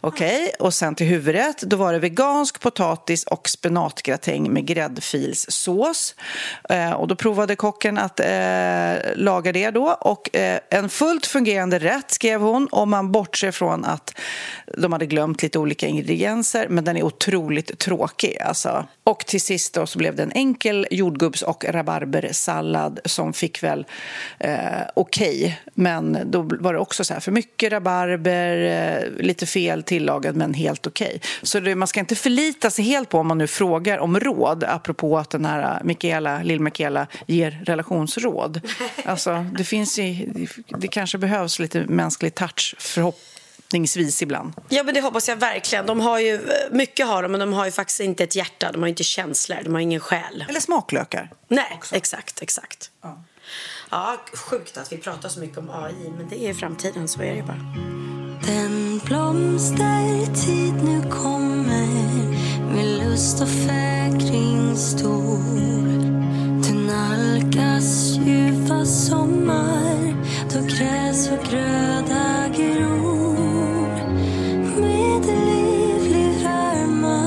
Okej, 0.00 0.42
okay. 0.42 0.52
och 0.58 0.74
sen 0.74 0.94
till 0.94 1.06
huvudrätt. 1.06 1.62
Då 1.62 1.76
var 1.76 1.92
det 1.92 1.98
vegansk 1.98 2.60
potatis 2.60 3.24
och 3.24 3.48
spenatgratäng 3.48 4.52
med 4.52 4.66
gräddfilssås. 4.66 6.14
Eh, 6.68 6.92
och 6.92 7.08
då 7.08 7.16
provade 7.16 7.56
kocken 7.56 7.98
att 7.98 8.20
eh, 8.20 9.16
laga 9.16 9.52
det 9.52 9.70
då. 9.70 9.96
Och 10.00 10.36
eh, 10.36 10.60
en 10.70 10.88
fullt 10.88 11.26
fungerande 11.26 11.78
rätt 11.78 12.10
skrev 12.10 12.40
hon 12.40 12.68
om 12.70 12.90
man 12.90 13.12
bortser 13.12 13.50
från 13.50 13.84
att 13.84 14.18
de 14.78 14.92
hade 14.92 15.06
glömt 15.06 15.42
lite 15.42 15.58
olika 15.58 15.86
ingredienser. 15.86 16.68
Men 16.68 16.84
den 16.84 16.96
är 16.96 17.02
otroligt 17.02 17.78
tråkig. 17.78 18.38
Alltså. 18.40 18.86
Och 19.04 19.26
till 19.26 19.40
sist 19.40 19.74
då 19.74 19.86
så 19.86 19.98
blev 19.98 20.16
det 20.16 20.22
en 20.22 20.32
enkel 20.32 20.86
jordgubbs 20.90 21.42
och 21.42 21.64
rabarbersallad 21.68 23.00
som 23.04 23.32
fick 23.32 23.62
väl 23.62 23.86
eh, 24.38 24.52
okej. 24.94 25.36
Okay. 25.36 25.52
Men 25.74 26.18
då 26.24 26.42
var 26.42 26.72
det 26.72 26.78
också 26.78 27.04
så 27.04 27.14
här 27.14 27.20
för 27.20 27.32
mycket 27.32 27.72
rabarber, 27.72 28.56
eh, 28.56 29.24
lite 29.24 29.45
lite 29.46 29.52
fel 29.52 29.82
tillagad 29.82 30.36
men 30.36 30.54
helt 30.54 30.86
okej. 30.86 31.06
Okay. 31.06 31.20
Så 31.42 31.60
det, 31.60 31.74
man 31.74 31.88
ska 31.88 32.00
inte 32.00 32.16
förlita 32.16 32.70
sig 32.70 32.84
helt 32.84 33.08
på 33.08 33.18
om 33.18 33.26
man 33.26 33.38
nu 33.38 33.46
frågar 33.46 33.98
om 33.98 34.20
råd 34.20 34.64
apropå 34.64 35.18
att 35.18 35.30
den 35.30 35.44
här 35.44 35.80
Michaela, 35.84 36.42
lill-Michaela 36.42 37.06
ger 37.26 37.62
relationsråd. 37.66 38.60
Alltså, 39.04 39.46
det 39.58 39.64
finns 39.64 39.98
ju, 39.98 40.46
det 40.78 40.88
kanske 40.88 41.18
behövs 41.18 41.58
lite 41.58 41.84
mänsklig 41.88 42.34
touch 42.34 42.74
förhopp 42.78 43.18
Förhoppningsvis 43.68 44.22
ibland. 44.22 44.52
Ja, 44.68 44.82
men 44.82 44.94
det 44.94 45.00
hoppas 45.00 45.28
jag 45.28 45.36
verkligen. 45.36 45.86
De 45.86 46.00
har 46.00 46.18
ju, 46.18 46.40
mycket 46.70 47.06
har 47.06 47.22
de, 47.22 47.32
men 47.32 47.40
de 47.40 47.52
har 47.52 47.64
ju 47.64 47.70
faktiskt 47.70 48.00
inte 48.00 48.24
ett 48.24 48.36
hjärta. 48.36 48.72
De 48.72 48.82
har 48.82 48.88
inte 48.88 49.04
känslor, 49.04 49.58
de 49.64 49.74
har 49.74 49.80
ingen 49.80 50.00
själ. 50.00 50.44
Eller 50.48 50.60
smaklökar. 50.60 51.30
Nej, 51.48 51.80
exakt, 51.92 52.42
exakt. 52.42 52.90
Ja. 53.02 53.22
ja, 53.90 54.16
sjukt 54.32 54.76
att 54.76 54.92
vi 54.92 54.96
pratar 54.98 55.28
så 55.28 55.40
mycket 55.40 55.58
om 55.58 55.70
AI, 55.70 56.10
men 56.16 56.28
det 56.28 56.46
är 56.48 56.54
framtiden, 56.54 57.08
så 57.08 57.22
är 57.22 57.34
det 57.34 57.42
bara. 57.42 58.15
Den 58.46 59.00
blomstertid 59.04 60.74
nu 60.84 61.02
kommer 61.10 61.86
med 62.74 62.86
lust 62.98 63.42
och 63.42 63.48
fägring 63.48 64.76
stor 64.76 65.38
Du 66.66 66.74
nalkas 66.74 68.16
ljuva 68.26 68.84
sommar 68.84 70.14
då 70.54 70.60
gräs 70.60 71.30
och 71.30 71.50
gröda 71.50 72.48
gror. 72.56 73.36
Med 74.80 75.26
livlig 75.26 76.44
värma 76.44 77.22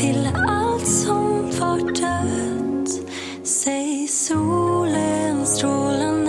till 0.00 0.28
allt 0.48 0.86
som 0.86 1.50
var 1.60 1.78
dött. 1.78 2.90
Säg 3.44 4.08
solen 4.08 5.46
strålande 5.46 6.23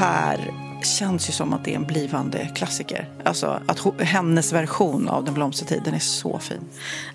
här 0.00 0.54
känns 0.82 1.28
ju 1.28 1.32
som 1.32 1.52
att 1.52 1.64
det 1.64 1.70
är 1.72 1.76
en 1.76 1.86
blivande 1.86 2.50
klassiker. 2.54 3.08
Alltså 3.24 3.62
att 3.66 4.00
hennes 4.00 4.52
version 4.52 5.08
av 5.08 5.24
Den 5.24 5.34
blomstertiden 5.34 5.94
är 5.94 5.98
så 5.98 6.38
fin. 6.38 6.60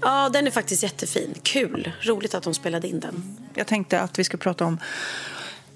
Ja, 0.02 0.30
den 0.34 0.48
är 0.48 0.52
faktiskt 0.52 0.84
jättefin. 0.84 1.34
Kul. 1.44 1.92
Roligt 2.02 2.36
att 2.36 2.44
de 2.44 2.54
spelade 2.54 2.88
in 2.88 3.00
den. 3.00 3.38
Jag 3.54 3.68
tänkte 3.68 4.02
att 4.02 4.20
vi 4.20 4.24
ska 4.24 4.38
prata 4.38 4.66
om 4.66 4.80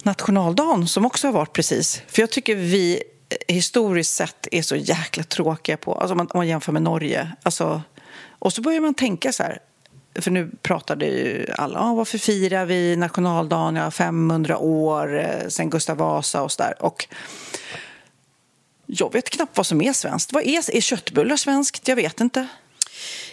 nationaldagen 0.04 0.88
som 0.88 1.06
också 1.06 1.28
har 1.28 1.32
varit 1.32 1.54
precis. 1.54 2.02
För 2.08 2.22
jag 2.22 2.30
tycker 2.30 2.56
vi 2.56 3.04
eh, 3.30 3.56
historiskt 3.56 4.14
sett 4.14 4.48
är 4.52 4.62
så 4.62 4.76
jäkla 4.76 5.24
tråkiga 5.24 5.78
på, 5.78 5.94
alltså 5.94 6.12
om 6.14 6.18
man, 6.18 6.28
om 6.28 6.38
man 6.38 6.48
jämför 6.48 6.72
med 6.72 6.82
Norge. 6.82 7.32
Alltså, 7.44 7.82
och 8.30 8.54
så 8.54 8.62
börjar 8.62 8.82
man 8.82 8.94
tänka 8.94 9.32
så 9.32 9.44
här, 9.44 9.60
för 10.22 10.32
nu 10.32 10.52
pratade 10.62 11.06
ju 11.06 11.46
alla, 11.58 11.80
om 11.80 11.98
varför 11.98 12.18
firar 12.18 12.66
vi 12.66 12.96
nationaldagen, 12.96 13.76
ja 13.76 13.92
500 13.92 14.58
år 14.58 15.20
eh, 15.20 15.48
sen 15.48 15.70
Gustav 15.70 15.98
Vasa 15.98 16.42
och 16.42 16.52
så 16.52 16.64
där. 16.64 16.84
Och 16.84 17.08
jag 18.86 19.14
vet 19.14 19.30
knappt 19.30 19.58
vad 19.58 19.66
som 19.66 19.82
är 19.82 19.94
svenskt. 19.94 20.34
Vad 20.34 20.44
är, 20.44 20.76
är 20.76 20.82
köttbullar 20.82 21.36
svenskt? 21.36 21.88
Jag 21.88 21.96
vet 21.96 22.22
inte. 22.22 22.48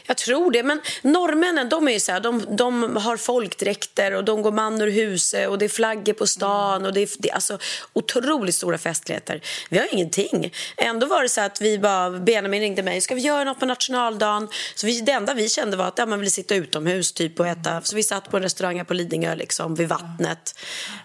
Jag 0.07 0.17
tror 0.17 0.51
det, 0.51 0.63
men 0.63 0.81
norrmännen 1.03 1.69
de 1.69 1.89
är 1.89 1.93
ju 1.93 2.01
så 2.01 2.13
här, 2.13 2.21
de, 2.21 2.57
de 2.57 2.97
har 2.97 3.17
folkdräkter 3.17 4.15
och 4.15 4.25
de 4.25 4.43
går 4.43 4.53
man 4.53 4.81
ur 4.81 4.91
huset 4.91 5.49
och 5.49 5.59
det 5.59 5.65
är 5.65 5.69
flaggor 5.69 6.13
på 6.13 6.27
stan 6.27 6.87
och 6.87 6.93
det 6.93 7.01
är, 7.01 7.09
det 7.19 7.31
är 7.31 7.35
alltså 7.35 7.59
otroligt 7.93 8.55
stora 8.55 8.79
festligheter. 8.79 9.41
Vi 9.69 9.79
har 9.79 9.95
ingenting. 9.95 10.53
Ändå 10.77 11.07
var 11.07 11.23
det 11.23 11.29
så 11.29 11.41
att 11.41 11.61
vi 11.61 11.79
bara, 11.79 12.11
Benjamin 12.11 12.61
ringde 12.61 12.83
mig, 12.83 13.01
ska 13.01 13.15
vi 13.15 13.21
göra 13.21 13.45
något 13.45 13.61
på 13.61 13.67
nationaldagen? 13.67 14.49
Så 14.75 14.87
vi, 14.87 15.01
det 15.01 15.13
enda 15.13 15.35
vi 15.35 15.49
kände 15.49 15.77
var 15.77 15.85
att 15.85 15.99
ja, 15.99 16.07
man 16.07 16.19
ville 16.19 16.31
sitta 16.31 16.55
utomhus 16.55 17.13
typ 17.13 17.41
och 17.41 17.47
äta. 17.47 17.81
Så 17.83 17.97
vi 17.97 18.03
satt 18.03 18.31
på 18.31 18.37
en 18.37 18.43
restaurang 18.43 18.77
här 18.77 18.85
på 18.85 18.95
Lidingö 18.95 19.35
liksom, 19.35 19.75
vid 19.75 19.89
vattnet. 19.89 20.59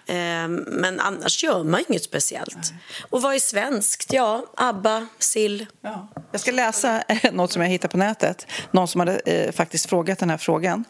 Ehm, 0.08 0.56
men 0.56 1.00
annars 1.00 1.44
gör 1.44 1.64
man 1.64 1.84
inget 1.90 2.04
speciellt. 2.04 2.74
Och 3.10 3.22
vad 3.22 3.36
är 3.36 3.40
svenskt? 3.40 4.14
Ja, 4.14 4.46
ABBA, 4.58 5.08
sill. 5.20 5.66
Ja. 5.82 6.08
Jag 6.32 6.42
ska 6.42 6.52
läsa 6.52 7.04
något 7.32 7.52
som 7.52 7.62
jag 7.62 7.70
hittade 7.70 7.92
på 7.92 7.98
nätet. 7.98 8.48
Någon 8.72 8.88
som 8.92 9.00
hade 9.00 9.20
eh, 9.20 9.52
faktiskt 9.52 9.90
frågat 9.90 10.20
den 10.20 10.30
här 10.30 10.38
frågan. 10.38 10.86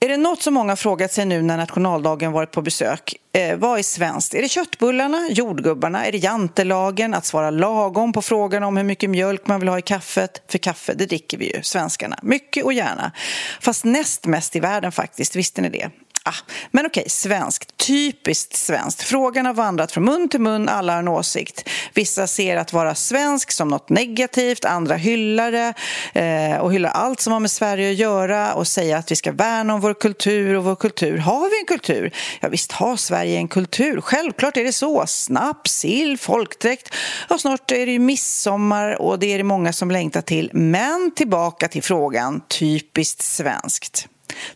Är 0.00 0.08
det 0.08 0.16
något 0.16 0.42
som 0.42 0.54
många 0.54 0.76
frågat 0.76 1.12
sig 1.12 1.24
nu 1.24 1.42
när 1.42 1.56
nationaldagen 1.56 2.32
varit 2.32 2.50
på 2.50 2.62
besök? 2.62 3.14
Eh, 3.32 3.56
vad 3.56 3.78
är 3.78 3.82
svenskt? 3.82 4.34
Är 4.34 4.42
det 4.42 4.48
köttbullarna, 4.48 5.28
jordgubbarna, 5.30 6.06
är 6.06 6.12
det 6.12 6.18
jantelagen, 6.18 7.14
att 7.14 7.26
svara 7.26 7.50
lagom 7.50 8.12
på 8.12 8.22
frågan 8.22 8.62
om 8.62 8.76
hur 8.76 8.84
mycket 8.84 9.10
mjölk 9.10 9.46
man 9.46 9.60
vill 9.60 9.68
ha 9.68 9.78
i 9.78 9.82
kaffet? 9.82 10.42
För 10.48 10.58
kaffe, 10.58 10.94
det 10.94 11.06
dricker 11.06 11.38
vi 11.38 11.56
ju, 11.56 11.62
svenskarna. 11.62 12.18
Mycket 12.22 12.64
och 12.64 12.72
gärna. 12.72 13.12
Fast 13.60 13.84
näst 13.84 14.26
mest 14.26 14.56
i 14.56 14.60
världen 14.60 14.92
faktiskt, 14.92 15.36
visste 15.36 15.60
ni 15.60 15.68
det? 15.68 15.90
Ah, 16.28 16.34
men 16.70 16.86
okej, 16.86 17.04
svenskt. 17.08 17.76
Typiskt 17.76 18.56
svenskt. 18.56 19.02
Frågan 19.02 19.46
har 19.46 19.54
vandrat 19.54 19.92
från 19.92 20.04
mun 20.04 20.28
till 20.28 20.40
mun, 20.40 20.68
alla 20.68 20.92
har 20.92 20.98
en 20.98 21.08
åsikt. 21.08 21.68
Vissa 21.94 22.26
ser 22.26 22.56
att 22.56 22.72
vara 22.72 22.94
svensk 22.94 23.52
som 23.52 23.68
något 23.68 23.88
negativt, 23.88 24.64
andra 24.64 24.96
hyllar 24.96 25.52
det 25.52 25.74
eh, 26.20 26.58
och 26.58 26.72
hyllar 26.72 26.90
allt 26.90 27.20
som 27.20 27.32
har 27.32 27.40
med 27.40 27.50
Sverige 27.50 27.90
att 27.90 27.96
göra 27.96 28.54
och 28.54 28.66
säger 28.66 28.96
att 28.96 29.10
vi 29.10 29.16
ska 29.16 29.32
värna 29.32 29.74
om 29.74 29.80
vår 29.80 29.94
kultur 29.94 30.54
och 30.54 30.64
vår 30.64 30.76
kultur. 30.76 31.18
Har 31.18 31.50
vi 31.50 31.60
en 31.60 31.66
kultur? 31.66 32.14
Ja, 32.40 32.48
visst 32.48 32.72
har 32.72 32.96
Sverige 32.96 33.36
en 33.36 33.48
kultur. 33.48 34.00
Självklart 34.00 34.56
är 34.56 34.64
det 34.64 34.72
så. 34.72 35.06
Snaps, 35.06 35.72
sill, 35.72 36.18
folkdräkt. 36.18 36.94
Ja, 37.28 37.38
snart 37.38 37.70
är 37.70 37.86
det 37.86 37.92
ju 37.92 37.98
midsommar 37.98 39.02
och 39.02 39.18
det 39.18 39.32
är 39.32 39.38
det 39.38 39.44
många 39.44 39.72
som 39.72 39.90
längtar 39.90 40.20
till. 40.20 40.50
Men 40.52 41.12
tillbaka 41.16 41.68
till 41.68 41.82
frågan, 41.82 42.42
typiskt 42.48 43.22
svenskt. 43.22 44.08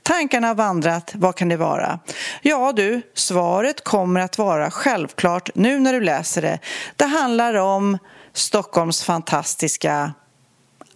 Tankarna 0.03 0.47
har 0.47 0.55
vandrat. 0.55 1.11
Vad 1.14 1.37
kan 1.37 1.49
det 1.49 1.57
vara? 1.57 1.99
Ja, 2.42 2.73
du, 2.73 3.03
svaret 3.14 3.85
kommer 3.85 4.21
att 4.21 4.38
vara 4.38 4.71
självklart 4.71 5.51
nu 5.55 5.79
när 5.79 5.92
du 5.92 6.01
läser 6.01 6.42
det. 6.42 6.59
Det 6.97 7.07
handlar 7.07 7.55
om 7.55 7.99
Stockholms 8.33 9.03
fantastiska 9.03 10.12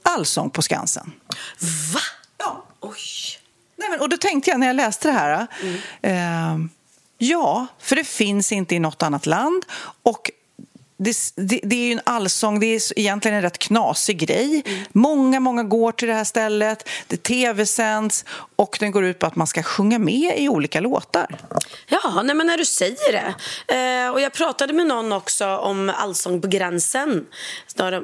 Allsång 0.02 0.50
på 0.50 0.62
Skansen. 0.62 1.12
Va? 1.94 2.00
Ja. 2.38 2.64
Oj. 2.80 2.98
Nej, 3.76 3.90
men, 3.90 4.00
och 4.00 4.08
då 4.08 4.16
tänkte 4.16 4.50
jag 4.50 4.60
när 4.60 4.66
jag 4.66 4.76
läste 4.76 5.08
det 5.08 5.14
här... 5.14 5.46
Eh, 6.02 6.58
ja, 7.18 7.66
för 7.78 7.96
det 7.96 8.04
finns 8.04 8.52
inte 8.52 8.74
i 8.74 8.78
något 8.78 9.02
annat 9.02 9.26
land. 9.26 9.64
Och 10.02 10.30
det, 10.98 11.16
det, 11.34 11.60
det, 11.62 11.76
är 11.76 11.86
ju 11.86 11.92
en 11.92 12.00
allsång, 12.04 12.60
det 12.60 12.66
är 12.66 12.98
egentligen 12.98 13.36
en 13.36 13.42
rätt 13.42 13.58
knasig 13.58 14.18
grej. 14.18 14.62
Mm. 14.66 14.84
Många, 14.92 15.40
många 15.40 15.62
går 15.62 15.92
till 15.92 16.08
det 16.08 16.14
här 16.14 16.24
stället, 16.24 16.88
det 17.06 17.16
tv-sänds 17.16 18.24
och 18.56 18.76
den 18.80 18.90
går 18.90 19.04
ut 19.04 19.18
på 19.18 19.26
att 19.26 19.36
man 19.36 19.46
ska 19.46 19.62
sjunga 19.62 19.98
med 19.98 20.38
i 20.38 20.48
olika 20.48 20.80
låtar. 20.80 21.38
Ja, 21.88 22.22
nej, 22.24 22.34
men 22.34 22.46
när 22.46 22.58
du 22.58 22.64
säger 22.64 23.12
det. 23.12 23.34
Eh, 23.74 24.10
och 24.10 24.20
jag 24.20 24.32
pratade 24.32 24.72
med 24.72 24.86
någon 24.86 25.12
också 25.12 25.46
om 25.46 25.92
Allsång 25.96 26.40
på 26.40 26.48
gränsen, 26.48 27.26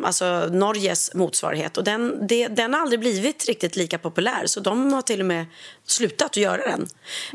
alltså 0.05 0.48
Norges 0.52 1.14
motsvarighet. 1.14 1.76
Och 1.76 1.85
den, 1.85 2.26
det, 2.26 2.48
den 2.48 2.74
har 2.74 2.81
aldrig 2.81 3.00
blivit 3.00 3.48
riktigt 3.48 3.76
lika 3.76 3.98
populär, 3.98 4.46
så 4.46 4.61
de 4.61 4.92
har 4.92 5.02
till 5.02 5.20
och 5.20 5.26
med 5.26 5.46
slutat 5.87 6.26
att 6.26 6.37
göra 6.37 6.62
den. 6.62 6.88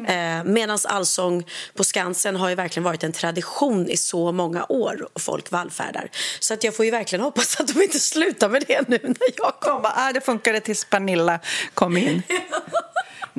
Eh, 0.08 0.44
Medan 0.44 0.80
Allsång 0.88 1.46
på 1.76 1.84
Skansen 1.84 2.36
har 2.36 2.50
ju 2.50 2.56
verkligen 2.56 2.84
varit 2.84 3.04
en 3.04 3.12
tradition 3.12 3.90
i 3.90 3.98
så 3.98 4.32
många 4.32 4.66
år 4.70 5.08
och 5.14 5.22
folk 5.22 5.47
vallfärdar. 5.52 6.10
Så 6.40 6.54
att 6.54 6.64
jag 6.64 6.76
får 6.76 6.86
ju 6.86 6.92
verkligen 6.92 7.24
hoppas 7.24 7.60
att 7.60 7.68
de 7.68 7.82
inte 7.82 8.00
slutar 8.00 8.50
med 8.50 8.64
det 8.68 8.90
nu 8.90 9.00
när 9.04 9.28
jag 9.38 9.54
kommer. 9.60 9.82
Bara, 9.82 9.94
ah, 9.96 10.14
det 10.14 10.22
funkade 10.22 10.60
tills 10.60 10.86
Pernilla 10.86 11.40
kom 11.74 11.98
in. 11.98 12.24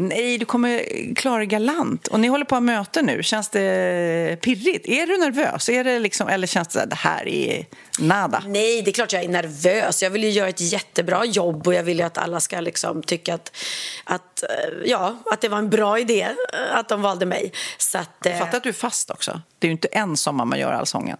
Nej, 0.00 0.38
du 0.38 0.44
kommer 0.44 0.84
klara 1.14 1.44
galant. 1.44 2.06
Och 2.06 2.20
ni 2.20 2.28
håller 2.28 2.44
på 2.44 2.56
att 2.56 2.62
möte 2.62 3.02
nu. 3.02 3.22
Känns 3.22 3.48
det 3.48 4.38
pirrigt? 4.42 4.88
Är 4.88 5.06
du 5.06 5.18
nervös? 5.18 5.68
Är 5.68 5.84
det 5.84 5.98
liksom, 5.98 6.28
eller 6.28 6.46
känns 6.46 6.68
det 6.68 6.82
att 6.82 6.90
det 6.90 6.96
här 6.96 7.28
är 7.28 7.66
nada? 7.98 8.42
Nej, 8.46 8.82
det 8.82 8.90
är 8.90 8.92
klart 8.92 9.12
jag 9.12 9.24
är 9.24 9.28
nervös. 9.28 10.02
Jag 10.02 10.10
vill 10.10 10.24
ju 10.24 10.30
göra 10.30 10.48
ett 10.48 10.60
jättebra 10.60 11.24
jobb 11.24 11.66
och 11.66 11.74
jag 11.74 11.82
vill 11.82 11.98
ju 11.98 12.04
att 12.04 12.18
alla 12.18 12.40
ska 12.40 12.60
liksom 12.60 13.02
tycka 13.02 13.34
att, 13.34 13.56
att, 14.04 14.44
ja, 14.84 15.16
att 15.30 15.40
det 15.40 15.48
var 15.48 15.58
en 15.58 15.70
bra 15.70 15.98
idé 15.98 16.28
att 16.72 16.88
de 16.88 17.02
valde 17.02 17.26
mig. 17.26 17.52
Så 17.78 17.98
att, 17.98 18.26
eh... 18.26 18.38
Fatta 18.38 18.56
att 18.56 18.62
du 18.62 18.68
är 18.68 18.72
fast 18.72 19.10
också. 19.10 19.40
Det 19.58 19.66
är 19.66 19.68
ju 19.68 19.72
inte 19.72 19.88
en 19.88 20.16
sommar 20.16 20.44
man 20.44 20.58
gör 20.58 20.72
allsången. 20.72 21.16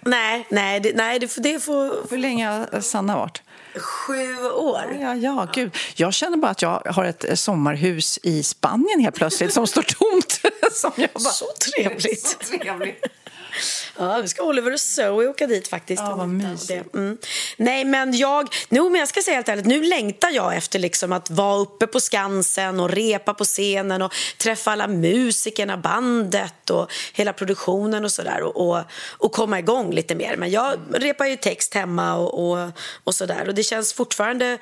Nej, 0.00 0.46
nej, 0.50 0.80
det, 0.80 0.92
nej, 0.96 1.18
det, 1.18 1.36
det 1.36 1.60
får... 1.60 2.10
Hur 2.10 2.18
länge 2.18 2.46
har 2.46 2.80
Sanna 2.80 3.16
varit? 3.16 3.42
Sju 3.76 4.44
år. 4.44 4.98
Ja, 5.00 5.14
ja, 5.14 5.48
gud. 5.54 5.76
Jag 5.96 6.14
känner 6.14 6.36
bara 6.36 6.50
att 6.50 6.62
jag 6.62 6.82
har 6.86 7.04
ett 7.04 7.38
sommarhus 7.38 8.18
i 8.22 8.42
Spanien 8.42 9.00
helt 9.00 9.16
plötsligt 9.16 9.52
som 9.52 9.66
står 9.66 9.82
tomt. 9.82 10.40
som 10.72 10.92
jag 10.96 11.10
bara... 11.14 11.20
Så 11.20 11.46
trevligt. 11.74 12.26
Så 12.26 12.58
trevligt. 12.58 13.06
Ja, 13.98 14.18
vi 14.22 14.28
ska 14.28 14.42
Oliver 14.42 14.72
och 14.72 14.80
Zoe 14.80 15.28
åka 15.28 15.46
dit 15.46 15.68
faktiskt. 15.68 16.02
Ja, 16.02 16.16
vad 16.16 16.28
mysigt. 16.28 16.94
Mm. 16.94 17.18
Nej, 17.56 17.84
men 17.84 18.16
jag... 18.16 18.48
No, 18.68 18.90
men 18.90 18.98
jag 18.98 19.08
ska 19.08 19.22
säga 19.22 19.34
helt 19.34 19.48
ärligt, 19.48 19.66
nu 19.66 19.82
längtar 19.82 20.30
jag 20.30 20.56
efter 20.56 20.78
liksom 20.78 21.12
att 21.12 21.30
vara 21.30 21.58
uppe 21.58 21.86
på 21.86 22.00
Skansen 22.00 22.80
och 22.80 22.90
repa 22.90 23.34
på 23.34 23.44
scenen 23.44 24.02
och 24.02 24.14
träffa 24.38 24.70
alla 24.70 24.88
musikerna, 24.88 25.76
bandet 25.76 26.70
och 26.70 26.92
hela 27.12 27.32
produktionen 27.32 28.04
och 28.04 28.12
sådär 28.12 28.42
och, 28.42 28.68
och, 28.68 28.84
och 29.18 29.32
komma 29.32 29.58
igång 29.58 29.92
lite 29.92 30.14
mer. 30.14 30.36
Men 30.36 30.50
jag 30.50 30.78
repar 30.94 31.26
ju 31.26 31.36
text 31.36 31.74
hemma 31.74 32.14
och, 32.14 32.50
och, 32.50 32.70
och 33.04 33.14
sådär 33.14 33.48
och 33.48 33.54
det 33.54 33.62
känns 33.62 33.92
fortfarande 33.92 34.58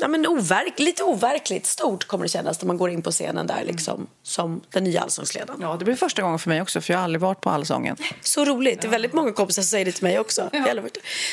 ja, 0.00 0.08
men 0.08 0.26
overk, 0.26 0.78
lite 0.78 1.02
overkligt 1.02 1.66
stort 1.66 2.04
kommer 2.04 2.24
det 2.24 2.28
kännas 2.28 2.62
när 2.62 2.66
man 2.66 2.78
går 2.78 2.90
in 2.90 3.02
på 3.02 3.10
scenen 3.10 3.46
där 3.46 3.64
liksom, 3.64 4.06
som 4.22 4.60
den 4.70 4.84
nya 4.84 5.00
allsångsledaren. 5.00 5.60
Ja, 5.62 5.76
det 5.78 5.84
blir 5.84 5.94
första 5.94 6.22
gången 6.22 6.38
för 6.38 6.48
mig 6.48 6.62
också 6.62 6.80
för 6.80 6.92
jag 6.92 6.98
har 6.98 7.04
aldrig 7.04 7.20
varit 7.20 7.40
på 7.40 7.50
allsången. 7.50 7.96
Så 8.22 8.44
roligt. 8.44 8.80
Det 8.80 8.88
är 8.88 8.90
väldigt 8.90 9.12
många 9.12 9.32
kompisar 9.32 9.62
som 9.62 9.68
säger 9.68 9.84
det 9.84 9.92
till 9.92 10.04
mig 10.04 10.18
också. 10.18 10.50
Ja. 10.52 10.74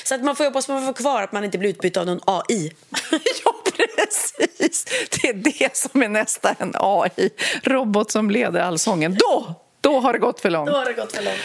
Så 0.04 0.16
att 0.16 0.24
man 0.24 0.36
får 0.36 0.44
hoppas 0.44 0.68
man 0.68 0.86
får 0.86 0.94
kvar 0.94 1.24
att 1.24 1.32
man 1.32 1.44
inte 1.44 1.58
blir 1.58 1.70
utbytt 1.70 1.98
av 1.98 2.06
någon 2.06 2.20
AI. 2.26 2.74
ja, 3.46 3.54
Precis! 3.78 4.86
Det 5.10 5.30
är 5.30 5.34
det 5.34 5.78
som 5.78 6.04
är 6.04 6.10
nästa 6.10 6.56
en 6.60 6.74
AI-robot 6.76 8.12
som 8.12 8.32
leder 8.32 8.60
allsången. 8.60 9.18
Då, 9.20 9.56
då 9.82 10.00
har 10.00 10.14
det 10.14 10.20
gått 10.20 10.40
för 10.40 10.50
långt. 10.50 10.70
Då 10.70 10.76
har 10.76 10.86
det 10.86 10.94
gått 10.94 11.16
för 11.16 11.24
långt. 11.24 11.40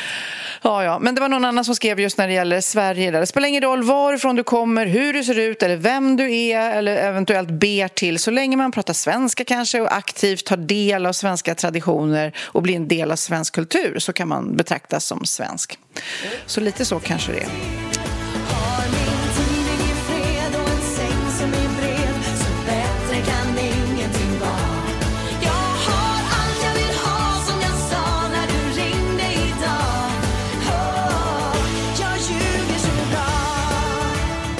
Ja, 0.64 0.84
ja, 0.84 0.98
men 0.98 1.14
det 1.14 1.20
var 1.20 1.28
någon 1.28 1.44
annan 1.44 1.64
som 1.64 1.74
skrev 1.74 2.00
just 2.00 2.18
när 2.18 2.28
det 2.28 2.34
gäller 2.34 2.60
Sverige. 2.60 3.10
Där. 3.10 3.20
Det 3.20 3.26
spelar 3.26 3.48
ingen 3.48 3.62
roll 3.62 3.82
varifrån 3.82 4.36
du 4.36 4.44
kommer, 4.44 4.86
hur 4.86 5.12
du 5.12 5.24
ser 5.24 5.38
ut 5.38 5.62
eller 5.62 5.76
vem 5.76 6.16
du 6.16 6.34
är 6.36 6.70
eller 6.70 6.96
eventuellt 6.96 7.50
ber 7.50 7.88
till. 7.88 8.18
Så 8.18 8.30
länge 8.30 8.56
man 8.56 8.72
pratar 8.72 8.94
svenska 8.94 9.44
kanske 9.44 9.80
och 9.80 9.94
aktivt 9.96 10.44
tar 10.44 10.56
del 10.56 11.06
av 11.06 11.12
svenska 11.12 11.54
traditioner 11.54 12.36
och 12.38 12.62
blir 12.62 12.76
en 12.76 12.88
del 12.88 13.10
av 13.10 13.16
svensk 13.16 13.54
kultur 13.54 13.98
så 13.98 14.12
kan 14.12 14.28
man 14.28 14.56
betraktas 14.56 15.04
som 15.04 15.24
svensk. 15.24 15.78
Så 16.46 16.60
lite 16.60 16.84
så 16.84 17.00
kanske 17.00 17.32
det 17.32 17.40
är. 17.40 19.01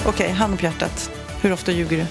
Okej, 0.07 0.30
hand 0.30 0.59
på 0.59 0.64
hjärtat. 0.64 1.11
Hur 1.42 1.53
ofta 1.53 1.72
ljuger 1.72 1.96
du? 1.96 2.07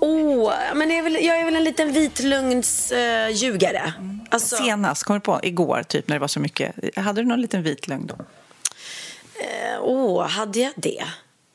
Oh, 0.00 0.52
men 0.74 0.90
jag 0.90 0.98
är 0.98 1.02
väl, 1.02 1.18
jag 1.20 1.40
är 1.40 1.44
väl 1.44 1.56
en 1.56 1.64
liten 1.64 1.92
vitlugnsljugare. 1.92 3.28
Uh, 3.28 3.36
ljugare. 3.36 3.92
alltså, 4.30 4.56
Senast, 4.56 5.04
kommer 5.04 5.20
du 5.20 5.24
på? 5.24 5.40
Igår, 5.42 5.82
typ, 5.82 6.08
när 6.08 6.16
det 6.16 6.20
var 6.20 6.28
så 6.28 6.40
mycket. 6.40 6.96
Hade 6.96 7.22
du 7.22 7.28
någon 7.28 7.40
liten 7.40 7.62
vit 7.62 7.88
lögn 7.88 8.06
då? 8.06 8.14
eh, 8.14 9.80
oh, 9.82 10.26
hade 10.26 10.58
jag 10.58 10.72
det? 10.76 11.04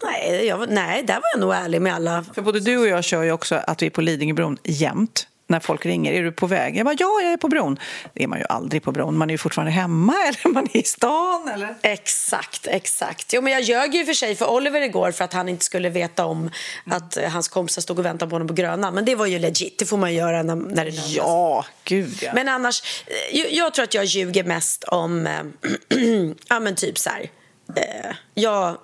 Nej, 0.04 0.46
jag, 0.46 0.70
nej, 0.70 1.04
där 1.04 1.14
var 1.14 1.24
jag 1.34 1.40
nog 1.40 1.54
ärlig 1.54 1.82
med 1.82 1.94
alla. 1.94 2.26
För 2.34 2.42
både 2.42 2.60
du 2.60 2.78
och 2.78 2.88
jag 2.88 3.04
kör 3.04 3.24
ju 3.24 3.32
också 3.32 3.56
att 3.56 3.82
vi 3.82 3.86
är 3.86 3.90
på 3.90 4.02
Lidingöbron 4.02 4.58
jämt. 4.64 5.28
När 5.50 5.60
folk 5.60 5.86
ringer, 5.86 6.14
är 6.14 6.24
du 6.24 6.32
på 6.32 6.48
väg? 6.48 6.78
Jag 6.78 6.86
bara, 6.86 6.96
ja, 7.00 7.20
jag 7.24 7.34
är 7.34 7.38
på 7.38 7.48
bron. 7.48 7.80
Det 8.14 8.24
är 8.24 8.28
man 8.28 8.40
ju 8.40 8.46
aldrig 8.50 8.84
på 8.84 8.92
bron. 8.92 9.18
Man 9.18 9.30
är 9.30 9.34
ju 9.34 9.38
fortfarande 9.38 9.72
hemma 9.72 10.14
eller 10.28 10.54
man 10.54 10.68
är 10.74 10.78
i 10.78 10.84
stan. 10.84 11.48
Eller? 11.54 11.76
Exakt, 11.82 12.68
exakt. 12.68 13.34
Jo, 13.34 13.42
men 13.42 13.54
jag 13.54 13.62
ljög 13.62 13.96
ju 13.96 14.06
för 14.06 14.14
sig 14.14 14.36
för 14.36 14.50
Oliver 14.50 14.82
igår 14.82 15.12
för 15.12 15.24
att 15.24 15.34
han 15.34 15.50
inte 15.50 15.66
skulle 15.66 15.90
veta 15.90 16.26
om 16.26 16.52
att 16.86 17.18
eh, 17.18 17.30
hans 17.30 17.48
kompisar 17.48 17.82
stod 17.82 18.00
och 18.00 18.06
väntade 18.06 18.30
på 18.30 18.36
honom 18.36 18.48
på 18.48 18.54
Grönan. 18.54 18.94
Men 18.94 19.06
det 19.06 19.16
var 19.16 19.26
ju 19.26 19.40
legit, 19.40 19.80
det 19.80 19.86
får 19.86 19.98
man 19.98 20.14
göra 20.14 20.44
när, 20.44 20.56
när 20.56 20.86
det 20.86 20.92
närmar 20.92 21.16
Ja, 21.16 21.66
gud 21.84 22.18
ja. 22.22 22.32
Men 22.34 22.50
annars, 22.50 23.04
eh, 23.08 23.40
jag, 23.40 23.52
jag 23.52 23.74
tror 23.74 23.84
att 23.84 23.94
jag 23.94 24.06
ljuger 24.06 24.44
mest 24.44 24.84
om, 24.84 25.28
eh, 25.28 25.98
ja 26.48 26.60
men 26.60 26.76
typ 26.76 26.98
så 26.98 27.10
här. 27.10 27.30
Eh, 27.76 28.16
jag, 28.34 28.78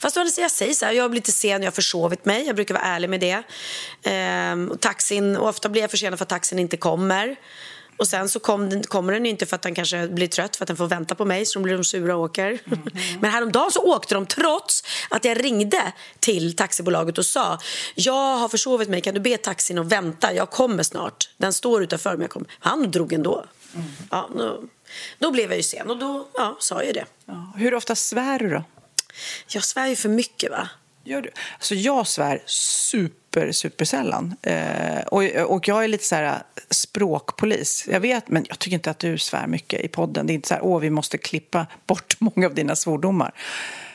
fast 0.00 0.16
jag 0.16 0.50
säger 0.50 0.74
så 0.74 0.86
här, 0.86 0.92
jag 0.92 1.10
blivit 1.10 1.26
lite 1.26 1.38
sen, 1.38 1.62
jag 1.62 1.66
har 1.66 1.74
försovit 1.74 2.24
mig. 2.24 2.46
Jag 2.46 2.56
brukar 2.56 2.74
vara 2.74 2.84
ärlig 2.84 3.10
med 3.10 3.20
det. 3.20 3.42
Eh, 4.10 4.72
och 4.72 4.80
taxin, 4.80 5.36
och 5.36 5.48
ofta 5.48 5.68
blir 5.68 5.82
jag 5.82 5.90
försenad 5.90 6.18
för 6.18 6.24
att 6.24 6.28
taxin 6.28 6.58
inte 6.58 6.76
kommer. 6.76 7.36
Och 7.98 8.08
sen 8.08 8.28
så 8.28 8.40
kom 8.40 8.70
den, 8.70 8.82
kommer 8.82 9.12
den 9.12 9.26
inte 9.26 9.46
för 9.46 9.56
att 9.56 9.64
han 9.64 9.74
kanske 9.74 10.08
blir 10.08 10.26
trött 10.26 10.56
för 10.56 10.64
att 10.64 10.66
den 10.66 10.76
får 10.76 10.86
vänta 10.86 11.14
på 11.14 11.24
mig 11.24 11.46
så 11.46 11.58
de 11.58 11.62
blir 11.62 11.74
de 11.74 11.84
sura 11.84 12.16
och 12.16 12.22
åker. 12.22 12.58
Men 13.20 13.30
häromdagen 13.30 13.70
så 13.70 13.80
åkte 13.80 14.14
de 14.14 14.26
trots 14.26 14.84
att 15.10 15.24
jag 15.24 15.44
ringde 15.44 15.92
till 16.20 16.56
taxibolaget 16.56 17.18
och 17.18 17.26
sa 17.26 17.58
jag 17.94 18.36
har 18.36 18.48
försovit 18.48 18.88
mig, 18.88 19.00
kan 19.00 19.14
du 19.14 19.20
be 19.20 19.36
taxin 19.36 19.78
att 19.78 19.86
vänta, 19.86 20.34
jag 20.34 20.50
kommer 20.50 20.82
snart. 20.82 21.30
Den 21.36 21.52
står 21.52 21.82
utanför 21.82 22.10
men 22.10 22.20
jag 22.20 22.30
kommer. 22.30 22.48
Han 22.58 22.90
drog 22.90 23.12
ändå. 23.12 23.44
Ja, 24.10 24.30
då, 24.36 24.62
då 25.18 25.30
blev 25.30 25.50
jag 25.50 25.56
ju 25.56 25.62
sen 25.62 25.90
och 25.90 25.98
då 25.98 26.28
ja, 26.34 26.56
sa 26.60 26.82
jag 26.82 26.94
det. 26.94 27.04
Ja. 27.26 27.52
Hur 27.56 27.74
ofta 27.74 27.94
svär 27.94 28.38
du 28.38 28.50
då? 28.50 28.64
Jag 29.48 29.64
svär 29.64 29.86
ju 29.86 29.96
för 29.96 30.08
mycket 30.08 30.50
va? 30.50 30.68
Gör 31.04 31.22
du? 31.22 31.30
Alltså 31.54 31.74
jag 31.74 32.06
svär 32.06 32.42
super, 32.46 33.52
super 33.52 33.84
sällan. 33.84 34.34
Eh, 34.42 35.00
och, 35.06 35.22
och 35.24 35.68
jag 35.68 35.84
är 35.84 35.88
lite 35.88 36.04
så 36.04 36.14
här 36.14 36.24
äh, 36.24 36.40
språkpolis. 36.70 37.88
Jag 37.90 38.00
vet, 38.00 38.28
men 38.28 38.44
jag 38.48 38.58
tycker 38.58 38.74
inte 38.74 38.90
att 38.90 38.98
du 38.98 39.18
svär 39.18 39.46
mycket 39.46 39.80
i 39.80 39.88
podden. 39.88 40.26
Det 40.26 40.32
är 40.32 40.34
inte 40.34 40.48
så 40.48 40.54
här, 40.54 40.64
åh, 40.64 40.80
vi 40.80 40.90
måste 40.90 41.18
klippa 41.18 41.66
bort 41.86 42.16
många 42.20 42.46
av 42.46 42.54
dina 42.54 42.76
svordomar. 42.76 43.34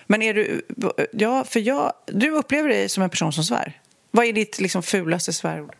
Men 0.08 0.22
är 0.22 0.34
du, 0.34 0.66
ja, 1.12 1.44
för 1.44 1.60
jag, 1.60 1.94
du 2.06 2.30
upplever 2.32 2.70
dig 2.70 2.90
som 2.90 3.04
en 3.04 3.10
person 3.10 3.34
som 3.34 3.44
svär. 3.44 3.82
Vad 4.12 4.26
är 4.26 4.34
ditt 4.34 4.60
liksom, 4.60 4.84
fulaste 4.84 5.34
svärord? 5.34 5.76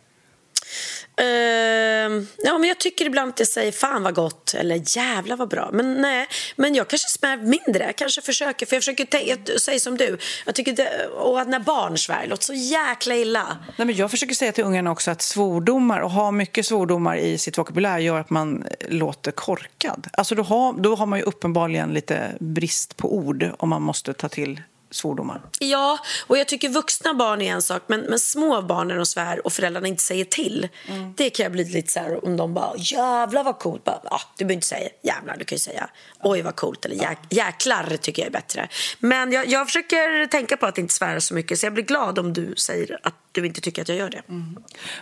Uh, 1.20 2.24
ja, 2.38 2.58
men 2.58 2.68
jag 2.68 2.78
tycker 2.80 3.04
ibland 3.04 3.30
att 3.30 3.38
jag 3.38 3.48
säger 3.48 3.72
fan 3.72 4.02
vad 4.02 4.14
gott 4.14 4.54
eller 4.54 4.96
jävla 4.96 5.36
vad 5.36 5.48
bra. 5.48 5.70
Men 5.72 5.94
nej, 5.94 6.26
men 6.56 6.74
jag 6.74 6.88
kanske 6.88 7.08
svär 7.08 7.36
mindre. 7.36 7.84
Jag 7.84 7.96
kanske 7.96 8.22
försöker, 8.22 8.66
för 8.66 8.76
jag 8.76 8.82
försöker 8.82 9.58
säga 9.58 9.78
som 9.78 9.96
du. 9.96 10.18
Jag 10.46 10.54
tycker 10.54 10.72
det, 10.72 11.06
och 11.06 11.40
att 11.40 11.48
när 11.48 11.58
barn 11.58 11.98
svär 11.98 12.26
låter 12.26 12.44
så 12.44 12.54
jäkla 12.54 13.14
illa. 13.14 13.58
Nej, 13.76 13.86
men 13.86 13.96
jag 13.96 14.10
försöker 14.10 14.34
säga 14.34 14.52
till 14.52 14.64
ungarna 14.64 14.90
också 14.90 15.10
att 15.10 15.22
svordomar 15.22 16.00
och 16.00 16.10
ha 16.10 16.30
mycket 16.30 16.66
svordomar 16.66 17.16
i 17.16 17.38
sitt 17.38 17.58
vokabulär 17.58 17.98
gör 17.98 18.20
att 18.20 18.30
man 18.30 18.62
eh, 18.62 18.88
låter 18.88 19.30
korkad. 19.30 20.06
Alltså 20.12 20.34
då 20.34 20.42
har, 20.42 20.72
då 20.72 20.94
har 20.94 21.06
man 21.06 21.18
ju 21.18 21.24
uppenbarligen 21.24 21.92
lite 21.92 22.32
brist 22.40 22.96
på 22.96 23.14
ord 23.14 23.50
om 23.58 23.68
man 23.68 23.82
måste 23.82 24.12
ta 24.12 24.28
till 24.28 24.60
svordomar. 24.94 25.42
Ja, 25.58 25.98
och 26.26 26.38
jag 26.38 26.48
tycker 26.48 26.68
vuxna 26.68 27.14
barn 27.14 27.42
är 27.42 27.52
en 27.52 27.62
sak, 27.62 27.82
men, 27.86 28.00
men 28.00 28.18
små 28.18 28.62
barn 28.62 28.88
när 28.88 28.96
de 28.96 29.06
svär 29.06 29.46
och 29.46 29.52
föräldrarna 29.52 29.88
inte 29.88 30.02
säger 30.02 30.24
till. 30.24 30.68
Det 31.16 31.30
kan 31.30 31.44
jag 31.44 31.52
bli 31.52 31.64
lite 31.64 31.92
så 31.92 32.00
här 32.00 32.24
om 32.24 32.36
de 32.36 32.54
bara 32.54 32.72
jävlar 32.76 33.44
vad 33.44 33.58
coolt. 33.58 33.84
Bara, 33.84 34.00
ah, 34.04 34.20
du 34.38 34.44
behöver 34.44 34.54
inte 34.54 34.66
säga 34.66 34.88
jävlar, 35.02 35.36
du 35.36 35.44
kan 35.44 35.56
ju 35.56 35.60
säga 35.60 35.88
oj 36.22 36.42
vad 36.42 36.56
coolt 36.56 36.84
eller 36.84 36.96
jäk, 36.96 37.18
jäklar 37.30 37.96
tycker 37.96 38.22
jag 38.22 38.26
är 38.26 38.32
bättre. 38.32 38.68
Men 38.98 39.32
jag, 39.32 39.48
jag 39.48 39.66
försöker 39.66 40.26
tänka 40.26 40.56
på 40.56 40.66
att 40.66 40.78
inte 40.78 40.94
svära 40.94 41.20
så 41.20 41.34
mycket 41.34 41.58
så 41.58 41.66
jag 41.66 41.74
blir 41.74 41.84
glad 41.84 42.18
om 42.18 42.32
du 42.32 42.54
säger 42.56 42.98
att 43.02 43.14
du 43.32 43.46
inte 43.46 43.60
tycker 43.60 43.82
att 43.82 43.88
jag 43.88 43.98
gör 43.98 44.10
det. 44.10 44.22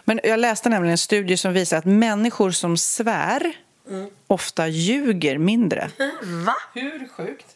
Men 0.04 0.20
jag 0.24 0.40
läste 0.40 0.68
nämligen 0.68 0.92
en 0.92 0.98
studie 0.98 1.36
som 1.36 1.52
visar 1.52 1.76
att 1.76 1.84
människor 1.84 2.50
som 2.50 2.76
svär 2.76 3.52
ofta 4.26 4.68
ljuger 4.68 5.38
mindre. 5.38 5.90
Va? 6.46 6.54
Hur 6.74 7.08
sjukt? 7.16 7.46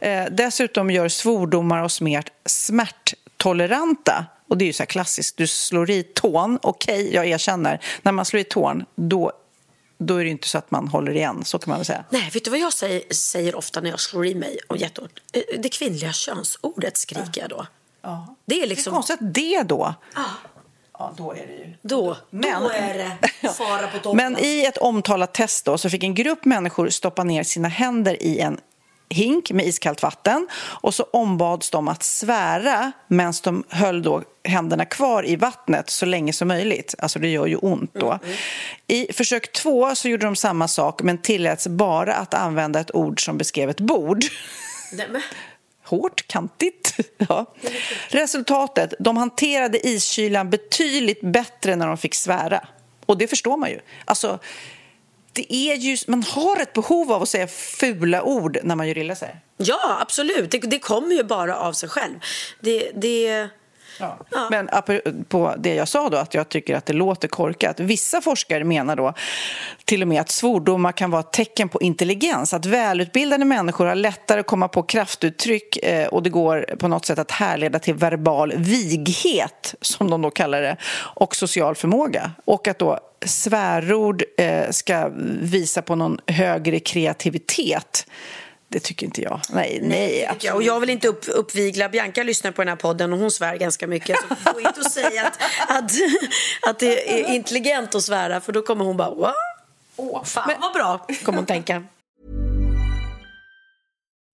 Eh, 0.00 0.24
dessutom 0.30 0.90
gör 0.90 1.08
svordomar 1.08 1.82
oss 1.82 2.00
mer 2.00 2.24
smärttoleranta. 2.46 4.26
Och 4.48 4.58
det 4.58 4.64
är 4.64 4.66
ju 4.66 4.72
så 4.72 4.82
här 4.82 4.86
klassiskt. 4.86 5.36
Du 5.36 5.46
slår 5.46 5.90
i 5.90 6.02
tån. 6.02 6.58
Okej, 6.62 7.14
jag 7.14 7.26
erkänner. 7.26 7.80
När 8.02 8.12
man 8.12 8.24
slår 8.24 8.40
i 8.40 8.44
tån, 8.44 8.84
då, 8.94 9.32
då 9.98 10.16
är 10.16 10.24
det 10.24 10.30
inte 10.30 10.48
så 10.48 10.58
att 10.58 10.70
man 10.70 10.88
håller 10.88 11.12
igen. 11.12 11.44
Så 11.44 11.58
kan 11.58 11.70
man 11.70 11.78
väl 11.78 11.86
säga. 11.86 12.04
Nej, 12.10 12.30
vet 12.32 12.44
du 12.44 12.50
vad 12.50 12.60
jag 12.60 12.72
säger, 12.72 13.14
säger 13.14 13.54
ofta 13.54 13.80
när 13.80 13.90
jag 13.90 14.00
slår 14.00 14.26
i 14.26 14.34
mig 14.34 14.58
och 14.68 14.76
jättehårt? 14.76 15.20
Eh, 15.32 15.42
Det 15.58 15.68
kvinnliga 15.68 16.12
könsordet 16.12 16.96
skriker 16.96 17.40
jag 17.40 17.50
då. 17.50 17.66
Ja. 18.02 18.36
Det 18.46 18.54
är 18.54 18.58
Det 18.60 18.64
är 18.66 18.68
liksom... 18.68 18.92
konstigt 18.92 19.18
att 19.22 19.34
det 19.34 19.62
då... 19.62 19.94
Ja, 20.14 20.24
då 21.16 21.32
är 21.32 21.36
det 21.46 21.52
ju... 21.52 21.74
Då, 21.82 22.16
Men- 22.30 22.62
då 22.62 22.70
är 22.70 22.94
det 23.42 23.48
fara 23.48 23.86
på 23.86 23.98
toppen. 23.98 24.16
Men 24.16 24.44
i 24.44 24.64
ett 24.64 24.78
omtalat 24.78 25.34
test 25.34 25.64
då, 25.64 25.78
så 25.78 25.90
fick 25.90 26.04
en 26.04 26.14
grupp 26.14 26.44
människor 26.44 26.88
stoppa 26.88 27.24
ner 27.24 27.42
sina 27.42 27.68
händer 27.68 28.22
i 28.22 28.38
en 28.38 28.60
hink 29.10 29.50
med 29.50 29.66
iskallt 29.66 30.02
vatten 30.02 30.48
och 30.54 30.94
så 30.94 31.02
ombads 31.12 31.70
de 31.70 31.88
att 31.88 32.02
svära 32.02 32.92
medan 33.08 33.32
de 33.44 33.64
höll 33.68 34.02
då 34.02 34.22
händerna 34.44 34.84
kvar 34.84 35.28
i 35.28 35.36
vattnet 35.36 35.90
så 35.90 36.06
länge 36.06 36.32
som 36.32 36.48
möjligt. 36.48 36.94
Alltså 36.98 37.18
det 37.18 37.28
gör 37.28 37.46
ju 37.46 37.56
ont 37.56 37.94
då. 37.94 38.18
I 38.86 39.12
försök 39.12 39.52
två 39.52 39.94
så 39.94 40.08
gjorde 40.08 40.26
de 40.26 40.36
samma 40.36 40.68
sak 40.68 41.02
men 41.02 41.18
tilläts 41.18 41.66
bara 41.66 42.14
att 42.14 42.34
använda 42.34 42.80
ett 42.80 42.94
ord 42.94 43.24
som 43.24 43.38
beskrev 43.38 43.70
ett 43.70 43.80
bord. 43.80 44.24
Nej, 44.92 45.06
men- 45.10 45.22
Hårt, 45.88 46.26
kantigt. 46.26 46.94
Ja. 47.28 47.54
Resultatet, 48.08 48.94
de 48.98 49.16
hanterade 49.16 49.88
iskylan 49.88 50.50
betydligt 50.50 51.20
bättre 51.20 51.76
när 51.76 51.86
de 51.86 51.98
fick 51.98 52.14
svära. 52.14 52.68
Och 53.06 53.18
det 53.18 53.28
förstår 53.28 53.56
man 53.56 53.70
ju. 53.70 53.80
Alltså, 54.04 54.38
det 55.32 55.54
är 55.54 55.74
ju, 55.74 55.96
man 56.06 56.22
har 56.22 56.60
ett 56.60 56.72
behov 56.72 57.12
av 57.12 57.22
att 57.22 57.28
säga 57.28 57.46
fula 57.46 58.22
ord 58.22 58.58
när 58.62 58.76
man 58.76 58.88
gör 58.88 58.98
illa 58.98 59.14
sig. 59.14 59.36
Ja, 59.56 59.98
absolut. 60.00 60.50
Det, 60.50 60.58
det 60.58 60.78
kommer 60.78 61.14
ju 61.14 61.22
bara 61.22 61.56
av 61.56 61.72
sig 61.72 61.88
själv. 61.88 62.14
Det, 62.60 62.90
det, 62.94 63.48
Ja. 63.98 64.18
Men 64.50 64.68
på 65.28 65.54
det 65.58 65.74
jag 65.74 65.88
sa 65.88 66.08
då, 66.08 66.16
att 66.16 66.34
jag 66.34 66.48
tycker 66.48 66.76
att 66.76 66.86
det 66.86 66.92
låter 66.92 67.28
korkat. 67.28 67.80
Vissa 67.80 68.20
forskare 68.20 68.64
menar 68.64 68.96
då 68.96 69.14
till 69.84 70.02
och 70.02 70.08
med 70.08 70.20
att 70.20 70.30
svordomar 70.30 70.92
kan 70.92 71.10
vara 71.10 71.20
ett 71.20 71.32
tecken 71.32 71.68
på 71.68 71.80
intelligens. 71.80 72.54
Att 72.54 72.66
välutbildade 72.66 73.44
människor 73.44 73.86
har 73.86 73.94
lättare 73.94 74.40
att 74.40 74.46
komma 74.46 74.68
på 74.68 74.82
kraftuttryck 74.82 75.76
eh, 75.76 76.08
och 76.08 76.22
det 76.22 76.30
går 76.30 76.66
på 76.78 76.88
något 76.88 77.06
sätt 77.06 77.18
att 77.18 77.30
härleda 77.30 77.78
till 77.78 77.94
verbal 77.94 78.52
vighet, 78.56 79.74
som 79.80 80.10
de 80.10 80.22
då 80.22 80.30
kallar 80.30 80.62
det, 80.62 80.76
och 81.14 81.36
social 81.36 81.74
förmåga. 81.74 82.30
Och 82.44 82.68
att 82.68 82.78
då 82.78 82.98
svärord 83.26 84.22
eh, 84.36 84.70
ska 84.70 85.10
visa 85.40 85.82
på 85.82 85.94
någon 85.94 86.18
högre 86.26 86.80
kreativitet. 86.80 88.06
Det 88.68 88.80
tycker 88.80 89.06
inte 89.06 89.22
jag. 89.22 89.40
Nej, 89.50 89.80
nej, 89.82 90.28
tycker 90.32 90.48
jag. 90.48 90.56
Och 90.56 90.62
jag 90.62 90.80
vill 90.80 90.90
inte 90.90 91.08
upp, 91.08 91.24
uppvigla. 91.28 91.88
Bianca 91.88 92.22
lyssnar 92.22 92.50
på 92.50 92.62
den 92.62 92.68
här 92.68 92.76
podden 92.76 93.12
och 93.12 93.18
hon 93.18 93.30
svär 93.30 93.56
ganska 93.56 93.86
mycket. 93.86 94.16
Så 94.44 94.52
gå 94.52 94.60
inte 94.60 94.80
och 94.80 94.92
säga 94.92 95.26
att, 95.26 95.38
att, 95.68 95.92
att 96.68 96.78
det 96.78 97.20
är 97.20 97.34
intelligent 97.34 97.94
att 97.94 98.02
svära 98.02 98.40
för 98.40 98.52
då 98.52 98.62
kommer 98.62 98.84
hon 98.84 98.96
bara 98.96 99.14
What? 99.14 99.34
Åh, 99.96 100.24
fan 100.24 100.50
vad 100.60 100.72
bra, 100.72 101.06
kommer 101.24 101.38
hon 101.38 101.46
tänka. 101.46 101.82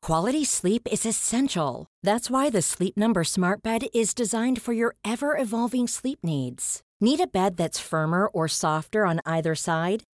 Quality 0.07 0.45
sleep 0.45 0.89
is 0.93 1.07
essential. 1.07 1.87
That's 2.07 2.29
why 2.29 2.51
the 2.51 2.61
Sleep 2.61 2.95
Number 2.95 3.25
Smart 3.25 3.63
Bed 3.63 3.87
is 3.95 4.15
designed 4.15 4.61
for 4.61 4.75
your 4.75 4.97
ever 5.03 5.35
evolving 5.43 5.89
sleep 5.89 6.19
needs. 6.23 6.83
Need 7.01 7.21
a 7.21 7.27
bed 7.27 7.57
that's 7.57 7.81
firmer 7.81 8.27
or 8.27 8.47
softer 8.47 9.07
on 9.07 9.21
either 9.25 9.55
side? 9.55 10.03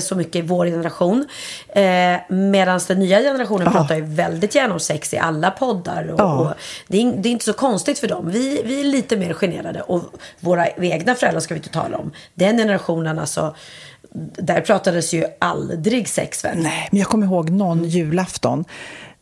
så 0.00 0.14
mycket 0.14 0.36
i 0.36 0.42
vår 0.42 0.66
generation. 0.66 1.26
Eh, 1.68 2.16
Medan 2.28 2.80
den 2.88 2.98
nya 2.98 3.18
generationen 3.20 3.72
pratar 3.72 3.94
ju 3.96 4.02
väldigt 4.04 4.54
gärna 4.54 4.74
om 4.74 4.80
sex 4.80 5.14
i 5.14 5.18
alla 5.18 5.50
poddar. 5.50 6.08
Och, 6.12 6.20
Ja. 6.20 6.34
och 6.38 6.54
det, 6.88 7.02
är, 7.02 7.12
det 7.16 7.28
är 7.28 7.30
inte 7.30 7.44
så 7.44 7.52
konstigt 7.52 7.98
för 7.98 8.08
dem. 8.08 8.30
Vi, 8.30 8.62
vi 8.64 8.80
är 8.80 8.84
lite 8.84 9.16
mer 9.16 9.32
generade. 9.34 9.80
Och 9.82 10.02
våra 10.40 10.68
egna 10.68 11.14
föräldrar 11.14 11.40
ska 11.40 11.54
vi 11.54 11.58
inte 11.58 11.70
tala 11.72 11.98
om. 11.98 12.12
Den 12.34 12.58
generationen 12.58 13.18
alltså. 13.18 13.54
Där 14.38 14.60
pratades 14.60 15.12
ju 15.14 15.24
aldrig 15.38 16.08
sex 16.08 16.44
väl? 16.44 16.58
Nej, 16.58 16.88
men 16.90 16.98
jag 17.00 17.08
kommer 17.08 17.26
ihåg 17.26 17.50
någon 17.50 17.84
julafton. 17.84 18.64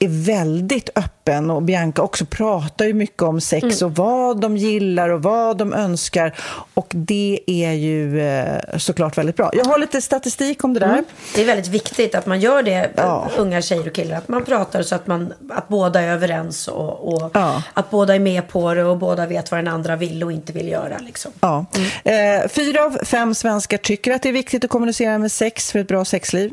är 0.00 0.08
väldigt 0.26 0.90
öppen 0.94 1.50
och 1.50 1.62
Bianca 1.62 2.02
också 2.02 2.24
pratar 2.24 2.84
ju 2.84 2.94
mycket 2.94 3.22
om 3.22 3.40
sex 3.40 3.62
Mm. 3.82 3.92
och 3.92 3.96
vad 3.96 4.40
de 4.40 4.56
gillar 4.56 5.08
och 5.08 5.22
vad 5.22 5.56
de 5.58 5.72
önskar 5.74 6.34
och 6.74 6.86
det 6.94 7.40
är 7.46 7.72
ju 7.72 8.20
eh, 8.20 8.46
såklart 8.78 9.18
väldigt 9.18 9.36
bra. 9.36 9.50
Jag 9.54 9.64
har 9.64 9.78
lite 9.78 10.00
statistik 10.00 10.64
om 10.64 10.74
det 10.74 10.80
där. 10.80 10.86
Mm. 10.92 11.04
Det 11.34 11.40
är 11.42 11.46
väldigt 11.46 11.68
viktigt 11.68 12.14
att 12.14 12.26
man 12.26 12.40
gör 12.40 12.62
det, 12.62 12.90
Ja. 12.96 13.28
unga 13.38 13.62
tjejer 13.62 13.86
och 13.86 13.94
killar. 13.94 14.16
Att 14.16 14.28
man 14.28 14.44
pratar 14.44 14.82
så 14.82 14.94
att, 14.94 15.06
man, 15.06 15.32
att 15.50 15.68
båda 15.68 16.00
är 16.00 16.08
överens 16.12 16.68
och, 16.68 17.14
och 17.14 17.30
Ja. 17.34 17.62
att 17.74 17.90
båda 17.90 18.14
är 18.14 18.18
med 18.18 18.48
på 18.48 18.74
det 18.74 18.84
och 18.84 18.96
båda 18.98 19.26
vet 19.26 19.50
vad 19.50 19.58
den 19.60 19.68
andra 19.68 19.96
vill 19.96 20.24
och 20.24 20.32
inte 20.32 20.52
vill 20.52 20.68
göra. 20.68 20.98
Liksom. 20.98 21.32
Ja. 21.40 21.64
Eh, 22.04 22.48
fyra 22.48 22.84
av 22.84 22.98
fem 23.04 23.34
svenskar 23.34 23.76
tycker 23.78 24.12
att 24.12 24.22
det 24.22 24.28
är 24.28 24.32
viktigt 24.32 24.64
att 24.64 24.70
kommunicera 24.70 25.18
med 25.18 25.32
sex 25.32 25.72
för 25.72 25.78
ett 25.78 25.88
bra 25.88 26.04
sexliv. 26.04 26.52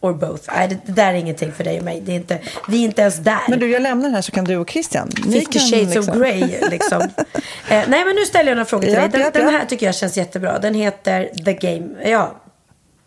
or 0.00 0.12
both? 0.12 0.42
Nej, 0.54 0.68
det, 0.68 0.78
det 0.86 0.92
där 0.92 1.08
är 1.08 1.14
ingenting 1.14 1.52
för 1.52 1.64
dig 1.64 1.78
och 1.78 1.84
mig. 1.84 2.00
Det 2.00 2.12
är 2.12 2.16
inte, 2.16 2.38
vi 2.68 2.80
är 2.80 2.84
inte 2.84 3.02
ens 3.02 3.16
där. 3.16 3.40
Men 3.48 3.58
du, 3.58 3.70
jag 3.70 3.82
lämnar 3.82 4.04
den 4.04 4.14
här 4.14 4.22
så 4.22 4.32
kan 4.32 4.44
du 4.44 4.56
och 4.56 4.70
Christian. 4.70 5.08
ni 5.24 5.40
50 5.40 5.58
kan 5.58 5.62
shades 5.68 5.94
liksom- 5.94 6.14
of 6.14 6.20
Grey 6.20 6.60
liksom. 6.70 7.02
eh, 7.68 7.84
nej 7.88 8.04
men 8.04 8.14
nu 8.16 8.24
ställer 8.26 8.50
jag 8.50 8.56
några 8.56 8.64
frågor 8.66 8.84
till 8.84 8.94
Ja, 8.94 9.00
dig. 9.00 9.10
Den, 9.10 9.20
ja, 9.20 9.30
den 9.30 9.48
här 9.48 9.64
tycker 9.66 9.86
jag 9.86 9.94
känns 9.94 10.16
jättebra. 10.16 10.58
Den 10.58 10.74
heter 10.74 11.30
The 11.44 11.52
Game. 11.52 12.10
Ja. 12.10 12.34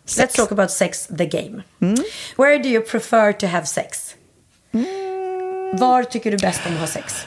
Let's 0.06 0.36
talk 0.36 0.52
about 0.52 0.70
sex, 0.70 1.06
the 1.18 1.26
game. 1.26 1.62
Mm. 1.80 1.94
Where 2.36 2.58
do 2.58 2.68
you 2.68 2.82
prefer 2.84 3.32
to 3.32 3.46
have 3.46 3.66
sex? 3.66 4.14
Var 5.72 6.02
tycker 6.04 6.30
du 6.30 6.36
bäst 6.36 6.60
om 6.66 6.74
att 6.74 6.80
ha 6.80 6.86
sex? 6.86 7.26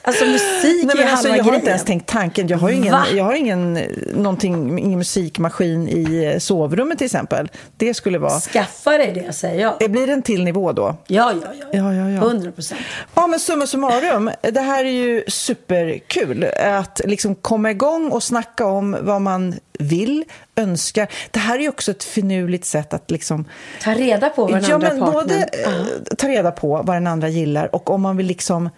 Alltså 0.05 0.25
musik 0.25 0.85
Nej, 0.85 1.05
är 1.05 1.11
alltså, 1.11 1.27
halva 1.27 1.37
jag 1.37 1.43
har 1.43 1.55
inte 1.55 1.69
ens 1.69 1.83
tänkt 1.83 2.09
tanken. 2.09 2.47
Jag 2.47 2.57
har 2.57 2.69
ingen, 2.69 2.91
Va? 2.91 3.05
jag 3.13 3.23
har 3.23 3.33
ingen, 3.33 3.73
någonting, 4.13 4.79
ingen 4.79 4.99
musikmaskin 4.99 5.89
i 5.89 6.31
eh, 6.33 6.39
sovrummet 6.39 6.97
till 6.97 7.05
exempel. 7.05 7.49
Det 7.77 7.93
skulle 7.93 8.17
vara... 8.17 8.39
Skaffa 8.39 8.91
dig 8.91 9.23
det, 9.25 9.33
säger 9.33 9.61
jag. 9.61 9.75
Det 9.79 9.89
blir 9.89 10.09
en 10.09 10.21
till 10.21 10.43
nivå 10.43 10.71
då. 10.71 10.95
Ja, 11.07 11.33
ja, 11.41 11.47
ja. 11.59 11.65
Ja, 11.71 11.93
ja, 11.93 12.09
ja. 12.09 12.21
100 12.21 12.51
procent. 12.51 12.81
Ja, 13.15 13.27
men 13.27 13.39
summa 13.39 13.67
summarum, 13.67 14.31
det 14.41 14.61
här 14.61 14.85
är 14.85 14.91
ju 14.91 15.23
superkul. 15.27 16.45
Att 16.59 17.01
liksom 17.05 17.35
komma 17.35 17.71
igång 17.71 18.11
och 18.11 18.23
snacka 18.23 18.65
om 18.65 18.97
vad 19.01 19.21
man 19.21 19.55
vill, 19.79 20.23
önskar. 20.55 21.07
Det 21.31 21.39
här 21.39 21.55
är 21.55 21.59
ju 21.59 21.69
också 21.69 21.91
ett 21.91 22.03
finurligt 22.03 22.65
sätt 22.65 22.93
att 22.93 23.11
liksom... 23.11 23.45
Ta 23.81 23.93
reda 23.93 24.29
på 24.29 24.45
vad 24.45 24.53
den 24.53 24.69
ja, 24.69 24.75
andra 24.75 24.89
men 24.89 24.99
partnern... 24.99 25.13
både 25.13 25.35
eh, 25.43 26.15
ta 26.17 26.27
reda 26.27 26.51
på 26.51 26.81
vad 26.85 26.95
den 26.95 27.07
andra 27.07 27.29
gillar 27.29 27.75
och 27.75 27.89
om 27.89 28.01
man 28.01 28.17
vill 28.17 28.25
liksom 28.25 28.69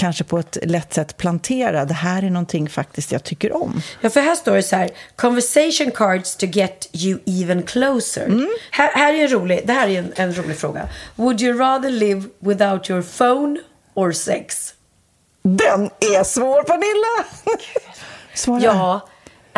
kanske 0.00 0.24
på 0.24 0.38
ett 0.38 0.58
lätt 0.62 0.94
sätt 0.94 1.16
plantera, 1.16 1.84
det 1.84 1.94
här 1.94 2.22
är 2.22 2.30
någonting 2.30 2.68
faktiskt 2.68 3.12
jag 3.12 3.24
tycker 3.24 3.56
om. 3.56 3.82
Ja, 4.00 4.10
för 4.10 4.20
här 4.20 4.34
står 4.34 4.54
det 4.54 4.62
så 4.62 4.76
här. 4.76 4.90
Conversation 5.16 5.90
cards 5.90 6.36
to 6.36 6.46
get 6.46 6.88
you 6.92 7.18
even 7.26 7.62
closer. 7.62 8.24
Mm. 8.26 8.48
Här, 8.70 8.90
här 8.94 9.14
är 9.14 9.22
en 9.22 9.28
rolig, 9.28 9.60
det 9.64 9.72
här 9.72 9.88
är 9.88 9.98
en, 9.98 10.12
en 10.16 10.34
rolig 10.34 10.56
fråga. 10.56 10.88
Would 11.16 11.42
you 11.42 11.58
rather 11.58 11.90
live 11.90 12.22
without 12.38 12.90
your 12.90 13.02
phone 13.02 13.60
or 13.94 14.12
sex? 14.12 14.74
Den 15.42 15.90
är 16.00 16.24
svår, 16.24 16.62
Pernilla! 16.62 17.24
Svara. 18.34 18.60
Ja, 18.62 19.08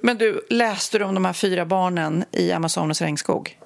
Men 0.00 0.18
du, 0.18 0.40
läste 0.50 0.98
du 0.98 1.04
om 1.04 1.14
de 1.14 1.24
här 1.24 1.32
fyra 1.32 1.66
barnen 1.66 2.24
i 2.32 2.52
Amazonas 2.52 3.00
regnskog? 3.00 3.58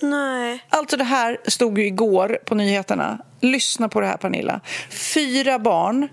Nej. 0.00 0.64
Alltså 0.68 0.96
det 0.96 1.04
här 1.04 1.38
stod 1.46 1.78
ju 1.78 1.86
igår 1.86 2.38
på 2.44 2.54
nyheterna. 2.54 3.18
Lyssna 3.40 3.88
på 3.88 4.00
det 4.00 4.06
här 4.06 4.16
Pernilla. 4.16 4.60
Fyra 4.90 5.58
barn 5.58 6.08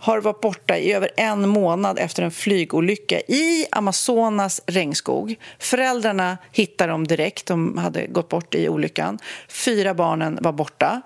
har 0.00 0.20
varit 0.20 0.40
borta 0.40 0.78
i 0.78 0.92
över 0.92 1.10
en 1.16 1.48
månad 1.48 1.98
efter 1.98 2.22
en 2.22 2.30
flygolycka 2.30 3.20
i 3.20 3.66
Amazonas 3.70 4.60
regnskog. 4.66 5.36
Föräldrarna 5.58 6.38
hittade 6.52 6.92
dem 6.92 7.06
direkt. 7.06 7.46
De 7.46 7.78
hade 7.78 8.06
gått 8.06 8.28
bort 8.28 8.54
i 8.54 8.68
olyckan. 8.68 9.18
Fyra 9.48 9.94
barnen 9.94 10.38
var 10.40 10.52
borta. 10.52 11.02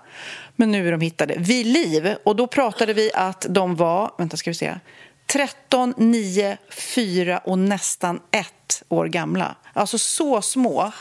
Men 0.55 0.71
nu 0.71 0.87
är 0.87 0.91
de 0.91 1.01
hittade 1.01 1.35
vid 1.37 1.65
liv. 1.65 2.15
Och 2.23 2.35
då 2.35 2.47
pratade 2.47 2.93
vi 2.93 3.11
att 3.13 3.45
de 3.49 3.75
var, 3.75 4.11
vänta 4.17 4.37
ska 4.37 4.49
vi 4.49 4.55
se, 4.55 4.73
13, 5.27 5.93
9, 5.97 6.57
4 6.69 7.37
och 7.37 7.59
nästan 7.59 8.19
ett 8.31 8.83
år 8.89 9.05
gamla. 9.05 9.55
Alltså 9.73 9.97
så 9.97 10.41
små. 10.41 10.91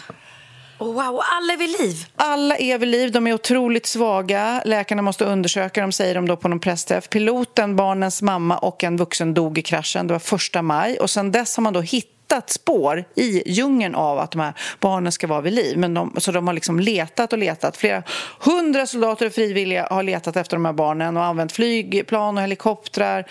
Wow, 0.78 1.20
alla 1.38 1.52
är 1.52 1.56
vid 1.56 1.80
liv. 1.80 2.06
Alla 2.16 2.56
är 2.56 2.78
vid 2.78 2.88
liv. 2.88 3.12
De 3.12 3.26
är 3.26 3.32
otroligt 3.32 3.86
svaga. 3.86 4.62
Läkarna 4.64 5.02
måste 5.02 5.24
undersöka 5.24 5.80
dem, 5.80 5.92
säger 5.92 6.14
de 6.14 6.28
då 6.28 6.36
på 6.36 6.48
någon 6.48 6.60
pressträff. 6.60 7.08
Piloten, 7.08 7.76
barnens 7.76 8.22
mamma 8.22 8.58
och 8.58 8.84
en 8.84 8.96
vuxen 8.96 9.34
dog 9.34 9.58
i 9.58 9.62
kraschen. 9.62 10.06
Det 10.06 10.14
var 10.14 10.18
första 10.18 10.62
maj. 10.62 10.98
Och 10.98 11.10
sen 11.10 11.32
dess 11.32 11.56
har 11.56 11.62
man 11.62 11.72
då 11.72 11.80
hittat 11.80 12.11
hittat 12.32 12.50
spår 12.50 13.04
i 13.14 13.52
djungeln 13.52 13.94
av 13.94 14.18
att 14.18 14.30
de 14.30 14.40
här 14.40 14.54
barnen 14.80 15.12
ska 15.12 15.26
vara 15.26 15.40
vid 15.40 15.52
liv. 15.52 15.78
Men 15.78 15.94
de, 15.94 16.14
så 16.18 16.32
de 16.32 16.46
har 16.46 16.54
liksom 16.54 16.80
letat 16.80 17.32
och 17.32 17.38
letat. 17.38 17.76
Flera 17.76 18.02
hundra 18.40 18.86
soldater 18.86 19.26
och 19.26 19.32
frivilliga 19.32 19.88
har 19.90 20.02
letat 20.02 20.36
efter 20.36 20.56
de 20.56 20.64
här 20.64 20.72
barnen 20.72 21.16
och 21.16 21.24
använt 21.24 21.52
flygplan 21.52 22.36
och 22.36 22.42
helikoptrar. 22.42 23.24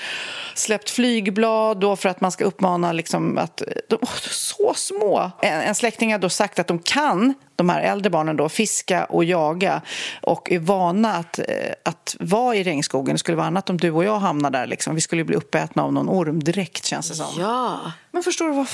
Släppt 0.55 0.89
flygblad 0.89 1.79
då 1.79 1.95
för 1.95 2.09
att 2.09 2.21
man 2.21 2.31
ska 2.31 2.43
uppmana 2.45 2.91
liksom 2.91 3.37
att... 3.37 3.61
De 3.89 3.95
är 4.01 4.29
så 4.29 4.73
små! 4.75 5.31
En, 5.41 5.61
en 5.61 5.75
släkting 5.75 6.11
har 6.11 6.19
då 6.19 6.29
sagt 6.29 6.59
att 6.59 6.67
de 6.67 6.79
kan 6.79 7.33
de 7.61 7.69
här 7.69 7.81
äldre 7.81 8.09
barnen 8.09 8.37
då 8.37 8.49
fiska 8.49 9.05
och 9.05 9.23
jaga 9.23 9.81
och 10.21 10.51
är 10.51 10.59
vana 10.59 11.13
att, 11.13 11.39
eh, 11.39 11.45
att 11.85 12.15
vara 12.19 12.55
i 12.55 12.63
regnskogen. 12.63 13.15
Det 13.15 13.19
skulle 13.19 13.37
vara 13.37 13.47
annat 13.47 13.69
om 13.69 13.77
du 13.77 13.91
och 13.91 14.03
jag 14.03 14.19
hamnar 14.19 14.49
där. 14.49 14.67
Liksom. 14.67 14.95
Vi 14.95 15.01
skulle 15.01 15.23
bli 15.23 15.35
uppätna 15.35 15.83
av 15.83 15.93
någon 15.93 16.09
orm 16.09 16.43
direkt, 16.43 16.85
känns 16.85 17.09
det 17.09 17.15
som. 17.15 17.41
Ja. 17.41 17.91
Men 18.11 18.23
förstår 18.23 18.45
du 18.47 18.53
vad 18.53 18.67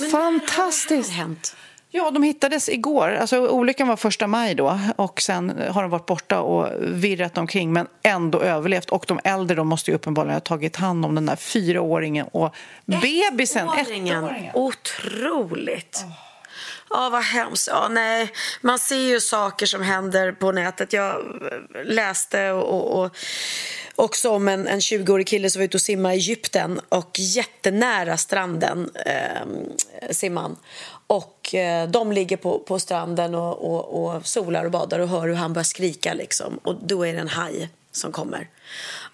Men 0.00 0.10
fantastiskt? 0.10 1.10
Har 1.10 1.16
hänt. 1.16 1.56
Ja, 1.94 2.10
de 2.10 2.22
hittades 2.22 2.68
igår. 2.68 3.08
Alltså, 3.08 3.48
olyckan 3.48 3.88
var 3.88 3.96
första 3.96 4.26
maj 4.26 4.54
då 4.54 4.80
och 4.96 5.20
sen 5.20 5.52
har 5.70 5.82
de 5.82 5.90
varit 5.90 6.06
borta 6.06 6.40
och 6.40 6.68
virrat 6.80 7.38
omkring 7.38 7.72
men 7.72 7.86
ändå 8.02 8.40
överlevt. 8.40 8.90
Och 8.90 9.04
de 9.08 9.20
äldre 9.24 9.56
de 9.56 9.68
måste 9.68 9.90
ju 9.90 9.94
uppenbarligen 9.94 10.34
ha 10.34 10.40
tagit 10.40 10.76
hand 10.76 11.04
om 11.04 11.14
den 11.14 11.26
där 11.26 11.36
fyraåringen 11.36 12.26
och 12.32 12.54
bebisen. 12.84 13.68
Ettåringen. 13.68 14.24
Ettåringen. 14.24 14.50
Otroligt. 14.54 16.04
Ja, 16.92 17.08
vad 17.12 17.22
hemskt. 17.22 17.68
Ja, 17.68 17.88
nej. 17.88 18.32
Man 18.60 18.78
ser 18.78 18.96
ju 18.96 19.20
saker 19.20 19.66
som 19.66 19.82
händer 19.82 20.32
på 20.32 20.52
nätet. 20.52 20.92
Jag 20.92 21.16
eh, 21.16 21.84
läste 21.84 22.50
och, 22.50 23.02
och 23.02 23.16
också 23.96 24.30
om 24.30 24.48
en, 24.48 24.66
en 24.66 24.80
20-årig 24.80 25.26
kille 25.26 25.50
som 25.50 25.60
var 25.60 25.64
ute 25.64 25.76
och 25.76 25.80
simmade 25.80 26.14
i 26.14 26.18
Egypten 26.18 26.80
och 26.88 27.18
jättenära 27.18 28.16
stranden 28.16 28.90
eh, 29.06 30.10
simman. 30.10 30.56
Och 31.06 31.54
eh, 31.54 31.88
de 31.88 32.12
ligger 32.12 32.36
på, 32.36 32.58
på 32.58 32.78
stranden 32.78 33.34
och, 33.34 33.74
och, 33.74 34.04
och 34.04 34.26
solar 34.26 34.64
och 34.64 34.70
badar 34.70 34.98
och 34.98 35.08
hör 35.08 35.28
hur 35.28 35.34
han 35.34 35.52
börjar 35.52 35.64
skrika 35.64 36.14
liksom. 36.14 36.58
Och 36.62 36.74
då 36.82 37.06
är 37.06 37.12
det 37.12 37.20
en 37.20 37.28
haj 37.28 37.68
som 37.92 38.12
kommer. 38.12 38.48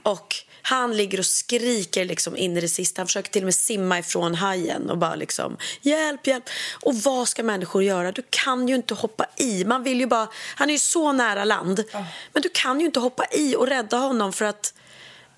Och 0.02 0.34
han 0.68 0.96
ligger 0.96 1.18
och 1.18 1.26
skriker 1.26 2.04
liksom 2.04 2.36
in 2.36 2.56
i 2.56 2.60
det 2.60 2.68
sista. 2.68 3.00
Han 3.00 3.06
försöker 3.06 3.30
till 3.30 3.42
och 3.42 3.46
med 3.46 3.54
simma 3.54 3.98
ifrån 3.98 4.34
hajen 4.34 4.90
och 4.90 4.98
bara 4.98 5.14
liksom 5.14 5.56
hjälp, 5.80 6.26
hjälp. 6.26 6.44
Och 6.72 6.94
vad 6.94 7.28
ska 7.28 7.42
människor 7.42 7.82
göra? 7.82 8.12
Du 8.12 8.22
kan 8.30 8.68
ju 8.68 8.74
inte 8.74 8.94
hoppa 8.94 9.26
i. 9.36 9.64
Man 9.64 9.82
vill 9.82 10.00
ju 10.00 10.06
bara, 10.06 10.28
han 10.56 10.68
är 10.68 10.72
ju 10.72 10.78
så 10.78 11.12
nära 11.12 11.44
land. 11.44 11.84
Men 12.32 12.42
du 12.42 12.48
kan 12.48 12.80
ju 12.80 12.86
inte 12.86 13.00
hoppa 13.00 13.24
i 13.32 13.56
och 13.56 13.66
rädda 13.66 13.96
honom 13.96 14.32
för 14.32 14.44
att 14.44 14.74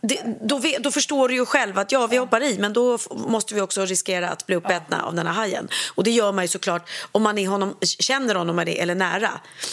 det, 0.03 0.23
då, 0.43 0.61
då 0.81 0.91
förstår 0.91 1.29
du 1.29 1.35
ju 1.35 1.47
själv 1.47 1.79
att 1.79 1.93
ja, 1.93 2.07
vi 2.07 2.17
hoppar 2.17 2.43
i 2.43 2.59
men 2.59 2.73
då 2.73 2.99
måste 3.11 3.55
vi 3.55 3.61
också 3.61 3.85
riskera 3.85 4.29
att 4.29 4.47
bli 4.47 4.57
uppätna 4.57 5.03
av 5.03 5.15
den 5.15 5.27
här 5.27 5.35
hajen. 5.35 5.69
Och 5.95 6.05
det 6.05 6.11
gör 6.11 6.33
man 6.33 6.45
ju 6.45 6.49
såklart 6.49 6.91
om 7.13 7.23
man 7.23 7.39
är 7.39 7.49
honom, 7.49 7.77
känner 7.83 8.35
honom 8.35 8.59
eller 8.59 8.95
nära. 8.95 9.31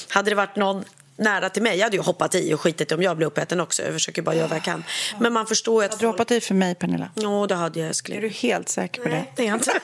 Hade 0.10 0.32
det 0.32 0.36
varit 0.36 0.56
någon 0.56 0.84
nära 1.18 1.50
till 1.50 1.64
mig, 1.64 1.78
jag 1.78 1.84
hade 1.84 1.98
ju 1.98 2.04
hoppat 2.04 2.36
i 2.36 2.54
och 2.54 2.62
skitit 2.62 2.92
om 2.92 3.02
jag 3.02 3.18
blir 3.18 3.28
uppäten 3.28 3.60
också. 3.60 3.84
Jag 3.84 3.94
försöker 3.94 4.22
bara 4.22 4.36
göra 4.36 4.48
vad 4.48 4.58
jag 4.58 4.64
kan. 4.64 4.84
Men 5.20 5.34
man 5.34 5.48
förstår 5.48 5.84
att... 5.84 5.92
Hade 5.92 6.04
du 6.04 6.08
hoppat 6.08 6.32
i 6.32 6.42
för 6.42 6.54
mig, 6.54 6.76
Pernilla? 6.76 7.10
Ja, 7.16 7.46
det 7.48 7.56
hade 7.56 7.80
jag 7.80 7.88
älskling. 7.88 8.18
Är 8.18 8.22
du 8.22 8.30
helt 8.30 8.70
säker 8.70 9.02
på 9.02 9.10
det? 9.10 9.26
Det 9.36 9.44
är 9.44 9.48
jag 9.48 9.56
inte. 9.56 9.72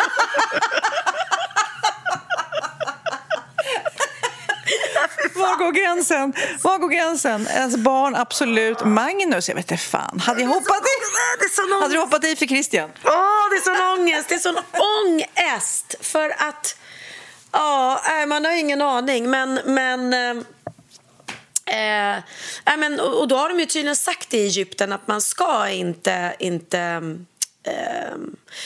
Var 5.36 5.56
går 5.56 5.72
gränsen? 5.72 6.34
Var 6.62 6.78
går 6.78 6.90
gränsen? 6.90 7.48
Ens 7.48 7.78
barn, 7.78 8.16
absolut. 8.16 8.86
Magnus, 8.86 9.50
jag 9.50 9.56
vet 9.56 9.72
inte 9.72 9.84
fan. 9.84 10.20
Hade 10.20 10.42
jag 10.42 10.48
hoppat 10.48 10.82
i? 10.82 10.96
Det 11.40 11.46
är 11.46 11.50
sån 11.50 11.82
Hade 11.82 11.94
du 11.94 12.00
hoppat 12.00 12.24
i 12.24 12.36
för 12.36 12.46
Christian? 12.46 12.90
Åh, 13.04 13.12
det 13.52 13.56
är 13.56 13.62
sån 13.62 14.00
ångest! 14.00 14.30
Det 14.30 14.36
är 14.36 14.40
sån 14.40 14.58
ångest! 15.02 15.96
För 16.02 16.30
att... 16.30 16.78
Ja, 17.52 18.02
nej, 18.08 18.26
man 18.26 18.46
har 18.46 18.52
ingen 18.52 18.82
aning, 18.82 19.30
men... 19.30 19.60
men 19.66 20.14
eh, 21.66 22.18
eh, 22.18 22.78
men 22.78 23.00
och 23.00 23.20
och 23.24 23.28
då 23.28 23.36
har 23.36 23.50
de 23.50 23.60
ju 23.60 23.66
tydligen 23.66 23.96
sagt 23.96 24.34
i 24.34 24.40
Egypten 24.40 24.94
att 24.94 25.08
man 25.08 25.22
ska 25.22 25.70
inte, 25.70 26.36
inte 26.40 26.80
ehm, 26.80 27.26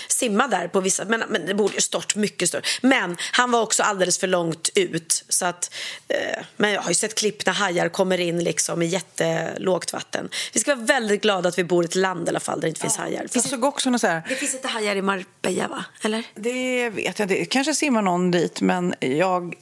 simma 0.08 0.48
där 0.48 0.68
på 0.68 0.80
vissa, 0.80 1.06
men, 1.06 1.24
men 1.30 1.46
det 1.46 1.54
borde 1.54 1.74
ju 1.74 1.82
stått 1.82 2.16
mycket 2.16 2.50
större. 2.50 2.62
Men 2.82 3.18
han 3.32 3.52
var 3.52 3.62
också 3.62 3.84
alldeles 3.84 4.20
för 4.20 4.28
långt 4.28 4.70
ut. 4.76 5.24
Så 5.30 5.46
att, 5.46 5.74
eh, 6.08 6.44
men 6.56 6.72
jag 6.72 6.82
har 6.82 6.90
ju 6.90 6.96
sett 6.96 7.16
klipp 7.16 7.46
när 7.46 7.54
hajar 7.54 7.90
kommer 7.90 8.18
in 8.18 8.44
liksom 8.44 8.82
i 8.82 8.86
jättelågt 8.86 9.94
vatten. 9.94 10.30
Vi 10.54 10.60
ska 10.60 10.76
vara 10.76 10.86
väldigt 10.86 11.22
glada 11.22 11.50
att 11.50 11.58
vi 11.58 11.64
bor 11.64 11.84
i 11.84 11.86
ett 11.86 11.96
land 11.96 12.28
i 12.28 12.30
alla 12.30 12.40
fall 12.40 12.60
där 12.60 12.62
det 12.62 12.70
inte 12.70 12.82
finns 12.82 12.98
hajar. 12.98 13.12
Det 13.12 13.24
Jag 13.24 13.32
finns, 13.32 13.50
såg 13.50 13.64
också 13.64 13.90
något 13.90 14.02
så 14.02 14.08
här, 14.08 14.24
det 14.30 14.36
finns 14.36 14.56
inte 14.56 14.68
hajar 14.68 14.96
i 14.96 15.02
Marbella 15.02 15.68
va? 15.68 15.86
Eller? 16.02 16.24
det 16.36 16.90
vet 16.90 17.20
jag 17.20 17.32
inte, 17.32 17.46
kanske 17.46 17.74
simmar 17.74 18.02
någon 18.02 18.32
dit, 18.32 18.62
men 18.62 18.96
jag 19.00 19.56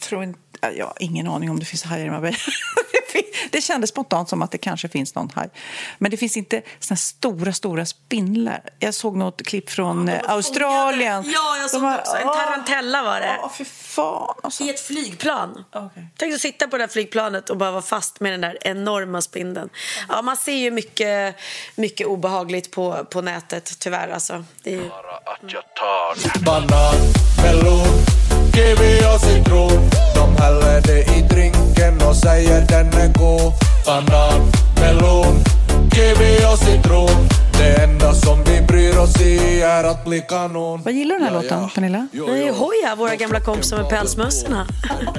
tror 0.00 0.22
inte, 0.22 0.49
jag 0.76 0.86
har 0.86 0.96
ingen 1.00 1.26
aning 1.26 1.50
om 1.50 1.58
det 1.58 1.64
finns 1.64 1.82
hajar 1.82 2.06
i 2.06 2.10
Marbella. 2.10 2.36
Det 3.50 3.60
kändes 3.60 3.90
spontant 3.90 4.28
som 4.28 4.42
att 4.42 4.50
det 4.50 4.58
kanske 4.58 4.88
finns 4.88 5.14
någon 5.14 5.30
haj. 5.34 5.50
Men 5.98 6.10
det 6.10 6.16
finns 6.16 6.36
inte 6.36 6.62
såna 6.78 6.96
stora, 6.96 7.52
stora 7.52 7.86
spindlar. 7.86 8.62
Jag 8.78 8.94
såg 8.94 9.16
något 9.16 9.42
klipp 9.42 9.70
från 9.70 10.08
eh, 10.08 10.20
Australien. 10.28 11.24
Ja, 11.34 11.56
jag 11.56 11.70
såg 11.70 11.82
De 11.82 11.94
också. 11.94 12.16
En 12.16 12.26
tarantella 12.26 13.02
var 13.02 13.20
det. 13.20 13.38
Åh, 13.42 13.50
fy 13.58 13.64
fan. 13.64 14.34
Alltså. 14.42 14.64
I 14.64 14.70
ett 14.70 14.80
flygplan. 14.80 15.64
Okej. 15.72 16.06
Tänk 16.16 16.34
att 16.34 16.40
sitta 16.40 16.68
på 16.68 16.76
det 16.76 16.82
här 16.82 16.88
flygplanet 16.88 17.50
och 17.50 17.56
bara 17.56 17.70
vara 17.70 17.82
fast 17.82 18.20
med 18.20 18.32
den 18.32 18.40
där 18.40 18.58
enorma 18.60 19.22
spindeln. 19.22 19.68
Ja, 20.08 20.22
man 20.22 20.36
ser 20.36 20.56
ju 20.56 20.70
mycket, 20.70 21.36
mycket 21.74 22.06
obehagligt 22.06 22.70
på, 22.70 23.06
på 23.10 23.20
nätet, 23.20 23.78
tyvärr. 23.78 24.08
Alltså. 24.08 24.44
Det 24.62 24.74
är 24.74 24.76
ju... 24.76 24.90
Banan, 26.44 26.94
melon, 27.42 27.86
kiwi 28.54 29.00
och 29.14 29.20
citron 29.50 29.90
De 30.14 30.42
häller 30.42 30.80
det 30.80 31.00
i 31.00 31.22
drinken 31.22 32.08
och 32.08 32.16
säger 32.16 32.66
den 32.68 32.86
är 32.92 33.08
god. 33.18 33.52
Banan, 33.86 34.52
melon, 34.80 35.44
kiwi 35.94 36.44
och 36.52 36.58
citron. 36.58 37.28
Det 37.60 37.82
enda 37.82 38.14
som 38.14 38.44
vi 38.44 38.60
bryr 38.60 38.98
oss 38.98 39.20
i 39.20 39.60
är 39.62 39.84
att 39.84 40.04
bli 40.04 40.20
kanon 40.28 40.82
Vad 40.82 40.94
gillar 40.94 41.14
du 41.14 41.24
den 41.24 41.34
här 41.34 41.42
låten, 41.42 41.68
Pernilla? 41.74 42.08
Det 42.12 42.18
är 42.18 42.52
Hoja, 42.52 42.94
våra 42.96 43.16
gamla 43.16 43.40
kompisar 43.40 43.76
med 43.76 43.88
pälsmössorna. 43.88 44.66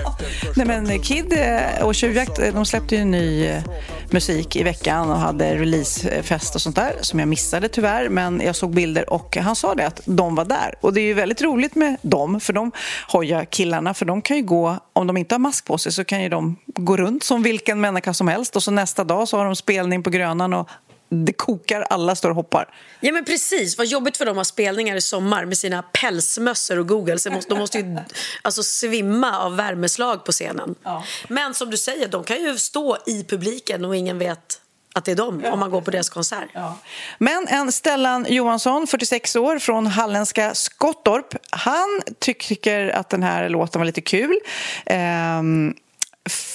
Nej, 0.55 0.67
men 0.67 0.99
Kid 0.99 1.33
eh, 1.33 1.85
och 1.85 1.95
Tjuvjakt 1.95 2.39
eh, 2.39 2.53
de 2.53 2.65
släppte 2.65 2.95
ju 2.95 3.05
ny 3.05 3.45
eh, 3.45 3.63
musik 4.09 4.55
i 4.55 4.63
veckan 4.63 5.09
och 5.09 5.17
hade 5.17 5.55
releasefest 5.55 6.55
och 6.55 6.61
sånt 6.61 6.75
där 6.75 6.93
som 7.01 7.19
jag 7.19 7.27
missade 7.27 7.67
tyvärr. 7.67 8.09
Men 8.09 8.41
jag 8.45 8.55
såg 8.55 8.73
bilder 8.73 9.13
och 9.13 9.37
han 9.37 9.55
sa 9.55 9.75
det 9.75 9.87
att 9.87 10.01
de 10.05 10.35
var 10.35 10.45
där. 10.45 10.75
Och 10.81 10.93
det 10.93 11.01
är 11.01 11.05
ju 11.05 11.13
väldigt 11.13 11.41
roligt 11.41 11.75
med 11.75 11.97
dem, 12.01 12.39
för 12.39 12.53
de 12.53 12.71
hoja 13.07 13.45
killarna 13.45 13.93
för 13.93 14.05
de 14.05 14.21
kan 14.21 14.37
ju 14.37 14.43
gå, 14.43 14.77
om 14.93 15.07
de 15.07 15.17
inte 15.17 15.35
har 15.35 15.39
mask 15.39 15.65
på 15.65 15.77
sig 15.77 15.91
så 15.91 16.03
kan 16.03 16.23
ju 16.23 16.29
de 16.29 16.57
gå 16.65 16.97
runt 16.97 17.23
som 17.23 17.43
vilken 17.43 17.81
människa 17.81 18.13
som 18.13 18.27
helst 18.27 18.55
och 18.55 18.63
så 18.63 18.71
nästa 18.71 19.03
dag 19.03 19.27
så 19.27 19.37
har 19.37 19.45
de 19.45 19.55
spelning 19.55 20.03
på 20.03 20.09
Grönan 20.09 20.53
och 20.53 20.69
det 21.11 21.33
kokar, 21.33 21.81
alla 21.81 22.15
står 22.15 22.29
och 22.29 22.35
hoppar. 22.35 22.73
Ja 22.99 23.11
men 23.11 23.25
precis, 23.25 23.77
vad 23.77 23.87
jobbigt 23.87 24.17
för 24.17 24.25
dem 24.25 24.33
att 24.33 24.37
ha 24.37 24.45
spelningar 24.45 24.95
i 24.95 25.01
sommar 25.01 25.45
med 25.45 25.57
sina 25.57 25.83
pälsmössor 25.83 26.79
och 26.79 26.87
Google. 26.87 27.17
De 27.49 27.59
måste, 27.59 27.77
ju 27.77 27.97
alltså, 28.41 28.63
svimma 28.63 29.39
av 29.39 29.55
värmeslag 29.55 30.25
på 30.25 30.31
scenen. 30.31 30.75
Men 31.27 31.53
som 31.53 31.69
du 31.69 31.77
säger, 31.77 32.07
de 32.07 32.23
kan 32.23 32.43
ju 32.43 32.57
stå 32.57 32.97
i 33.05 33.23
publiken 33.23 33.85
och 33.85 33.95
ingen 33.95 34.19
vet 34.19 34.61
att 34.93 35.05
det 35.05 35.11
är 35.11 35.15
dem 35.15 35.45
om 35.51 35.59
man 35.59 35.71
går 35.71 35.81
på 35.81 35.91
deras 35.91 36.09
konsert. 36.09 36.49
Men 37.17 37.47
en 37.47 37.71
Stellan 37.71 38.25
Johansson, 38.29 38.87
46 38.87 39.35
år, 39.35 39.59
från 39.59 39.87
halländska 39.87 40.55
Skottorp, 40.55 41.35
han 41.49 42.01
tycker 42.19 42.89
att 42.89 43.09
den 43.09 43.23
här 43.23 43.49
låten 43.49 43.79
var 43.79 43.85
lite 43.85 44.01
kul. 44.01 44.39
Ehm, 44.85 45.73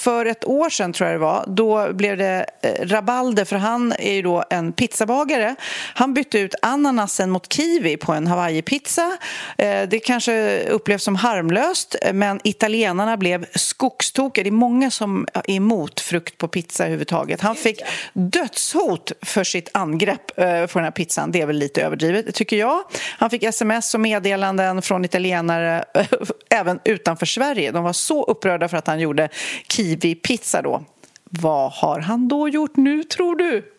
för 0.06 0.26
ett 0.26 0.44
år 0.44 0.70
sedan, 0.70 0.92
tror 0.92 1.10
jag 1.10 1.14
det 1.14 1.24
var, 1.24 1.44
då 1.46 1.92
blev 1.92 2.16
det 2.16 2.46
eh, 2.62 2.86
rabalder 2.86 3.44
för 3.44 3.56
han 3.56 3.92
är 3.92 4.12
ju 4.12 4.22
då 4.22 4.44
en 4.50 4.72
pizzabagare. 4.72 5.54
Han 5.94 6.14
bytte 6.14 6.38
ut 6.38 6.54
ananasen 6.62 7.30
mot 7.30 7.52
kiwi 7.52 7.96
på 7.96 8.12
en 8.12 8.26
hawaii-pizza. 8.26 9.16
Eh, 9.58 9.88
det 9.88 9.98
kanske 9.98 10.62
upplevs 10.68 11.04
som 11.04 11.16
harmlöst, 11.16 11.96
men 12.12 12.40
italienarna 12.44 13.16
blev 13.16 13.46
skogstokiga. 13.54 14.44
Det 14.44 14.48
är 14.48 14.52
många 14.52 14.90
som 14.90 15.26
är 15.34 15.50
emot 15.50 16.00
frukt 16.00 16.38
på 16.38 16.48
pizza 16.48 16.84
överhuvudtaget. 16.84 17.40
Han 17.40 17.56
fick 17.56 17.80
dödshot 18.12 19.12
för 19.22 19.44
sitt 19.44 19.70
angrepp 19.72 20.38
eh, 20.38 20.44
för 20.44 20.74
den 20.74 20.84
här 20.84 20.90
pizzan. 20.90 21.32
Det 21.32 21.40
är 21.40 21.46
väl 21.46 21.56
lite 21.56 21.82
överdrivet, 21.82 22.34
tycker 22.34 22.56
jag. 22.56 22.82
Han 23.18 23.30
fick 23.30 23.42
sms 23.42 23.94
och 23.94 24.00
meddelanden 24.00 24.82
från 24.82 25.04
italienare 25.04 25.84
eh, 25.94 26.06
även 26.50 26.80
utanför 26.84 27.26
Sverige. 27.26 27.72
De 27.72 27.84
var 27.84 27.92
så 27.92 28.24
upprörda 28.24 28.68
för 28.68 28.76
att 28.76 28.86
han 28.86 29.00
gjorde 29.00 29.28
kiwi 29.68 29.95
kiwi-pizza 29.96 30.62
då. 30.62 30.84
Vad 31.24 31.72
har 31.72 32.00
han 32.00 32.28
då 32.28 32.48
gjort 32.48 32.76
nu, 32.76 33.04
tror 33.04 33.36
du? 33.36 33.72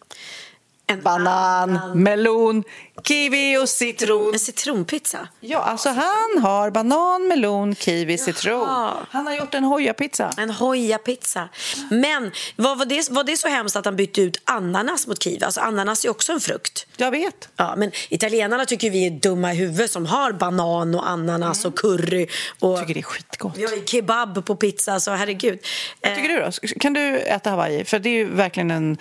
En 0.87 1.01
Banan, 1.01 1.79
melon, 1.93 2.63
kiwi 3.03 3.57
och 3.57 3.69
citron. 3.69 4.33
En 4.33 4.39
citronpizza? 4.39 5.27
Ja, 5.39 5.59
alltså 5.59 5.89
han 5.89 6.41
har 6.43 6.71
banan, 6.71 7.27
melon, 7.27 7.75
kiwi, 7.75 8.17
citron. 8.17 8.67
Han 9.09 9.27
har 9.27 9.33
gjort 9.33 9.53
en 9.53 9.63
hojapizza. 9.63 10.33
En 10.37 10.49
hojapizza. 10.49 11.49
Men 11.89 12.31
var, 12.55 12.85
det, 12.85 13.09
var 13.09 13.23
det 13.23 13.37
så 13.37 13.47
hemskt 13.47 13.75
att 13.75 13.85
han 13.85 13.95
bytte 13.95 14.21
ut 14.21 14.41
ananas 14.43 15.07
mot 15.07 15.23
kiwi? 15.23 15.43
Alltså 15.43 15.61
ananas 15.61 16.05
är 16.05 16.09
också 16.09 16.31
en 16.33 16.39
frukt. 16.39 16.87
Jag 16.97 17.11
vet. 17.11 17.49
Ja, 17.55 17.73
men 17.77 17.91
italienarna 18.09 18.65
tycker 18.65 18.89
vi 18.89 19.05
är 19.07 19.11
dumma 19.11 19.53
i 19.53 19.55
huvudet 19.55 19.91
som 19.91 20.05
har 20.05 20.31
banan 20.31 20.95
och 20.95 21.09
ananas 21.09 21.65
och 21.65 21.79
curry. 21.79 22.27
Och 22.59 22.71
Jag 22.71 22.79
tycker 22.79 22.93
det 22.93 22.99
är 22.99 23.03
skitgott. 23.03 23.53
vi 23.57 23.63
har 23.63 23.85
kebab 23.85 24.45
på 24.45 24.55
pizza, 24.55 24.99
så 24.99 25.11
herregud. 25.11 25.59
Vad 26.01 26.15
tycker 26.15 26.29
du 26.29 26.39
då? 26.39 26.79
Kan 26.79 26.93
du 26.93 27.17
äta 27.19 27.49
hawaii? 27.49 27.85
För 27.85 27.99
det 27.99 28.09
är 28.09 28.13
ju 28.13 28.25
verkligen 28.25 28.71
en 28.71 28.97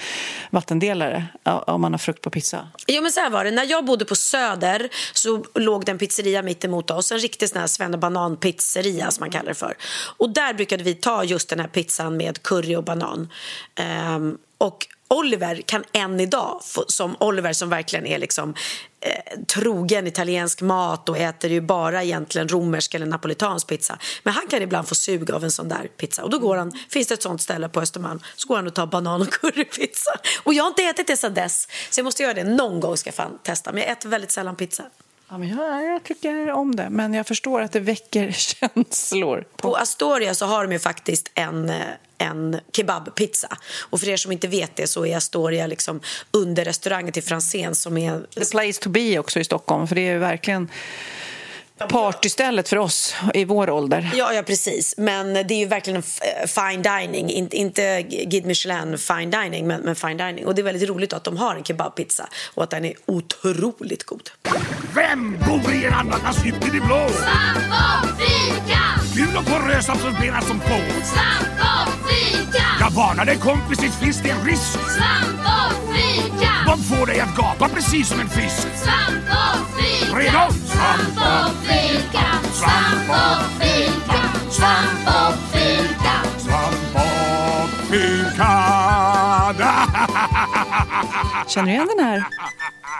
vattendelare 0.50 1.26
om 1.44 1.80
man 1.80 1.92
har 1.92 1.98
frukt 1.98 2.20
på 2.22 2.30
pizza. 2.30 2.68
Jo 2.86 3.02
men 3.02 3.12
så 3.12 3.20
här 3.20 3.30
var 3.30 3.44
det, 3.44 3.50
när 3.50 3.64
jag 3.64 3.84
bodde 3.86 4.04
på 4.04 4.16
Söder 4.16 4.88
så 5.12 5.44
låg 5.54 5.84
det 5.84 5.92
en 5.92 5.98
pizzeria 5.98 6.42
mitt 6.42 6.64
emot 6.64 6.90
oss, 6.90 7.12
en 7.12 7.18
riktig 7.18 7.48
sån 7.48 7.60
här 7.60 7.66
svennebanan-pizzeria 7.66 9.10
som 9.10 9.20
man 9.20 9.30
kallar 9.30 9.48
det 9.48 9.54
för. 9.54 9.76
Och 10.16 10.30
där 10.30 10.54
brukade 10.54 10.84
vi 10.84 10.94
ta 10.94 11.24
just 11.24 11.48
den 11.48 11.60
här 11.60 11.68
pizzan 11.68 12.16
med 12.16 12.42
curry 12.42 12.76
och 12.76 12.84
banan. 12.84 13.28
Um, 14.16 14.38
och 14.58 14.86
Oliver 15.08 15.62
kan 15.62 15.84
än 15.92 16.20
idag, 16.20 16.60
som 16.86 17.16
Oliver 17.20 17.52
som 17.52 17.68
verkligen 17.68 18.06
är 18.06 18.18
liksom 18.18 18.54
eh, 19.00 19.40
trogen 19.46 20.06
italiensk 20.06 20.62
mat 20.62 21.08
och 21.08 21.18
äter 21.18 21.50
ju 21.50 21.60
bara 21.60 22.04
egentligen 22.04 22.48
romersk 22.48 22.94
eller 22.94 23.06
napolitansk 23.06 23.66
pizza. 23.66 23.98
Men 24.22 24.34
han 24.34 24.46
kan 24.46 24.62
ibland 24.62 24.88
få 24.88 24.94
sug 24.94 25.30
av 25.30 25.44
en 25.44 25.50
sån 25.50 25.68
där 25.68 25.88
pizza. 25.96 26.24
Och 26.24 26.30
då 26.30 26.38
går 26.38 26.56
han, 26.56 26.72
finns 26.88 27.08
det 27.08 27.14
ett 27.14 27.22
sånt 27.22 27.42
ställe 27.42 27.68
på 27.68 27.80
Östermalm, 27.80 28.20
så 28.36 28.48
går 28.48 28.56
han 28.56 28.66
och 28.66 28.74
tar 28.74 28.86
banan 28.86 29.22
och 29.22 29.30
currypizza. 29.30 30.10
Och 30.42 30.54
jag 30.54 30.64
har 30.64 30.68
inte 30.68 30.82
ätit 30.82 31.06
det 31.06 31.16
sedan 31.16 31.34
dess, 31.34 31.68
så 31.90 32.00
jag 32.00 32.04
måste 32.04 32.22
göra 32.22 32.34
det 32.34 32.44
någon 32.44 32.80
gång 32.80 32.96
ska 32.96 33.08
jag 33.08 33.14
fan 33.14 33.38
testa. 33.42 33.72
Men 33.72 33.82
jag 33.82 33.92
äter 33.92 34.08
väldigt 34.08 34.30
sällan 34.30 34.56
pizza. 34.56 34.84
Ja, 35.28 35.38
men 35.38 35.48
jag, 35.48 35.84
jag 35.84 36.02
tycker 36.02 36.50
om 36.50 36.76
det, 36.76 36.90
men 36.90 37.14
jag 37.14 37.26
förstår 37.26 37.60
att 37.60 37.72
det 37.72 37.80
väcker 37.80 38.30
känslor. 38.32 39.44
På 39.56 39.76
Astoria 39.76 40.34
så 40.34 40.46
har 40.46 40.64
de 40.64 40.72
ju 40.72 40.78
faktiskt 40.78 41.30
en, 41.34 41.70
eh, 41.70 41.76
en 42.18 42.60
kebabpizza. 42.72 43.56
Och 43.90 44.00
för 44.00 44.08
er 44.08 44.16
som 44.16 44.32
inte 44.32 44.48
vet 44.48 44.76
det 44.76 44.86
så 44.86 45.06
är 45.06 45.16
Astoria 45.16 45.66
liksom 45.66 46.00
under 46.30 46.64
restaurangen 46.64 47.12
till 47.12 47.22
Franzén 47.22 47.74
som 47.74 47.98
är... 47.98 48.26
The 48.34 48.44
place 48.44 48.80
to 48.80 48.88
be 48.88 49.18
också 49.18 49.40
i 49.40 49.44
Stockholm, 49.44 49.86
för 49.86 49.94
det 49.94 50.08
är 50.08 50.18
verkligen 50.18 50.68
partystället 51.78 52.68
för 52.68 52.76
oss 52.76 53.14
i 53.34 53.44
vår 53.44 53.70
ålder. 53.70 54.12
Ja, 54.14 54.32
ja, 54.32 54.42
precis. 54.42 54.94
Men 54.96 55.32
det 55.34 55.54
är 55.54 55.58
ju 55.58 55.66
verkligen 55.66 56.02
fine 56.46 56.82
dining. 56.82 57.30
Inte, 57.30 57.56
inte 57.56 58.02
Guide 58.02 58.46
Michelin 58.46 58.98
fine 58.98 59.30
dining, 59.30 59.66
men, 59.66 59.80
men 59.80 59.96
fine 59.96 60.16
dining. 60.16 60.46
Och 60.46 60.54
det 60.54 60.62
är 60.62 60.64
väldigt 60.64 60.88
roligt 60.88 61.12
att 61.12 61.24
de 61.24 61.36
har 61.36 61.54
en 61.54 61.64
kebabpizza 61.64 62.28
och 62.54 62.62
att 62.62 62.70
den 62.70 62.84
är 62.84 62.94
otroligt 63.06 64.04
god. 64.04 64.30
Vem 64.94 65.38
bor 65.38 65.72
i 65.74 65.84
en 65.84 65.92
ananashytt 65.92 66.68
i 66.68 66.70
det 66.70 66.80
blå? 66.86 67.08
Svamp 67.08 67.66
och 67.70 68.20
fika! 68.20 68.80
Gul 69.14 69.36
och 69.36 69.46
porös 69.46 69.88
absorberad 69.88 70.44
som 70.44 70.60
på. 70.60 70.76
Svamp 71.04 71.60
och 71.60 72.08
fika! 72.10 72.64
Jag 72.80 72.90
varnar 72.90 73.24
dig 73.24 73.36
kompis, 73.36 73.82
visst 73.82 73.98
finns 73.98 74.22
det 74.22 74.30
en 74.30 74.44
risk. 74.46 74.72
Svamp 74.72 75.40
och 75.40 75.94
fika! 75.94 76.52
De 76.66 76.82
får 76.82 77.06
dig 77.06 77.20
att 77.20 77.36
gapa 77.36 77.68
precis 77.68 78.08
som 78.08 78.20
en 78.20 78.28
fisk. 78.28 78.66
Svamp 78.84 79.24
och 79.30 79.75
fika! 79.75 79.75
Redo? 80.16 80.52
Svamp 80.66 81.18
och 81.18 81.66
fika! 81.66 82.26
Svamp 82.52 83.10
och 83.10 83.62
fika! 83.62 84.22
Svamp 84.50 85.06
och 85.06 85.34
fika! 85.52 86.22
Svamp 86.38 86.94
och 86.94 87.70
fika. 87.90 88.50
Känner 91.48 91.66
du 91.66 91.72
igen 91.72 91.88
den 91.96 92.04
här 92.06 92.24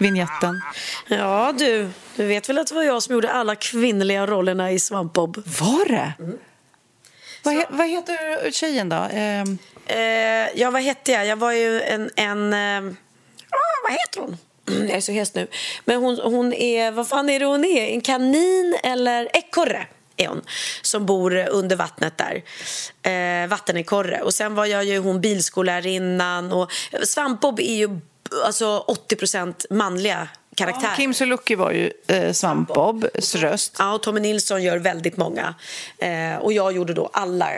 vignetten? 0.00 0.62
Ja, 1.08 1.52
du. 1.58 1.90
Du 2.16 2.26
vet 2.26 2.48
väl 2.48 2.58
att 2.58 2.66
det 2.66 2.74
var 2.74 2.82
jag 2.82 3.02
som 3.02 3.14
gjorde 3.14 3.32
alla 3.32 3.54
kvinnliga 3.54 4.26
rollerna 4.26 4.72
i 4.72 4.78
Svampbob? 4.78 5.36
Var 5.60 5.88
det? 5.88 6.12
Vad, 7.42 7.54
he, 7.54 7.66
vad 7.70 7.88
heter 7.88 8.50
tjejen 8.50 8.88
då? 8.88 9.06
Ehm, 9.10 9.58
Eh, 9.88 10.48
ja, 10.54 10.70
vad 10.70 10.82
hette 10.82 11.12
jag? 11.12 11.26
Jag 11.26 11.36
var 11.36 11.52
ju 11.52 11.80
en... 11.80 12.10
en 12.16 12.52
eh, 12.52 12.92
ah, 13.50 13.82
vad 13.82 13.92
heter 13.92 14.20
hon? 14.20 14.36
Jag 14.66 14.90
är 14.90 15.00
så 15.00 15.12
hes 15.12 15.34
nu. 15.34 15.46
Men 15.84 16.00
hon, 16.00 16.20
hon 16.22 16.52
är... 16.52 16.90
Vad 16.90 17.08
fan 17.08 17.30
är 17.30 17.40
det 17.40 17.46
hon 17.46 17.64
är? 17.64 17.86
En 17.86 18.00
kanin 18.00 18.78
eller 18.82 19.36
ekorre? 19.36 19.86
är 20.16 20.28
hon, 20.28 20.42
som 20.82 21.06
bor 21.06 21.48
under 21.48 21.76
vattnet 21.76 22.14
där. 22.18 22.42
Eh, 23.12 23.48
vattenekorre. 23.48 24.20
Och 24.20 24.34
sen 24.34 24.54
var 24.54 24.66
jag 24.66 24.84
ju 24.84 24.98
hon 24.98 25.20
bilskollärarinnan. 25.20 26.52
Och 26.52 26.72
Svampbob 27.02 27.60
är 27.60 27.76
ju 27.76 28.00
alltså 28.44 28.78
80 28.78 29.74
manliga 29.74 30.28
karaktär. 30.56 30.96
Kim 30.96 31.14
Sulocki 31.14 31.54
var 31.54 31.70
ju 31.70 31.92
eh, 32.06 32.32
Svamp-Bobs 32.32 33.36
röst. 33.36 33.76
Ja, 33.78 33.94
och 33.94 34.02
Tommy 34.02 34.20
Nilsson 34.20 34.62
gör 34.62 34.78
väldigt 34.78 35.16
många. 35.16 35.54
Eh, 35.98 36.36
och 36.40 36.52
jag 36.52 36.72
gjorde 36.72 36.94
då 36.94 37.10
alla 37.12 37.48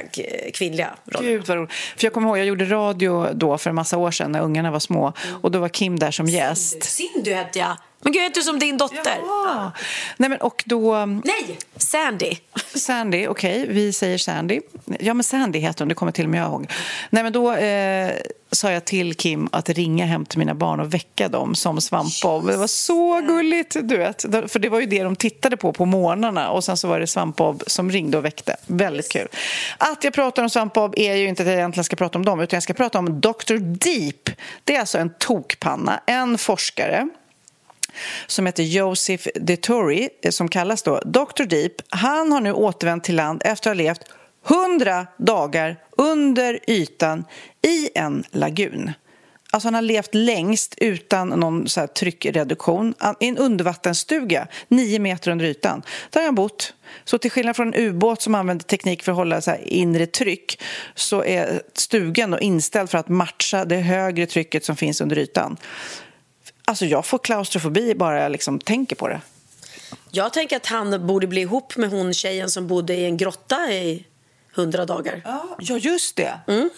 kvinnliga 0.54 0.90
roller. 1.06 1.28
Gud 1.28 1.46
vad 1.46 1.56
roligt. 1.56 1.72
För 1.72 2.04
jag 2.04 2.12
kommer 2.12 2.28
ihåg, 2.28 2.38
jag 2.38 2.46
gjorde 2.46 2.64
radio 2.64 3.28
då 3.34 3.58
för 3.58 3.70
en 3.70 3.76
massa 3.76 3.96
år 3.96 4.10
sedan 4.10 4.32
när 4.32 4.40
ungarna 4.40 4.70
var 4.70 4.80
små. 4.80 5.12
Och 5.42 5.50
då 5.50 5.58
var 5.58 5.68
Kim 5.68 5.98
där 5.98 6.10
som 6.10 6.26
gäst. 6.26 6.84
Cindy 6.84 7.32
hette 7.32 7.58
jag. 7.58 7.76
Men 8.00 8.12
gud, 8.12 8.22
jag 8.22 8.28
heter 8.28 8.40
som 8.40 8.58
din 8.58 8.78
dotter. 8.78 9.18
Ja. 9.22 9.72
Nej, 10.16 10.30
men 10.30 10.40
och 10.40 10.64
då... 10.66 11.06
Nej, 11.06 11.58
Sandy. 11.76 12.32
Sandy, 12.74 13.26
okej, 13.26 13.66
vi 13.68 13.92
säger 13.92 14.18
Sandy. 14.18 14.60
Ja, 15.00 15.14
men 15.14 15.24
Sandy 15.24 15.58
heter 15.58 15.84
hon, 15.84 15.88
det 15.88 15.94
kommer 15.94 16.12
till 16.12 16.24
och 16.24 16.30
med 16.30 16.40
jag 16.40 16.48
ihåg. 16.48 16.70
Nej, 17.10 17.22
men 17.22 17.32
då 17.32 17.52
eh, 17.52 18.12
sa 18.52 18.72
jag 18.72 18.84
till 18.84 19.14
Kim 19.14 19.48
att 19.52 19.68
ringa 19.68 20.06
hem 20.06 20.24
till 20.26 20.38
mina 20.38 20.54
barn 20.54 20.80
och 20.80 20.94
väcka 20.94 21.28
dem 21.28 21.54
som 21.54 21.80
Svampbob. 21.80 22.46
Det 22.46 22.56
var 22.56 22.66
så 22.66 23.20
gulligt, 23.20 23.76
du 23.82 23.96
vet. 23.96 24.22
För 24.22 24.58
det 24.58 24.68
var 24.68 24.80
ju 24.80 24.86
det 24.86 25.02
de 25.02 25.16
tittade 25.16 25.56
på 25.56 25.72
på 25.72 25.84
morgnarna 25.84 26.50
och 26.50 26.64
sen 26.64 26.76
så 26.76 26.88
var 26.88 27.00
det 27.00 27.06
Svampbob 27.06 27.62
som 27.66 27.90
ringde 27.90 28.18
och 28.18 28.24
väckte. 28.24 28.56
Väldigt 28.66 29.12
kul. 29.12 29.28
Att 29.78 30.04
jag 30.04 30.12
pratar 30.12 30.42
om 30.42 30.50
Svampbob 30.50 30.94
är 30.96 31.14
ju 31.14 31.28
inte 31.28 31.42
att 31.42 31.48
jag 31.48 31.56
egentligen 31.56 31.84
ska 31.84 31.96
prata 31.96 32.18
om 32.18 32.24
dem, 32.24 32.40
utan 32.40 32.56
jag 32.56 32.62
ska 32.62 32.74
prata 32.74 32.98
om 32.98 33.20
Dr. 33.20 33.56
Deep. 33.56 34.30
Det 34.64 34.76
är 34.76 34.80
alltså 34.80 34.98
en 34.98 35.10
tokpanna, 35.18 36.00
en 36.06 36.38
forskare 36.38 37.08
som 38.26 38.46
heter 38.46 38.62
Joseph 38.62 39.28
DeTori, 39.34 40.08
eh, 40.22 40.30
som 40.30 40.48
kallas 40.48 40.82
då 40.82 41.00
Dr. 41.04 41.44
Deep. 41.44 41.72
Han 41.88 42.32
har 42.32 42.40
nu 42.40 42.52
återvänt 42.52 43.04
till 43.04 43.16
land 43.16 43.42
efter 43.44 43.70
att 43.70 43.76
ha 43.76 43.82
levt 43.82 44.02
100 44.48 45.06
dagar 45.16 45.76
under 45.96 46.60
ytan 46.66 47.24
i 47.62 47.88
en 47.94 48.24
lagun. 48.30 48.92
Alltså 49.50 49.66
han 49.66 49.74
har 49.74 49.82
levt 49.82 50.14
längst 50.14 50.74
utan 50.78 51.28
någon 51.28 51.68
så 51.68 51.80
här 51.80 51.86
tryckreduktion 51.86 52.94
i 53.20 53.28
en 53.28 53.38
undervattensstuga, 53.38 54.46
nio 54.68 54.98
meter 54.98 55.30
under 55.30 55.44
ytan. 55.44 55.82
Där 56.10 56.20
har 56.20 56.26
han 56.26 56.34
bott. 56.34 56.74
Så 57.04 57.18
till 57.18 57.30
skillnad 57.30 57.56
från 57.56 57.74
en 57.74 57.80
ubåt 57.80 58.22
som 58.22 58.34
använder 58.34 58.64
teknik 58.64 59.02
för 59.02 59.12
att 59.12 59.18
hålla 59.18 59.40
så 59.40 59.50
här 59.50 59.60
inre 59.64 60.06
tryck 60.06 60.62
så 60.94 61.24
är 61.24 61.62
stugan 61.74 62.30
då 62.30 62.38
inställd 62.38 62.90
för 62.90 62.98
att 62.98 63.08
matcha 63.08 63.64
det 63.64 63.76
högre 63.76 64.26
trycket 64.26 64.64
som 64.64 64.76
finns 64.76 65.00
under 65.00 65.18
ytan. 65.18 65.56
Alltså 66.68 66.86
jag 66.86 67.06
får 67.06 67.18
klaustrofobi 67.18 67.94
bara 67.94 68.22
jag 68.22 68.32
liksom 68.32 68.58
tänker 68.60 68.96
på 68.96 69.08
det. 69.08 69.20
Jag 70.10 70.32
tänker 70.32 70.56
att 70.56 70.66
han 70.66 71.06
borde 71.06 71.26
bli 71.26 71.40
ihop 71.40 71.76
med 71.76 71.90
hon 71.90 72.14
tjejen 72.14 72.50
som 72.50 72.66
bodde 72.66 72.94
i 72.94 73.04
en 73.04 73.16
grotta 73.16 73.72
i 73.72 74.04
hundra 74.54 74.84
dagar. 74.84 75.22
Ja, 75.58 75.78
just 75.78 76.16
det. 76.16 76.40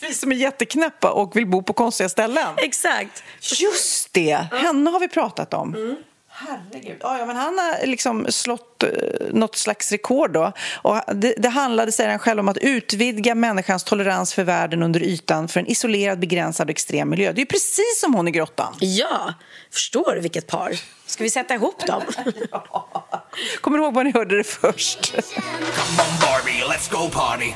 Vi 0.00 0.14
som 0.14 0.32
är 0.32 0.36
jätteknäppa 0.36 1.10
och 1.10 1.36
vill 1.36 1.46
bo 1.46 1.62
på 1.62 1.72
konstiga 1.72 2.08
ställen. 2.08 2.54
Exakt. 2.56 3.22
Just 3.60 4.12
det, 4.12 4.46
henne 4.52 4.90
har 4.90 5.00
vi 5.00 5.08
pratat 5.08 5.54
om. 5.54 5.96
Herregud. 6.40 6.96
Ja, 7.00 7.18
ja, 7.18 7.26
men 7.26 7.36
han 7.36 7.58
har 7.58 7.86
liksom 7.86 8.26
slått 8.28 8.82
eh, 8.82 8.90
något 9.30 9.56
slags 9.56 9.92
rekord. 9.92 10.32
Då. 10.32 10.52
Och 10.82 11.00
det, 11.14 11.34
det 11.38 11.48
handlade, 11.48 11.92
säger 11.92 12.10
han 12.10 12.18
själv, 12.18 12.40
om 12.40 12.48
att 12.48 12.58
utvidga 12.58 13.34
människans 13.34 13.84
tolerans 13.84 14.34
för 14.34 14.44
världen 14.44 14.82
under 14.82 15.02
ytan 15.02 15.48
för 15.48 15.60
en 15.60 15.66
isolerad, 15.66 16.18
begränsad 16.18 16.66
och 16.66 16.70
extrem 16.70 17.10
miljö. 17.10 17.32
Det 17.32 17.38
är 17.38 17.42
ju 17.42 17.46
precis 17.46 18.00
som 18.00 18.14
hon 18.14 18.28
i 18.28 18.30
grottan. 18.30 18.74
Ja, 18.80 19.34
förstår 19.72 20.14
du 20.14 20.20
vilket 20.20 20.46
par? 20.46 20.72
Ska 21.06 21.24
vi 21.24 21.30
sätta 21.30 21.54
ihop 21.54 21.86
dem? 21.86 22.02
Kommer 23.60 23.78
du 23.78 23.84
ihåg 23.84 23.94
var 23.94 24.04
ni 24.04 24.12
hörde 24.12 24.36
det 24.36 24.44
först? 24.44 25.12
Come 25.12 26.02
on 26.02 26.20
Barbie, 26.20 26.62
let's 26.74 26.92
go 26.92 27.10
party. 27.10 27.52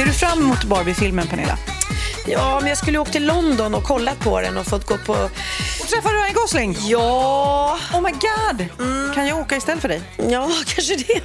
Ser 0.00 0.06
du 0.06 0.12
fram 0.12 0.38
emot 0.38 0.64
Barbie-filmen, 0.64 1.26
Pernilla? 1.26 1.58
Ja, 2.26 2.58
men 2.60 2.68
jag 2.68 2.78
skulle 2.78 2.92
ju 2.92 2.98
åkt 2.98 3.12
till 3.12 3.26
London 3.26 3.74
och 3.74 3.84
kollat 3.84 4.18
på 4.20 4.40
den 4.40 4.56
och 4.56 4.66
fått 4.66 4.86
gå 4.86 4.98
på... 4.98 5.12
Och 5.80 5.88
träffar 5.88 6.10
Ryan 6.10 6.34
Gosling? 6.34 6.76
Ja! 6.80 7.78
Oh 7.94 8.02
my 8.02 8.10
god! 8.10 8.66
Kan 9.14 9.26
jag 9.26 9.38
åka 9.38 9.56
istället 9.56 9.80
för 9.80 9.88
dig? 9.88 10.02
Ja, 10.30 10.50
kanske 10.66 10.96
det. 10.96 11.22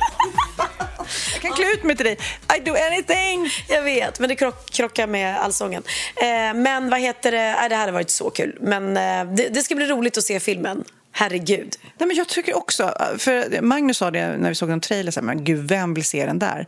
Jag 1.34 1.42
kan 1.42 1.52
klä 1.52 1.72
ut 1.74 1.84
mig 1.84 1.96
till 1.96 2.06
dig. 2.06 2.18
I 2.58 2.60
do 2.60 2.76
anything! 2.92 3.50
Jag 3.70 3.84
vet, 3.84 4.20
men 4.20 4.30
det 4.30 4.36
krock, 4.36 4.70
krockar 4.72 5.08
med 5.08 5.40
allsången. 5.40 5.84
Eh, 6.16 6.54
men 6.56 6.90
vad 6.90 7.00
heter 7.00 7.32
det? 7.32 7.58
Eh, 7.64 7.70
det 7.70 7.76
hade 7.76 7.92
varit 7.92 8.10
så 8.10 8.30
kul. 8.30 8.58
Men 8.62 8.98
eh, 8.98 9.36
det, 9.36 9.50
det 9.50 9.64
ska 9.64 9.76
bli 9.76 9.86
roligt 9.86 10.18
att 10.18 10.24
se 10.24 10.40
filmen. 10.40 10.84
Herregud. 11.12 11.76
Nej, 11.98 12.08
men 12.08 12.18
jag 12.18 12.28
tycker 12.28 12.58
också, 12.58 12.94
för 13.18 13.62
Magnus 13.62 13.98
sa 13.98 14.12
det 14.12 14.38
när 14.38 14.50
vi 14.50 14.56
såg 14.56 14.70
en 14.70 14.82
trailer, 14.82 15.12
så 15.12 15.20
här, 15.20 15.26
men 15.26 15.44
gud, 15.44 15.68
vem 15.68 15.94
vill 15.94 16.06
se 16.06 16.26
den 16.26 16.40
där? 16.40 16.68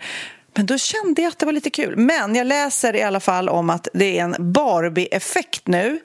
Men 0.58 0.66
då 0.66 0.78
kände 0.78 1.22
jag 1.22 1.30
att 1.30 1.40
det 1.40 1.46
var 1.46 1.54
lite 1.54 1.70
kul. 1.70 1.96
Men 1.98 2.36
jag 2.36 2.48
läser 2.48 2.96
i 2.96 3.04
alla 3.04 3.20
fall 3.20 3.50
om 3.50 3.70
att 3.70 3.88
det 3.94 4.20
är 4.20 4.24
en 4.24 4.36
Barbie-effekt 4.54 5.68
nu. 5.68 6.00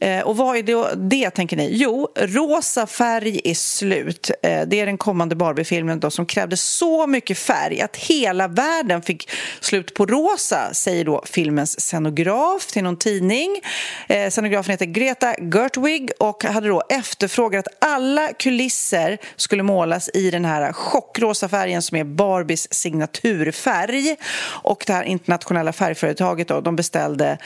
Eh, 0.00 0.20
och 0.20 0.36
vad 0.36 0.56
är 0.56 0.62
det, 0.62 0.94
det, 0.96 1.30
tänker 1.30 1.56
ni? 1.56 1.68
Jo, 1.72 2.08
rosa 2.16 2.86
färg 2.86 3.40
är 3.44 3.54
slut. 3.54 4.30
Eh, 4.42 4.62
det 4.66 4.80
är 4.80 4.86
den 4.86 4.98
kommande 4.98 5.36
Barbie-filmen 5.36 6.00
då, 6.00 6.10
som 6.10 6.26
krävde 6.26 6.56
så 6.56 7.06
mycket 7.06 7.38
färg 7.38 7.80
att 7.80 7.96
hela 7.96 8.48
världen 8.48 9.02
fick 9.02 9.30
slut 9.60 9.94
på 9.94 10.06
rosa, 10.06 10.74
säger 10.74 11.04
då 11.04 11.22
filmens 11.26 11.80
scenograf 11.80 12.66
till 12.66 12.82
någon 12.82 12.96
tidning. 12.96 13.60
Eh, 14.08 14.30
scenografen 14.30 14.70
heter 14.70 14.86
Greta 14.86 15.34
Gertwig 15.38 16.10
och 16.18 16.44
hade 16.44 16.68
då 16.68 16.82
efterfrågat 16.88 17.66
att 17.66 17.84
alla 17.84 18.28
kulisser 18.28 19.18
skulle 19.36 19.62
målas 19.62 20.10
i 20.14 20.30
den 20.30 20.44
här 20.44 20.72
chockrosa 20.72 21.48
färgen 21.48 21.82
som 21.82 21.96
är 21.96 22.04
Barbies 22.04 22.74
signaturfärg. 22.74 24.16
Och 24.62 24.84
det 24.86 24.92
här 24.92 25.02
internationella 25.02 25.72
färgföretaget 25.72 26.48
då, 26.48 26.60
de 26.60 26.76
beställde 26.76 27.38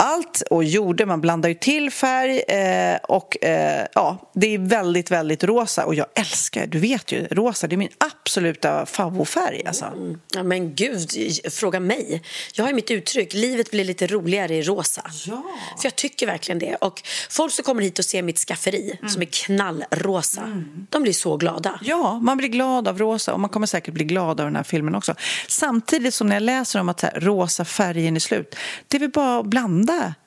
allt 0.00 0.42
och 0.50 0.64
gjorde, 0.64 1.06
man 1.06 1.20
blandar 1.20 1.48
ju 1.48 1.54
till 1.54 1.90
färg 1.90 2.38
eh, 2.40 2.96
och 3.02 3.44
eh, 3.44 3.86
ja, 3.94 4.30
det 4.34 4.54
är 4.54 4.58
väldigt, 4.58 5.10
väldigt 5.10 5.44
rosa 5.44 5.86
och 5.86 5.94
jag 5.94 6.06
älskar, 6.14 6.66
du 6.66 6.78
vet 6.78 7.12
ju, 7.12 7.26
rosa 7.30 7.66
det 7.66 7.74
är 7.74 7.76
min 7.76 7.88
absoluta 7.98 8.86
favoritfärg 8.86 9.62
alltså. 9.66 9.84
Mm. 9.84 10.20
Ja, 10.34 10.42
men 10.42 10.74
gud, 10.74 11.10
fråga 11.52 11.80
mig. 11.80 12.22
Jag 12.54 12.64
har 12.64 12.68
ju 12.68 12.74
mitt 12.74 12.90
uttryck, 12.90 13.34
livet 13.34 13.70
blir 13.70 13.84
lite 13.84 14.06
roligare 14.06 14.54
i 14.56 14.62
rosa. 14.62 15.02
Ja. 15.26 15.42
För 15.80 15.86
jag 15.86 15.96
tycker 15.96 16.26
verkligen 16.26 16.58
det. 16.58 16.74
Och 16.74 17.02
folk 17.30 17.52
som 17.52 17.64
kommer 17.64 17.82
hit 17.82 17.98
och 17.98 18.04
ser 18.04 18.22
mitt 18.22 18.38
skafferi 18.38 18.96
Mm. 19.00 19.10
som 19.10 19.22
är 19.22 19.26
knallrosa, 19.26 20.64
de 20.90 21.02
blir 21.02 21.12
så 21.12 21.36
glada. 21.36 21.80
Ja, 21.82 22.18
man 22.18 22.36
blir 22.36 22.48
glad 22.48 22.88
av 22.88 22.98
rosa 22.98 23.34
och 23.34 23.40
man 23.40 23.50
kommer 23.50 23.66
säkert 23.66 23.94
bli 23.94 24.04
glad 24.04 24.40
av 24.40 24.46
den 24.46 24.56
här 24.56 24.62
filmen 24.62 24.94
också. 24.94 25.14
Samtidigt 25.48 26.14
som 26.14 26.26
när 26.26 26.36
jag 26.36 26.42
läser 26.42 26.80
om 26.80 26.88
att 26.88 27.00
här, 27.00 27.20
rosa 27.20 27.64
färgen 27.64 28.16
är 28.16 28.20
slut, 28.20 28.56
det 28.88 28.96
är 28.96 29.00
väl 29.00 29.10
bara 29.10 29.38
att 29.38 29.46
blanda 29.46 29.89
skada 29.90 30.19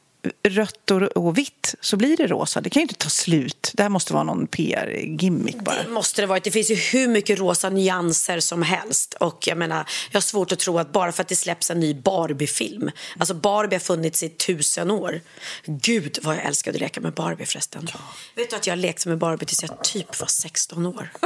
rött 0.47 0.91
och, 0.91 1.01
och 1.01 1.37
vitt 1.37 1.75
så 1.81 1.97
blir 1.97 2.17
det 2.17 2.27
rosa. 2.27 2.61
Det 2.61 2.69
kan 2.69 2.79
ju 2.79 2.83
inte 2.83 2.95
ta 2.95 3.09
slut. 3.09 3.71
Det 3.73 3.83
här 3.83 3.89
måste 3.89 4.13
vara 4.13 4.23
någon 4.23 4.47
PR-gimmick 4.47 5.55
bara. 5.55 5.83
Det 5.83 5.89
måste 5.89 6.21
det 6.21 6.27
varit. 6.27 6.43
Det 6.43 6.51
finns 6.51 6.71
ju 6.71 6.75
hur 6.75 7.07
mycket 7.07 7.39
rosa 7.39 7.69
nyanser 7.69 8.39
som 8.39 8.61
helst. 8.61 9.13
Och 9.13 9.47
jag 9.47 9.57
menar, 9.57 9.89
jag 10.11 10.15
har 10.15 10.21
svårt 10.21 10.51
att 10.51 10.59
tro 10.59 10.79
att 10.79 10.91
bara 10.91 11.11
för 11.11 11.21
att 11.21 11.27
det 11.27 11.35
släpps 11.35 11.71
en 11.71 11.79
ny 11.79 11.93
Barbie-film. 11.93 12.91
Alltså 13.17 13.33
Barbie 13.33 13.75
har 13.75 13.79
funnits 13.79 14.23
i 14.23 14.29
tusen 14.29 14.91
år. 14.91 15.21
Gud 15.65 16.19
vad 16.21 16.35
jag 16.35 16.45
älskade 16.45 16.75
att 16.75 16.81
leka 16.81 17.01
med 17.01 17.13
Barbie 17.13 17.45
förresten. 17.45 17.87
Vet 18.35 18.49
du 18.49 18.55
att 18.55 18.67
jag 18.67 18.77
lekte 18.77 19.09
med 19.09 19.17
Barbie 19.17 19.45
tills 19.45 19.61
jag 19.63 19.83
typ 19.83 20.19
var 20.19 20.27
16 20.27 20.85
år? 20.85 21.09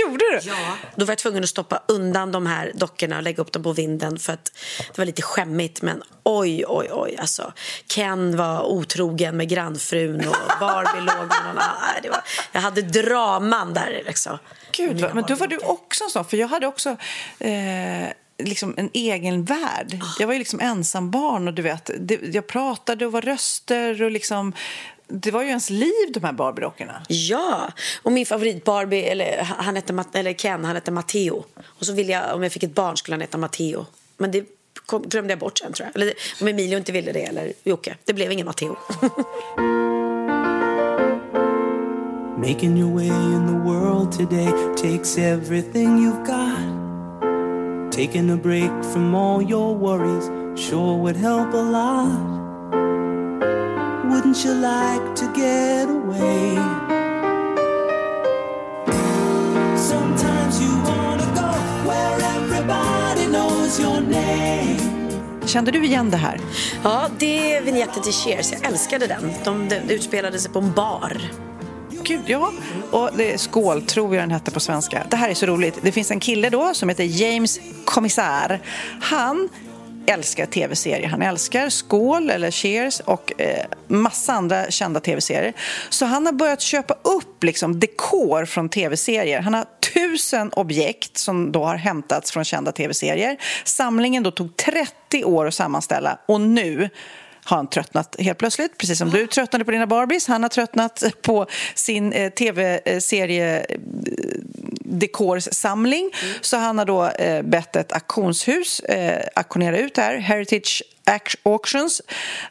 Gjorde 0.00 0.24
du? 0.30 0.40
Ja. 0.48 0.76
Då 0.96 1.04
var 1.04 1.12
jag 1.12 1.18
tvungen 1.18 1.42
att 1.42 1.48
stoppa 1.48 1.82
undan 1.88 2.32
de 2.32 2.46
här 2.46 2.72
dockorna 2.74 3.16
och 3.16 3.22
lägga 3.22 3.42
upp 3.42 3.52
dem 3.52 3.62
på 3.62 3.72
vinden 3.72 4.18
för 4.18 4.32
att 4.32 4.52
det 4.88 4.98
var 4.98 5.04
lite 5.04 5.22
skämmigt. 5.22 5.82
Men 5.82 6.02
oj, 6.22 6.64
oj, 6.68 6.88
oj. 6.92 7.16
Alltså, 7.18 7.52
Ken 7.86 8.36
var 8.36 8.62
otrogen 8.62 9.36
med 9.36 9.48
grannfrun 9.48 10.28
och 10.28 10.60
Barbie 10.60 11.00
låg 11.00 11.28
med 11.28 11.44
någon 11.46 11.58
annan. 11.58 12.02
Det 12.02 12.08
var, 12.08 12.20
Jag 12.52 12.60
hade 12.60 12.82
draman 12.82 13.74
där 13.74 14.02
liksom. 14.06 14.38
Gud, 14.72 15.06
men 15.14 15.24
då 15.28 15.34
var 15.34 15.46
du 15.46 15.58
också 15.58 16.04
en 16.04 16.10
sån, 16.10 16.24
för 16.24 16.36
jag 16.36 16.48
hade 16.48 16.66
också 16.66 16.96
eh, 17.38 18.08
liksom 18.38 18.74
en 18.76 18.90
egen 18.92 19.44
värld. 19.44 20.00
Jag 20.18 20.26
var 20.26 20.34
ju 20.34 20.38
liksom 20.38 20.60
ensam 20.60 21.10
barn 21.10 21.48
och 21.48 21.54
du 21.54 21.62
vet, 21.62 21.90
det, 21.98 22.20
jag 22.34 22.46
pratade 22.46 23.06
och 23.06 23.12
var 23.12 23.20
röster 23.22 24.02
och 24.02 24.10
liksom 24.10 24.52
det 25.10 25.30
var 25.30 25.42
ju 25.42 25.48
ens 25.48 25.70
liv, 25.70 26.12
de 26.14 26.24
här 26.24 26.32
Barbie-dockorna. 26.32 27.02
Ja, 27.08 27.72
och 28.02 28.12
min 28.12 28.26
favorit 28.26 28.64
Barbie, 28.64 29.02
eller, 29.02 29.42
han 29.42 29.76
hette, 29.76 30.04
eller 30.12 30.32
Ken, 30.32 30.64
han 30.64 30.74
hette 30.74 30.90
Matteo. 30.90 31.44
Och 31.64 31.86
så 31.86 31.92
ville 31.92 32.12
jag, 32.12 32.34
om 32.34 32.42
jag 32.42 32.52
fick 32.52 32.62
ett 32.62 32.74
barn 32.74 32.96
skulle 32.96 33.14
han 33.14 33.20
heta 33.20 33.38
Matteo. 33.38 33.86
Men 34.16 34.30
det 34.30 34.44
kom, 34.86 35.02
glömde 35.02 35.32
jag 35.32 35.38
bort 35.38 35.58
sen 35.58 35.72
tror 35.72 35.88
jag. 35.94 36.02
Eller 36.02 36.14
om 36.40 36.48
Emilio 36.48 36.78
inte 36.78 36.92
ville 36.92 37.12
det, 37.12 37.22
eller 37.22 37.52
Jocke. 37.64 37.96
Det 38.04 38.12
blev 38.12 38.32
ingen 38.32 38.46
Matteo. 38.46 38.76
Making 42.38 42.76
your 42.78 42.94
way 42.94 43.08
in 43.08 43.46
the 43.46 43.68
world 43.68 44.12
today 44.12 44.52
takes 44.76 45.18
everything 45.18 45.98
you've 45.98 46.24
got. 46.24 47.92
Taking 47.92 48.30
a 48.30 48.36
break 48.36 48.70
from 48.92 49.12
all 49.14 49.42
your 49.42 49.74
worries 49.74 50.30
sure 50.54 50.96
would 50.96 51.16
help 51.16 51.52
a 51.52 51.56
lot. 51.56 52.38
Wouldn't 54.08 54.44
you 54.44 54.54
like 54.54 55.14
to 55.16 55.26
get 55.34 55.88
away? 55.88 56.54
Sometimes 59.76 60.60
you 60.62 60.70
wanna 60.84 61.26
go 61.34 61.50
where 61.88 62.20
everybody 62.36 63.26
knows 63.26 63.80
your 63.80 64.00
name. 64.00 64.27
Kände 65.48 65.70
du 65.70 65.84
igen 65.84 66.10
det 66.10 66.16
här? 66.16 66.40
Ja, 66.82 67.08
det 67.18 67.54
är 67.54 67.62
vignetten 67.62 68.02
till 68.02 68.12
Cheers. 68.12 68.52
Jag 68.52 68.64
älskade 68.64 69.06
den. 69.06 69.32
De, 69.44 69.68
de 69.68 69.94
utspelade 69.94 70.38
sig 70.38 70.50
på 70.50 70.58
en 70.58 70.72
bar. 70.72 71.20
Gud, 72.02 72.20
ja. 72.26 72.52
Och 72.90 73.10
det 73.16 73.40
Skål, 73.40 73.82
tror 73.82 74.14
jag 74.14 74.22
den 74.22 74.30
hette 74.30 74.50
på 74.50 74.60
svenska. 74.60 75.06
Det 75.10 75.16
här 75.16 75.28
är 75.28 75.34
så 75.34 75.46
roligt. 75.46 75.78
Det 75.82 75.92
finns 75.92 76.10
en 76.10 76.20
kille 76.20 76.50
då 76.50 76.74
som 76.74 76.88
heter 76.88 77.04
James 77.04 77.60
Commissar. 77.84 78.60
Han 79.00 79.48
älskar 80.08 80.46
tv-serier. 80.46 81.08
Han 81.08 81.22
älskar 81.22 81.68
Skål 81.68 82.30
eller 82.30 82.50
Cheers 82.50 83.00
och 83.00 83.40
eh, 83.40 83.64
massa 83.86 84.32
andra 84.32 84.70
kända 84.70 85.00
tv-serier. 85.00 85.52
Så 85.88 86.06
han 86.06 86.26
har 86.26 86.32
börjat 86.32 86.60
köpa 86.60 86.94
upp 86.94 87.44
liksom, 87.44 87.80
dekor 87.80 88.44
från 88.44 88.68
tv-serier. 88.68 89.40
Han 89.40 89.54
har 89.54 89.64
tusen 89.94 90.52
objekt 90.52 91.18
som 91.18 91.52
då 91.52 91.64
har 91.64 91.76
hämtats 91.76 92.32
från 92.32 92.44
kända 92.44 92.72
tv-serier. 92.72 93.36
Samlingen 93.64 94.22
då 94.22 94.30
tog 94.30 94.56
30 94.56 95.24
år 95.24 95.46
att 95.46 95.54
sammanställa 95.54 96.18
och 96.26 96.40
nu 96.40 96.90
har 97.48 97.56
han 97.56 97.66
tröttnat 97.66 98.16
helt 98.18 98.38
plötsligt, 98.38 98.78
precis 98.78 98.98
som 98.98 99.10
du 99.10 99.26
tröttnade 99.26 99.64
på 99.64 99.70
dina 99.70 99.86
Barbies. 99.86 100.28
Han 100.28 100.42
har 100.42 100.50
tröttnat 100.50 101.02
på 101.22 101.46
sin 101.74 102.12
eh, 102.12 102.30
tv-serie 102.30 103.66
dekorsamling. 104.84 106.10
Så 106.40 106.56
han 106.56 106.78
har 106.78 106.84
då 106.84 107.06
eh, 107.06 107.42
bett 107.42 107.76
ett 107.76 107.92
auktionshus 107.92 108.80
eh, 108.80 109.24
auktionera 109.34 109.78
ut 109.78 109.94
det 109.94 110.02
här, 110.02 110.16
Heritage 110.16 110.82
Auctions. 111.42 112.02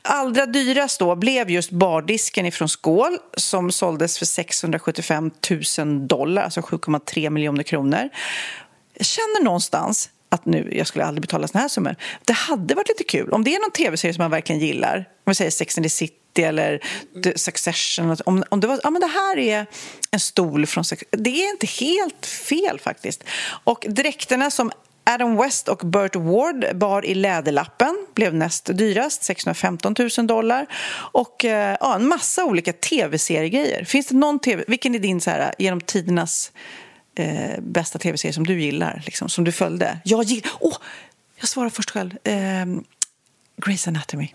Allra 0.02 0.46
dyrast 0.46 1.00
då 1.00 1.16
blev 1.16 1.50
just 1.50 1.72
bardisken 1.72 2.46
ifrån 2.46 2.70
Skål 2.70 3.18
som 3.38 3.72
såldes 3.72 4.18
för 4.18 4.26
675 4.26 5.32
000 5.80 6.08
dollar, 6.08 6.44
alltså 6.44 6.62
7,3 6.62 7.30
miljoner 7.30 7.64
kronor. 7.64 8.10
Jag 8.94 9.06
känner 9.06 9.44
någonstans 9.44 10.10
att 10.30 10.46
nu, 10.46 10.70
jag 10.72 10.88
skulle 10.88 11.06
aldrig 11.06 11.22
betala 11.22 11.48
såna 11.48 11.62
här 11.62 11.68
summor. 11.68 11.96
Det 12.26 12.34
hade 12.34 12.76
varit 12.76 12.90
lite 12.90 13.04
kul 13.04 13.30
om 13.30 13.44
det 13.44 13.56
är 13.56 13.60
någon 13.60 13.72
tv-serie 13.72 14.14
som 14.14 14.22
man 14.22 14.32
verkligen 14.32 14.62
gillar, 14.62 14.98
om 14.98 15.04
vi 15.32 15.36
säger 15.36 15.52
Sex 15.52 15.78
and 15.78 15.86
the 15.86 15.90
City 15.90 16.44
eller 16.44 16.84
The 17.24 17.38
Succession, 17.38 18.18
om, 18.26 18.44
om 18.50 18.60
det 18.60 18.68
var, 18.68 18.80
ja 18.84 18.90
men 18.90 19.02
det 19.02 19.08
här 19.08 19.38
är 19.38 19.66
en 20.12 20.20
stol 20.20 20.66
från 20.66 20.86
Sex, 20.86 21.04
det 21.12 21.30
är 21.30 21.50
inte 21.52 21.68
helt 21.68 22.26
fel 22.26 22.80
faktiskt. 22.80 23.24
Och 23.64 23.86
dräkterna 23.90 24.52
som 24.52 24.72
Adam 25.10 25.38
West 25.38 25.68
och 25.68 25.78
Burt 25.78 26.16
Ward 26.16 26.78
bar 26.78 27.06
i 27.06 27.16
Läderlappen 27.16 28.06
blev 28.16 28.34
näst 28.34 28.70
dyrast, 28.78 29.24
615 29.24 29.96
000 30.18 30.28
dollar. 30.28 30.68
Och 31.12 31.46
eh, 31.46 31.78
ja, 31.80 31.96
en 31.96 32.08
massa 32.08 32.46
olika 32.46 32.74
tv-seriegrejer. 32.74 33.84
Finns 33.84 34.08
det 34.08 34.16
någon 34.16 34.40
tv, 34.40 34.64
vilken 34.68 34.96
är 34.96 35.00
din 35.00 35.22
så 35.22 35.30
här, 35.30 35.54
genom 35.58 35.82
tidernas 35.82 36.52
eh, 37.20 37.60
bästa 37.60 38.00
tv-serie 38.00 38.34
som 38.34 38.48
du 38.48 38.62
gillar, 38.62 39.02
liksom, 39.06 39.30
som 39.30 39.44
du 39.44 39.52
följde? 39.52 40.00
Jag 40.04 40.24
gillar... 40.24 40.52
Åh, 40.60 40.78
jag 41.40 41.50
svarar 41.50 41.70
först 41.70 41.90
själv. 41.92 42.18
Eh, 42.24 42.66
Grey's 43.58 43.88
Anatomy. 43.88 44.34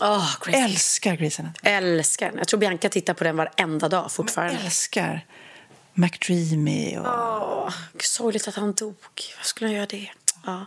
Oh, 0.00 0.36
Grace. 0.44 0.58
Älskar 0.58 1.16
Grey's 1.16 1.40
Anatomy. 1.40 1.70
Älskar. 1.70 2.32
Jag 2.36 2.48
tror 2.48 2.60
Bianca 2.60 2.88
tittar 2.88 3.14
på 3.14 3.24
den 3.24 3.36
varenda 3.36 3.88
dag 3.88 4.12
fortfarande. 4.12 4.58
Älskar 4.64 5.24
McDreamy 5.94 6.98
och... 6.98 7.06
Åh, 7.06 7.72
sorgligt 8.00 8.48
att 8.48 8.54
han 8.54 8.72
dog. 8.72 8.94
Vad 9.36 9.46
skulle 9.46 9.68
han 9.68 9.74
göra 9.74 9.86
det? 9.86 10.08
Ja. 10.48 10.66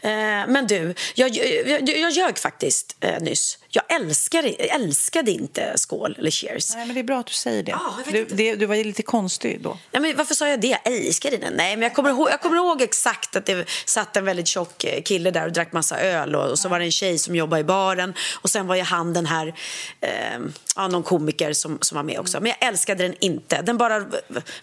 Eh, 0.00 0.46
men 0.48 0.66
du, 0.66 0.94
jag, 1.14 1.30
jag, 1.30 1.88
jag 1.88 2.10
ljög 2.10 2.38
faktiskt 2.38 2.96
eh, 3.00 3.20
nyss. 3.20 3.58
Jag 3.68 3.92
älskar, 3.92 4.54
älskade 4.58 5.30
inte 5.30 5.72
Skål 5.76 6.14
eller 6.18 6.30
Cheers. 6.30 6.74
Nej, 6.74 6.86
men 6.86 6.94
det 6.94 7.00
är 7.00 7.04
bra 7.04 7.18
att 7.18 7.26
du 7.26 7.32
säger 7.32 7.62
det. 7.62 7.78
Vet 8.06 8.28
du, 8.28 8.36
det, 8.36 8.54
du 8.54 8.66
var 8.66 8.76
lite 8.76 9.02
konstig 9.02 9.60
då. 9.62 9.78
Ja, 9.90 10.00
men 10.00 10.16
varför 10.16 10.34
sa 10.34 10.48
jag 10.48 10.60
det? 10.60 10.66
Jag 10.66 10.92
älskade 10.92 11.36
den. 11.36 11.52
Nej, 11.54 11.76
men 11.76 11.82
jag 11.82 11.94
kommer, 11.94 12.10
ihåg, 12.10 12.30
jag 12.30 12.40
kommer 12.40 12.56
ihåg 12.56 12.82
exakt 12.82 13.36
att 13.36 13.46
det 13.46 13.68
satt 13.84 14.16
en 14.16 14.24
väldigt 14.24 14.48
tjock 14.48 14.84
eh, 14.84 15.02
kille 15.02 15.30
där 15.30 15.46
och 15.46 15.52
drack 15.52 15.72
massa 15.72 16.00
öl 16.00 16.34
och, 16.34 16.50
och 16.50 16.58
så 16.58 16.68
var 16.68 16.78
det 16.78 16.84
en 16.84 16.90
tjej 16.92 17.18
som 17.18 17.36
jobbade 17.36 17.60
i 17.60 17.64
baren 17.64 18.14
och 18.40 18.50
sen 18.50 18.66
var 18.66 18.76
ju 18.76 18.82
han 18.82 19.12
den 19.12 19.26
här, 19.26 19.54
eh, 20.00 20.38
ja, 20.76 20.88
någon 20.88 21.02
komiker 21.02 21.52
som, 21.52 21.78
som 21.80 21.96
var 21.96 22.02
med 22.02 22.20
också. 22.20 22.40
Men 22.40 22.52
jag 22.60 22.68
älskade 22.68 23.02
den 23.02 23.14
inte. 23.20 23.62
Den 23.62 23.78
bara 23.78 24.04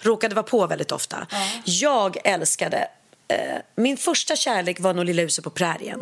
råkade 0.02 0.36
vara 0.36 0.44
på 0.44 0.68
väldigt 0.68 0.92
ofta. 0.92 1.28
Jag 1.66 2.18
älskade 2.24 2.88
min 3.76 3.98
första 3.98 4.36
kärlek 4.36 4.80
var 4.80 4.94
nog 4.94 5.06
Lilla 5.06 5.22
huset 5.22 5.44
på 5.44 5.50
prärien. 5.50 6.00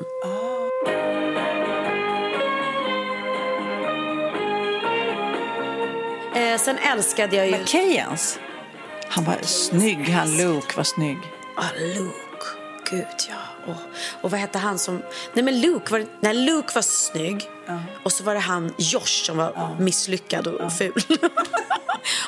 Eh, 6.35 6.57
sen 6.59 6.77
älskade 6.77 7.35
jag 7.35 7.45
ju... 7.45 7.51
McKayans. 7.51 8.39
Han 9.07 9.23
var 9.23 9.37
snygg, 9.41 10.09
han 10.09 10.37
Luke 10.37 10.77
var 10.77 10.83
snygg. 10.83 11.17
Ah, 11.55 11.69
Luke. 11.95 12.23
Gud, 12.91 13.05
ja. 13.29 13.71
Och, 13.73 13.79
och 14.21 14.31
vad 14.31 14.39
hette 14.39 14.57
han 14.57 14.79
som... 14.79 15.01
Nej, 15.33 15.45
men 15.45 15.61
Luke 15.61 15.91
var, 15.91 16.05
nej, 16.19 16.33
Luke 16.33 16.71
var 16.75 16.81
snygg. 16.81 17.49
Och 18.03 18.11
så 18.11 18.23
var 18.23 18.33
det 18.33 18.39
han 18.39 18.73
Josh 18.77 19.23
som 19.25 19.37
var 19.37 19.75
misslyckad 19.79 20.47
och 20.47 20.73
ful. 20.73 20.93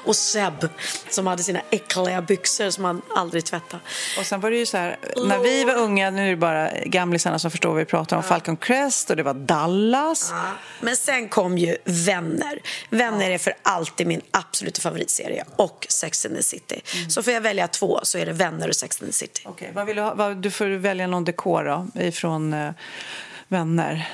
och 0.03 0.15
Seb 0.15 0.69
som 1.09 1.27
hade 1.27 1.43
sina 1.43 1.61
äckliga 1.71 2.21
byxor 2.21 2.69
som 2.69 2.85
han 2.85 3.01
aldrig 3.15 3.45
tvättade. 3.45 3.83
Och 4.19 4.25
sen 4.25 4.39
var 4.39 4.51
det 4.51 4.57
ju 4.57 4.65
så 4.65 4.77
här, 4.77 4.97
när 5.27 5.39
vi 5.39 5.63
var 5.63 5.75
unga, 5.75 6.09
nu 6.09 6.25
är 6.25 6.29
det 6.29 6.35
bara 6.35 6.69
gamlisarna 6.85 7.39
som 7.39 7.51
förstår 7.51 7.69
vad 7.69 7.77
vi 7.77 7.85
pratar 7.85 8.17
om, 8.17 8.23
Falcon 8.23 8.57
Crest 8.57 9.09
och 9.09 9.15
det 9.15 9.23
var 9.23 9.33
Dallas. 9.33 10.33
Men 10.81 10.95
sen 10.95 11.29
kom 11.29 11.57
ju 11.57 11.77
Vänner. 11.83 12.59
Vänner 12.89 13.31
är 13.31 13.37
för 13.37 13.53
alltid 13.63 14.07
min 14.07 14.21
absoluta 14.31 14.81
favoritserie. 14.81 15.43
Och 15.55 15.87
Sex 15.89 16.25
and 16.25 16.35
the 16.35 16.43
City. 16.43 16.81
Så 17.09 17.23
får 17.23 17.33
jag 17.33 17.41
välja 17.41 17.67
två 17.67 17.99
så 18.03 18.17
är 18.17 18.25
det 18.25 18.33
Vänner 18.33 18.69
och 18.69 18.75
Sex 18.75 19.01
and 19.01 19.09
the 19.11 19.13
City. 19.13 19.41
Okej, 19.45 19.71
vad 19.73 19.85
vill 19.85 19.95
du, 19.95 20.01
ha, 20.01 20.33
du 20.33 20.51
får 20.51 20.65
välja 20.65 21.07
någon 21.07 21.23
dekor 21.25 21.63
då, 21.63 22.01
ifrån 22.01 22.53
eh, 22.53 22.71
Vänner. 23.47 24.07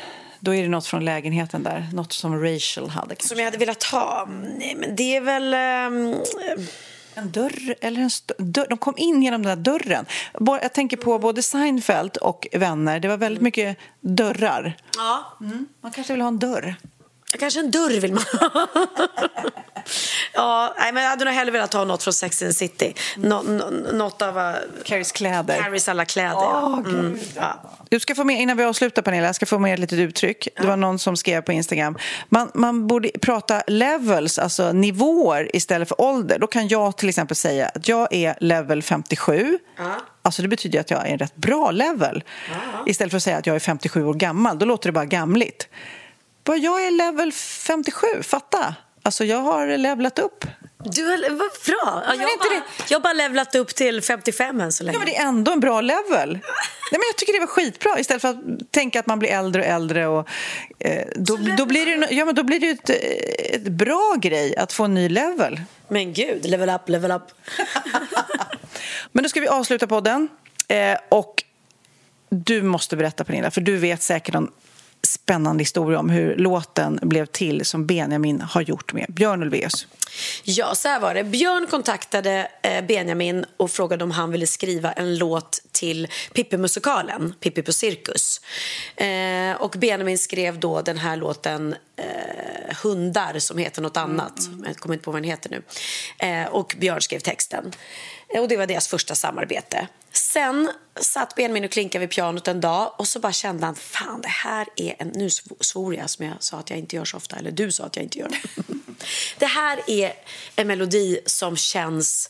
Då 0.44 0.56
är 0.56 0.62
det 0.64 0.70
något 0.70 0.86
från 0.88 1.06
lägenheten 1.06 1.64
där, 1.64 1.90
något 1.94 2.14
som 2.14 2.44
Rachel 2.44 2.90
hade. 2.90 3.08
kanske. 3.16 3.28
Som 3.28 3.38
jag 3.38 3.46
hade 3.46 3.58
velat 3.58 3.84
ha? 3.84 4.28
Nej, 4.58 4.76
men 4.80 4.96
det 4.96 5.16
är 5.16 5.22
väl... 5.22 5.54
ehm, 5.54 6.16
En 7.16 7.32
dörr 7.32 7.76
eller 7.82 8.02
en 8.02 8.10
dörr. 8.52 8.66
De 8.70 8.78
kom 8.78 8.94
in 8.98 9.24
genom 9.24 9.44
den 9.44 9.58
där 9.64 9.72
dörren. 9.80 10.06
Jag 10.62 10.74
tänker 10.74 10.98
på 10.98 11.20
både 11.20 11.42
Seinfeld 11.42 12.18
och 12.18 12.48
Vänner. 12.54 13.00
Det 13.00 13.08
var 13.08 13.18
väldigt 13.18 13.42
mycket 13.44 13.78
dörrar. 14.02 14.78
Ja. 14.98 15.38
Man 15.82 15.92
kanske 15.92 16.14
vill 16.14 16.22
ha 16.22 16.28
en 16.28 16.40
dörr. 16.40 16.76
Kanske 17.40 17.60
en 17.60 17.72
dörr 17.72 18.00
vill 18.00 18.14
man 18.14 18.24
ha. 18.40 18.68
ja, 20.34 20.74
nej, 20.80 20.92
men 20.92 21.04
jag 21.04 21.10
hade 21.10 21.26
nog 21.26 21.34
hellre 21.34 21.52
velat 21.52 21.74
ha 21.74 21.84
något 21.84 22.04
från 22.04 22.14
Sex 22.14 22.42
and 22.42 22.56
City. 22.56 22.94
Nå, 23.18 23.42
nå, 23.42 23.70
något 23.94 24.22
av 24.22 24.38
uh, 24.38 24.54
Carries 24.84 25.12
kläder. 25.12 25.58
Carries 25.58 25.90
alla 25.90 26.06
kläder. 26.06 26.36
Åh, 26.36 26.82
ja. 26.86 26.90
Mm, 26.90 27.20
ja. 27.36 27.78
Du 27.90 28.00
ska 28.00 28.16
få 28.16 28.24
med, 28.24 28.42
innan 28.42 28.58
vi 28.58 28.64
avslutar 28.64 29.02
Pernilla, 29.02 29.26
jag 29.26 29.36
ska 29.36 29.46
få 29.46 29.60
med 29.60 29.74
ett 29.74 29.80
litet 29.80 30.00
uttryck. 30.00 30.48
Det 30.56 30.68
var 30.68 30.78
någon 30.78 31.00
som 31.00 31.18
skrev 31.18 31.42
på 31.42 31.52
Instagram. 31.52 31.98
Man, 32.30 32.52
man 32.54 32.88
borde 32.88 33.10
prata 33.22 33.64
levels, 33.68 34.40
alltså 34.40 34.72
nivåer 34.72 35.56
istället 35.56 35.88
för 35.88 36.02
ålder. 36.02 36.40
Då 36.40 36.48
kan 36.48 36.68
jag 36.68 36.98
till 36.98 37.10
exempel 37.10 37.36
säga 37.36 37.72
att 37.76 37.88
jag 37.88 38.14
är 38.14 38.36
level 38.40 38.84
57. 38.84 39.60
Alltså 40.22 40.42
det 40.42 40.48
betyder 40.48 40.80
att 40.80 40.92
jag 40.92 41.08
är 41.08 41.12
en 41.12 41.18
rätt 41.18 41.36
bra 41.36 41.72
level. 41.72 42.24
Istället 42.86 43.12
för 43.12 43.18
att 43.18 43.24
säga 43.24 43.38
att 43.38 43.48
jag 43.48 43.56
är 43.56 43.60
57 43.60 44.06
år 44.06 44.14
gammal. 44.14 44.60
Då 44.60 44.66
låter 44.66 44.90
det 44.90 44.94
bara 44.94 45.06
gamligt. 45.06 45.68
Bara, 46.44 46.58
Jag 46.58 46.86
är 46.88 46.92
level 46.92 47.32
57, 47.32 48.08
fatta! 48.24 48.76
Alltså 49.04 49.26
jag 49.26 49.38
har 49.38 49.78
levlat 49.78 50.20
upp. 50.20 50.46
Du, 50.84 51.06
har- 51.06 51.30
vad 51.30 51.50
bra! 51.66 52.04
Ja, 52.08 52.16
jag, 52.16 52.32
inte 52.32 52.48
bara, 52.50 52.62
jag 52.90 52.96
har 53.00 53.02
bara 53.04 53.14
levlat 53.14 53.56
upp 53.56 53.76
till 53.76 54.02
55 54.02 54.62
än 54.62 54.72
så 54.72 54.84
länge. 54.84 54.96
Ja, 54.96 55.00
men 55.00 55.08
det 55.08 55.18
är 55.18 55.24
ändå 55.28 55.52
en 55.52 55.60
bra 55.60 55.82
level. 55.82 56.30
Nej, 56.34 56.42
men 56.92 57.02
jag 57.10 57.16
tycker 57.18 57.34
det 57.34 57.40
var 57.40 57.48
skitbra 57.48 58.00
istället 58.00 58.22
för 58.22 58.30
att 58.30 58.38
tänka 58.72 59.00
att 59.00 59.08
man 59.08 59.20
blir 59.20 59.30
äldre 59.30 59.62
och 59.62 59.68
äldre. 59.68 60.08
Och, 60.08 60.28
eh, 60.80 61.08
då, 61.16 61.38
då, 61.58 61.66
blir 61.66 61.86
det, 61.86 62.14
ja, 62.14 62.26
men 62.26 62.36
då 62.36 62.44
blir 62.44 62.60
det 62.60 62.66
ju 62.66 62.72
ett, 62.72 62.90
eh, 62.90 63.56
ett 63.56 63.68
bra 63.68 64.16
grej 64.22 64.56
att 64.56 64.74
få 64.74 64.84
en 64.84 64.94
ny 64.94 65.10
level. 65.10 65.62
Men 65.88 66.14
gud, 66.14 66.46
level 66.46 66.70
up, 66.70 66.90
level 66.90 67.12
up. 67.12 67.24
Men 69.12 69.24
då 69.24 69.30
ska 69.30 69.40
vi 69.42 69.48
avsluta 69.48 69.88
podden. 69.88 70.30
Eh, 70.68 70.98
och 71.10 71.44
du 72.30 72.62
måste 72.62 72.98
berätta 72.98 73.24
Pernilla, 73.24 73.52
för 73.52 73.62
du 73.62 73.78
vet 73.78 74.02
säkert 74.04 74.34
någon 74.34 74.52
spännande 75.04 75.62
historia 75.62 76.00
om 76.00 76.10
hur 76.10 76.36
låten 76.36 77.00
blev 77.02 77.26
till 77.26 77.66
som 77.66 77.86
Benjamin 77.86 78.42
har 78.42 78.62
gjort 78.62 78.94
med 78.94 79.06
Björn 79.10 79.44
Ulvaeus. 79.44 79.88
Ja, 80.44 80.76
så 80.76 80.88
här 80.88 81.00
var 81.00 81.14
det. 81.14 81.24
Björn 81.24 81.68
kontaktade 81.68 82.52
eh, 82.64 82.86
Benjamin 82.86 83.46
och 83.58 83.72
frågade 83.72 84.04
om 84.04 84.12
han 84.12 84.32
ville 84.32 84.48
skriva 84.48 84.92
en 84.92 85.18
låt 85.18 85.62
till 85.72 86.08
Pippi-musikalen, 86.34 87.34
Pippi 87.40 87.62
på 87.62 87.74
cirkus. 87.74 88.42
Eh, 88.96 89.62
och 89.62 89.76
Benjamin 89.78 90.18
skrev 90.18 90.60
då 90.60 90.82
den 90.82 90.98
här 90.98 91.18
låten 91.18 91.76
eh, 91.96 92.76
Hundar, 92.84 93.40
som 93.40 93.58
heter 93.58 93.82
något 93.82 93.98
annat. 93.98 94.34
Jag 94.66 94.78
kommer 94.78 94.94
inte 94.94 95.06
på 95.06 95.12
vad 95.12 95.22
den 95.22 95.30
heter 95.30 95.50
nu. 95.50 95.62
Eh, 96.28 96.48
och 96.48 96.76
Björn 96.80 97.02
skrev 97.02 97.20
texten. 97.20 97.72
Och 98.40 98.48
det 98.48 98.58
var 98.58 98.68
deras 98.68 98.88
första 98.88 99.16
samarbete. 99.16 99.88
Sen 100.14 100.72
satt 101.00 101.36
Benjamin 101.36 101.66
och 101.66 101.72
klinkade 101.72 102.00
vid 102.00 102.10
pianot 102.16 102.48
en 102.48 102.62
dag 102.62 102.94
och 102.98 103.08
så 103.08 103.20
bara 103.20 103.32
kände 103.32 103.66
han, 103.66 103.76
fan 103.76 104.22
det 104.22 104.28
här 104.28 104.68
är 104.76 104.96
en, 105.00 105.08
nu 105.08 105.28
sv- 105.28 105.64
svor 105.64 105.96
jag 105.96 106.10
som 106.10 106.26
jag 106.26 106.36
sa 106.40 106.58
att 106.58 106.70
jag 106.70 106.80
inte 106.80 106.96
gör 106.96 107.06
så 107.06 107.18
ofta, 107.18 107.36
eller 107.36 107.52
du 107.52 107.72
sa 107.72 107.84
att 107.84 107.96
jag 107.96 108.04
inte 108.04 108.20
gör. 108.20 108.32
det 109.38 109.46
här 109.46 109.80
är 109.88 110.14
en 110.56 110.68
melodi 110.68 111.20
som 111.26 111.58
känns 111.58 112.30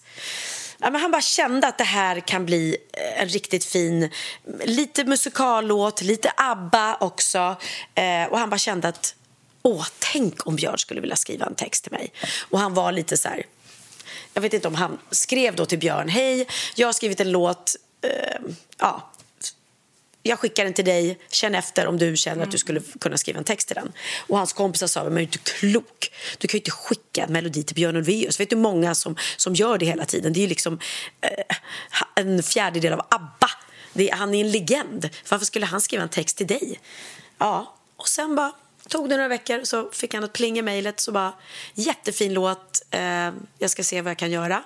Ja, 0.84 0.90
men 0.90 1.02
han 1.02 1.12
bara 1.12 1.22
kände 1.22 1.68
att 1.68 1.78
det 1.78 1.84
här 1.84 2.20
kan 2.20 2.46
bli 2.46 2.78
en 3.18 3.30
riktigt 3.30 3.66
fin, 3.66 4.10
lite 4.66 5.04
musikallåt, 5.04 6.02
lite 6.02 6.32
ABBA 6.38 6.96
också. 6.96 7.56
Eh, 7.96 8.26
och 8.30 8.40
han 8.40 8.50
bara 8.50 8.58
kände 8.58 8.88
att, 8.88 9.16
åh, 9.62 9.86
tänk 10.00 10.48
om 10.48 10.56
Björn 10.56 10.78
skulle 10.78 11.02
vilja 11.02 11.16
skriva 11.16 11.46
en 11.46 11.56
text 11.56 11.84
till 11.84 11.92
mig. 11.92 12.14
Och 12.50 12.60
han 12.60 12.74
var 12.74 12.92
lite 12.92 13.18
så 13.18 13.30
här, 13.30 13.44
jag 14.34 14.42
vet 14.42 14.54
inte 14.54 14.68
om 14.68 14.76
han 14.76 14.98
skrev 15.12 15.56
då 15.56 15.66
till 15.66 15.80
Björn, 15.80 16.10
hej, 16.10 16.48
jag 16.76 16.88
har 16.88 16.94
skrivit 16.94 17.20
en 17.20 17.32
låt, 17.32 17.76
eh, 18.02 18.42
ja, 18.78 19.12
jag 20.24 20.40
skickar 20.40 20.64
den 20.64 20.74
till 20.74 20.86
dig, 20.86 21.20
känn 21.32 21.56
efter 21.56 21.88
om 21.88 21.98
du 21.98 22.18
känner 22.18 22.44
att 22.44 22.52
du 22.52 22.58
skulle 22.58 22.82
kunna 23.00 23.18
skriva 23.18 23.40
en 23.40 23.44
text 23.44 23.68
till 23.68 23.76
den. 23.76 23.92
Och 24.28 24.38
hans 24.38 24.54
kompisar 24.54 24.88
sa, 24.88 25.04
men 25.04 25.18
är 25.18 25.22
inte 25.22 25.38
klok? 25.38 26.12
Du 26.38 26.48
kan 26.48 26.58
ju 26.58 26.60
inte 26.60 26.72
skicka 26.72 27.24
en 27.24 27.34
melodi 27.34 27.64
till 27.64 27.76
Björn 27.76 27.96
Ulvaeus. 27.96 28.40
Vet 28.40 28.50
du 28.50 28.56
många 28.56 28.96
som, 28.96 29.16
som 29.38 29.56
gör 29.56 29.78
det 29.78 29.86
hela 29.86 30.06
tiden? 30.06 30.34
Det 30.34 30.40
är 30.40 30.42
ju 30.42 30.48
liksom 30.48 30.80
eh, 31.22 31.56
en 32.16 32.44
fjärdedel 32.44 32.94
av 32.94 33.06
ABBA. 33.10 33.50
Det 33.94 34.10
är, 34.10 34.16
han 34.16 34.36
är 34.36 34.42
en 34.42 34.52
legend. 34.52 35.10
Varför 35.30 35.46
skulle 35.46 35.66
han 35.66 35.82
skriva 35.82 36.04
en 36.04 36.10
text 36.10 36.38
till 36.38 36.48
dig? 36.48 36.80
Ja, 37.38 37.76
och 37.96 38.08
sen 38.08 38.36
bara 38.36 38.52
tog 38.92 39.10
det 39.10 39.16
några 39.16 39.28
veckor 39.28 39.64
så 39.64 39.90
fick 39.92 40.14
han 40.14 40.24
ett 40.24 40.34
pling 40.34 40.60
i 40.60 40.62
mejlet 40.62 41.00
så 41.00 41.12
bara 41.12 41.34
jättefin 41.74 42.34
låt, 42.34 42.82
eh, 42.92 43.32
jag 43.58 43.70
ska 43.70 43.84
se 43.84 44.02
vad 44.02 44.12
jag 44.12 44.18
kan 44.18 44.32
göra. 44.32 44.64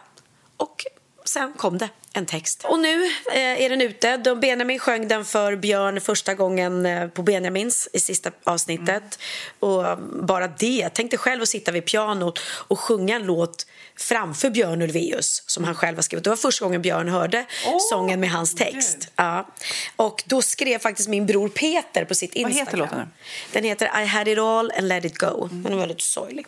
Och 0.58 0.86
sen 1.26 1.54
kom 1.54 1.78
det 1.78 1.90
en 2.14 2.26
text. 2.26 2.64
Och 2.64 2.80
nu 2.80 3.06
eh, 3.06 3.62
är 3.64 3.70
den 3.70 3.82
ute. 3.82 4.18
De, 4.18 4.40
Benjamin 4.40 4.80
sjöng 4.80 5.08
den 5.08 5.26
för 5.26 5.56
Björn 5.56 6.02
första 6.02 6.34
gången 6.34 6.86
eh, 6.86 7.08
på 7.08 7.22
Benjamins 7.22 7.90
i 7.94 8.00
sista 8.00 8.32
avsnittet. 8.44 9.20
Och 9.60 9.88
eh, 9.88 9.98
bara 10.22 10.48
det. 10.48 10.90
Tänk 10.94 11.12
dig 11.12 11.18
själv 11.18 11.42
att 11.42 11.50
sitta 11.50 11.72
vid 11.72 11.86
pianot 11.86 12.40
och 12.40 12.80
sjunga 12.80 13.16
en 13.16 13.26
låt 13.26 13.68
framför 13.98 14.50
Björn 14.50 14.82
Ulvaeus 14.82 15.44
som 15.46 15.64
han 15.64 15.76
själv 15.76 15.98
har 15.98 16.02
skrivit. 16.02 16.24
Det 16.24 16.30
var 16.30 16.38
första 16.38 16.66
gången 16.66 16.82
Björn 16.82 17.10
hörde 17.10 17.46
sången 17.90 18.20
med 18.20 18.30
hans 18.30 18.56
text. 18.56 19.08
Ja. 19.16 19.48
Och 19.96 20.24
då 20.26 20.42
skrev 20.42 20.80
faktiskt 20.80 21.10
min 21.10 21.26
bror 21.26 21.50
Peter 21.50 22.06
på 22.06 22.16
sitt 22.16 22.32
Vad 22.36 22.52
Instagram. 22.52 22.66
heter 22.66 22.78
låten? 22.78 23.08
Den 23.52 23.64
heter 23.64 24.02
I 24.02 24.06
had 24.06 24.28
it 24.28 24.38
all 24.40 24.72
and 24.78 24.88
let 24.88 25.06
it 25.06 25.18
go. 25.18 25.50
Den 25.52 25.74
är 25.74 25.78
väldigt 25.78 26.02
sorglig. 26.02 26.46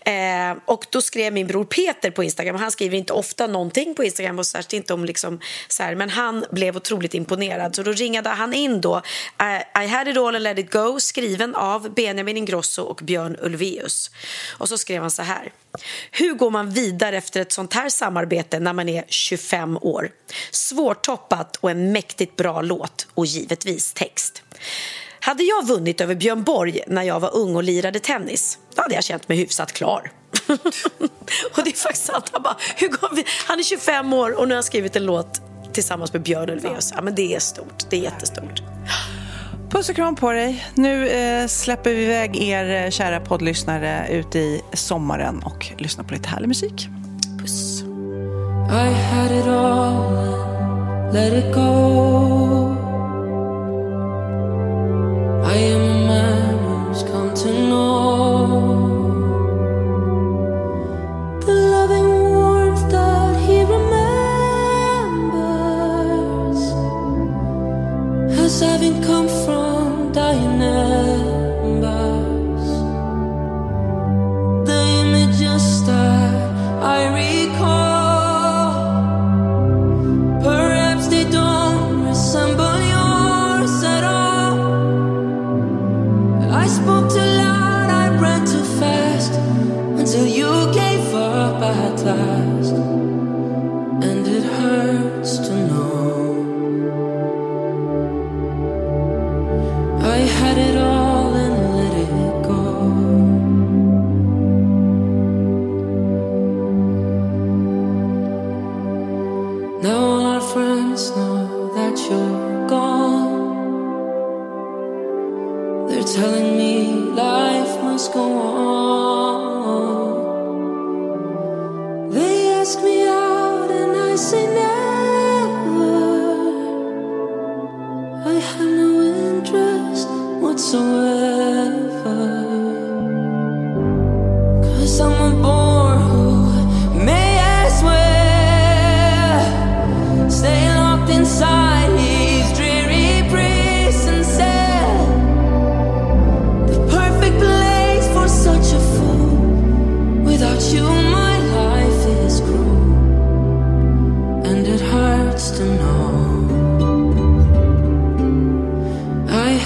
Eh, 0.00 0.56
och 0.64 0.86
då 0.90 1.02
skrev 1.02 1.32
min 1.32 1.46
bror 1.46 1.64
Peter 1.64 2.10
på 2.10 2.24
Instagram. 2.24 2.56
Han 2.56 2.70
skriver 2.70 2.98
inte 2.98 3.12
ofta 3.12 3.46
någonting 3.46 3.94
på 3.94 4.04
Instagram 4.04 4.38
och 4.38 4.46
särskilt 4.46 4.72
inte 4.72 4.94
om 4.94 5.04
liksom 5.04 5.40
så 5.68 5.82
här, 5.82 5.94
men 5.94 6.10
han 6.10 6.44
blev 6.50 6.76
otroligt 6.76 7.14
imponerad. 7.14 7.76
Så 7.76 7.82
då 7.82 7.92
ringade 7.92 8.28
han 8.28 8.54
in 8.54 8.80
då 8.80 9.02
I, 9.40 9.82
I 9.84 9.86
had 9.86 10.08
it 10.08 10.16
all 10.16 10.34
and 10.34 10.42
let 10.42 10.58
it 10.58 10.72
go 10.72 11.00
skriven 11.00 11.54
av 11.54 11.94
Benjamin 11.94 12.36
Ingrosso 12.36 12.82
och 12.82 13.00
Björn 13.02 13.36
Ulvaeus. 13.42 14.10
Och 14.58 14.68
så 14.68 14.78
skrev 14.78 15.02
han 15.02 15.10
så 15.10 15.22
här. 15.22 15.52
Hur 16.10 16.34
går 16.34 16.50
man 16.50 16.70
vidare 16.78 17.16
efter 17.16 17.40
ett 17.40 17.52
sånt 17.52 17.74
här 17.74 17.88
samarbete 17.88 18.60
när 18.60 18.72
man 18.72 18.88
är 18.88 19.04
25 19.08 19.76
år? 19.76 20.10
Svårtoppat 20.50 21.56
och 21.56 21.70
en 21.70 21.92
mäktigt 21.92 22.36
bra 22.36 22.62
låt 22.62 23.06
och 23.14 23.26
givetvis 23.26 23.92
text. 23.92 24.42
Hade 25.20 25.42
jag 25.42 25.66
vunnit 25.66 26.00
över 26.00 26.14
Björn 26.14 26.42
Borg 26.42 26.80
när 26.86 27.02
jag 27.02 27.20
var 27.20 27.36
ung 27.36 27.56
och 27.56 27.62
lirade 27.62 28.00
tennis, 28.00 28.58
då 28.74 28.82
hade 28.82 28.94
jag 28.94 29.04
känt 29.04 29.28
mig 29.28 29.38
hyfsat 29.38 29.72
klar. 29.72 30.12
och 31.56 31.64
det 31.64 31.70
är 31.70 31.76
faktiskt 31.76 32.06
sant. 32.06 32.30
Han, 32.32 32.42
bara, 32.42 32.56
hur 32.76 32.88
går 32.88 33.14
vi? 33.14 33.24
han 33.46 33.58
är 33.58 33.62
25 33.62 34.12
år 34.12 34.38
och 34.38 34.48
nu 34.48 34.54
har 34.54 34.56
han 34.56 34.64
skrivit 34.64 34.96
en 34.96 35.06
låt 35.06 35.40
tillsammans 35.72 36.12
med 36.12 36.22
Björn 36.22 36.50
Ulvaeus. 36.50 36.92
Ja, 36.96 37.02
men 37.02 37.14
det 37.14 37.34
är 37.34 37.40
stort. 37.40 37.90
Det 37.90 37.96
är 37.96 38.00
jättestort. 38.00 38.62
Puss 39.70 39.88
och 39.88 39.96
kram 39.96 40.14
på 40.14 40.32
dig. 40.32 40.64
Nu 40.74 41.08
eh, 41.08 41.46
släpper 41.46 41.90
vi 41.90 42.02
iväg 42.02 42.36
er 42.36 42.84
eh, 42.84 42.90
kära 42.90 43.20
poddlyssnare 43.20 44.08
ut 44.10 44.36
i 44.36 44.62
sommaren 44.72 45.42
och 45.42 45.66
lyssnar 45.78 46.04
på 46.04 46.14
lite 46.14 46.28
härlig 46.28 46.48
musik. 46.48 46.88
Puss. 47.40 47.82
I 48.70 48.92
had 48.92 49.30
it 49.30 49.46
all, 49.46 51.12
let 51.12 51.32
it 51.32 51.54
go. 51.54 52.78
I 55.44 55.56
am 55.56 55.80
a 55.80 56.06
man 56.06 56.58
who's 56.58 57.02
come 57.02 57.34
to 57.34 57.48
know 57.48 58.48
the 61.46 61.52
loving 61.52 62.08
warmth 62.30 62.90
that 62.90 63.36
he 63.36 63.64
remembers 63.64 64.18
as 68.38 68.60
having 68.60 68.97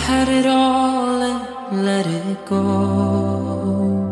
had 0.06 0.28
it 0.28 0.46
all 0.46 1.22
and 1.22 1.86
let 1.86 2.06
it 2.06 2.44
go. 2.46 4.11